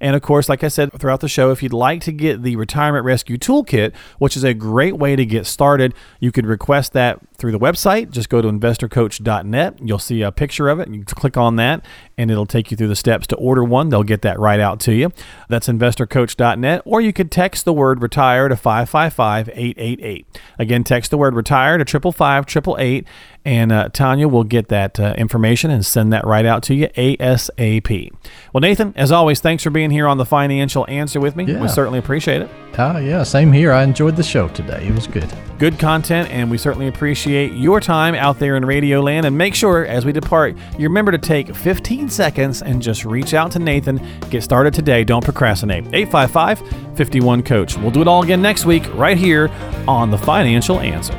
And 0.00 0.16
of 0.16 0.22
course, 0.22 0.48
like 0.48 0.64
I 0.64 0.68
said 0.68 0.92
throughout 0.92 1.20
the 1.20 1.28
show, 1.28 1.50
if 1.50 1.62
you'd 1.62 1.72
like 1.72 2.00
to 2.02 2.12
get 2.12 2.42
the 2.42 2.56
Retirement 2.56 3.04
Rescue 3.04 3.38
Toolkit, 3.38 3.94
which 4.18 4.36
is 4.36 4.44
a 4.44 4.54
great 4.54 4.98
way 4.98 5.16
to 5.16 5.24
get 5.24 5.46
started, 5.46 5.94
you 6.20 6.32
could 6.32 6.46
request 6.46 6.92
that 6.92 7.20
through 7.36 7.52
the 7.52 7.58
website. 7.58 8.10
Just 8.10 8.28
go 8.28 8.42
to 8.42 8.48
investorcoach.net. 8.48 9.78
You'll 9.82 9.98
see 9.98 10.22
a 10.22 10.32
picture 10.32 10.68
of 10.68 10.80
it. 10.80 10.88
And 10.88 10.96
you 10.96 11.04
click 11.04 11.36
on 11.36 11.56
that, 11.56 11.84
and 12.16 12.30
it'll 12.30 12.46
take 12.46 12.70
you 12.70 12.76
through 12.76 12.88
the 12.88 12.96
steps 12.96 13.26
to 13.28 13.36
order 13.36 13.62
one. 13.62 13.88
They'll 13.88 14.02
get 14.02 14.22
that 14.22 14.38
right 14.38 14.60
out 14.60 14.80
to 14.80 14.92
you. 14.92 15.12
That's 15.48 15.68
investorcoach.net. 15.68 16.82
Or 16.84 17.00
you 17.00 17.12
could 17.12 17.30
text 17.30 17.64
the 17.64 17.72
word 17.72 18.02
retire 18.02 18.48
to 18.48 18.56
555 18.56 19.48
888. 19.48 20.26
Again, 20.58 20.84
text 20.84 21.10
the 21.10 21.18
word 21.18 21.34
retire 21.34 21.78
to 21.78 21.84
555 21.84 22.78
888. 22.78 23.06
And 23.48 23.72
uh, 23.72 23.88
Tanya 23.94 24.28
will 24.28 24.44
get 24.44 24.68
that 24.68 25.00
uh, 25.00 25.14
information 25.16 25.70
and 25.70 25.84
send 25.84 26.12
that 26.12 26.26
right 26.26 26.44
out 26.44 26.62
to 26.64 26.74
you 26.74 26.88
ASAP. 26.88 28.12
Well, 28.52 28.60
Nathan, 28.60 28.92
as 28.94 29.10
always, 29.10 29.40
thanks 29.40 29.62
for 29.62 29.70
being 29.70 29.90
here 29.90 30.06
on 30.06 30.18
the 30.18 30.26
Financial 30.26 30.84
Answer 30.86 31.18
with 31.18 31.34
me. 31.34 31.44
Yeah. 31.44 31.62
We 31.62 31.68
certainly 31.68 31.98
appreciate 31.98 32.42
it. 32.42 32.50
Oh 32.76 32.98
yeah, 32.98 33.22
same 33.22 33.50
here. 33.50 33.72
I 33.72 33.84
enjoyed 33.84 34.16
the 34.16 34.22
show 34.22 34.48
today. 34.48 34.86
It 34.86 34.94
was 34.94 35.06
good. 35.06 35.32
Good 35.58 35.78
content, 35.78 36.30
and 36.30 36.50
we 36.50 36.58
certainly 36.58 36.88
appreciate 36.88 37.52
your 37.52 37.80
time 37.80 38.14
out 38.14 38.38
there 38.38 38.54
in 38.54 38.66
Radio 38.66 39.00
Land. 39.00 39.24
And 39.24 39.38
make 39.38 39.54
sure, 39.54 39.86
as 39.86 40.04
we 40.04 40.12
depart, 40.12 40.54
you 40.78 40.86
remember 40.86 41.10
to 41.10 41.18
take 41.18 41.54
15 41.54 42.10
seconds 42.10 42.60
and 42.60 42.82
just 42.82 43.06
reach 43.06 43.32
out 43.32 43.50
to 43.52 43.58
Nathan. 43.58 43.98
Get 44.28 44.42
started 44.42 44.74
today. 44.74 45.04
Don't 45.04 45.24
procrastinate. 45.24 45.86
855 45.94 46.98
51 46.98 47.42
Coach. 47.44 47.78
We'll 47.78 47.92
do 47.92 48.02
it 48.02 48.08
all 48.08 48.22
again 48.22 48.42
next 48.42 48.66
week, 48.66 48.84
right 48.92 49.16
here 49.16 49.48
on 49.88 50.10
The 50.10 50.18
Financial 50.18 50.80
Answer. 50.80 51.16